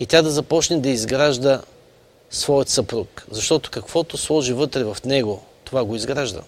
[0.00, 1.62] И тя да започне да изгражда
[2.30, 3.26] своят съпруг.
[3.30, 6.40] Защото каквото сложи вътре в него, това го изгражда.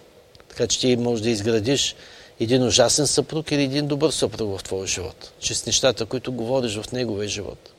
[0.49, 1.95] Така че ти можеш да изградиш
[2.39, 5.31] един ужасен съпруг или един добър съпруг в твоя живот.
[5.39, 7.69] Чрез нещата, които говориш в неговия живот.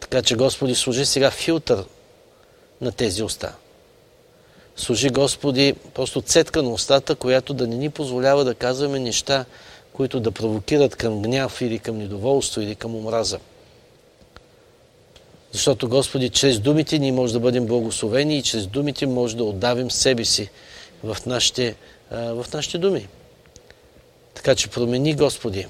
[0.00, 1.84] Така че Господи служи сега филтър
[2.80, 3.54] на тези уста.
[4.76, 9.44] Служи Господи просто цетка на устата, която да не ни позволява да казваме неща,
[9.92, 13.38] които да провокират към гняв или към недоволство или към омраза.
[15.52, 19.90] Защото, Господи, чрез думите ние може да бъдем благословени и чрез думите може да отдавим
[19.90, 20.50] себе си
[21.04, 21.74] в нашите,
[22.10, 23.08] в нашите думи.
[24.34, 25.66] Така че промени, Господи,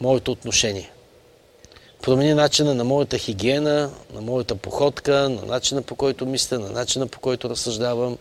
[0.00, 0.90] моето отношение.
[2.02, 7.06] Промени начина на моята хигиена, на моята походка, на начина по който мисля, на начина
[7.06, 8.18] по който разсъждавам,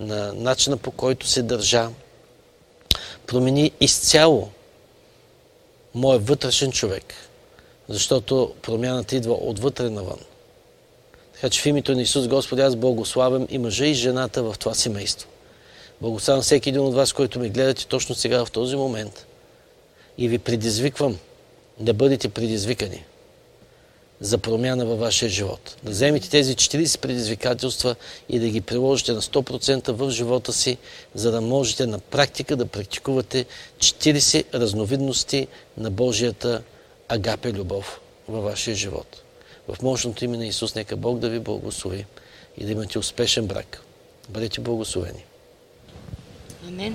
[0.00, 1.88] на начина по който се държа.
[3.26, 4.50] Промени изцяло
[5.94, 7.14] моят вътрешен човек,
[7.88, 10.18] защото промяната идва отвътре навън.
[11.34, 14.74] Така че в името на Исус Господи аз благославям и мъжа и жената в това
[14.74, 15.28] семейство.
[16.00, 19.26] Благославям всеки един от вас, който ме гледате точно сега в този момент.
[20.18, 21.18] И ви предизвиквам
[21.80, 23.04] да бъдете предизвикани
[24.20, 25.76] за промяна във вашия живот.
[25.82, 27.96] Да вземете тези 40 предизвикателства
[28.28, 30.78] и да ги приложите на 100% в живота си,
[31.14, 33.46] за да можете на практика да практикувате
[33.78, 36.62] 40 разновидности на Божията
[37.08, 39.22] агапе любов във вашия живот.
[39.68, 42.06] В мощното име на Исус, нека Бог да ви благослови
[42.58, 43.82] и да имате успешен брак.
[44.28, 45.24] Бъдете благословени.
[46.68, 46.94] Амен.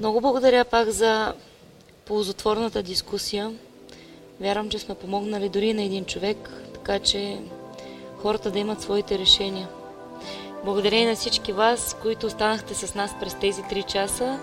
[0.00, 1.34] Много благодаря пак за
[2.04, 3.52] ползотворната дискусия.
[4.40, 7.38] Вярвам, че сме помогнали дори на един човек, така че
[8.22, 9.68] хората да имат своите решения.
[10.64, 14.40] Благодаря и на всички вас, които останахте с нас през тези 3 часа.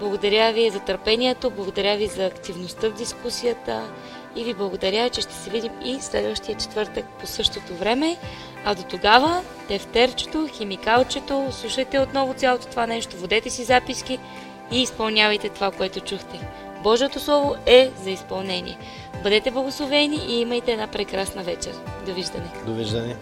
[0.00, 3.90] Благодаря ви за търпението, благодаря ви за активността в дискусията
[4.36, 8.16] и ви благодаря, че ще се видим и следващия четвъртък по същото време.
[8.64, 14.18] А до тогава, тефтерчето, химикалчето, слушайте отново цялото това нещо, водете си записки
[14.72, 16.48] и изпълнявайте това, което чухте.
[16.82, 18.78] Божието Слово е за изпълнение.
[19.22, 21.72] Бъдете благословени и имайте една прекрасна вечер.
[22.06, 22.50] Довиждане.
[22.66, 23.16] Довиждане.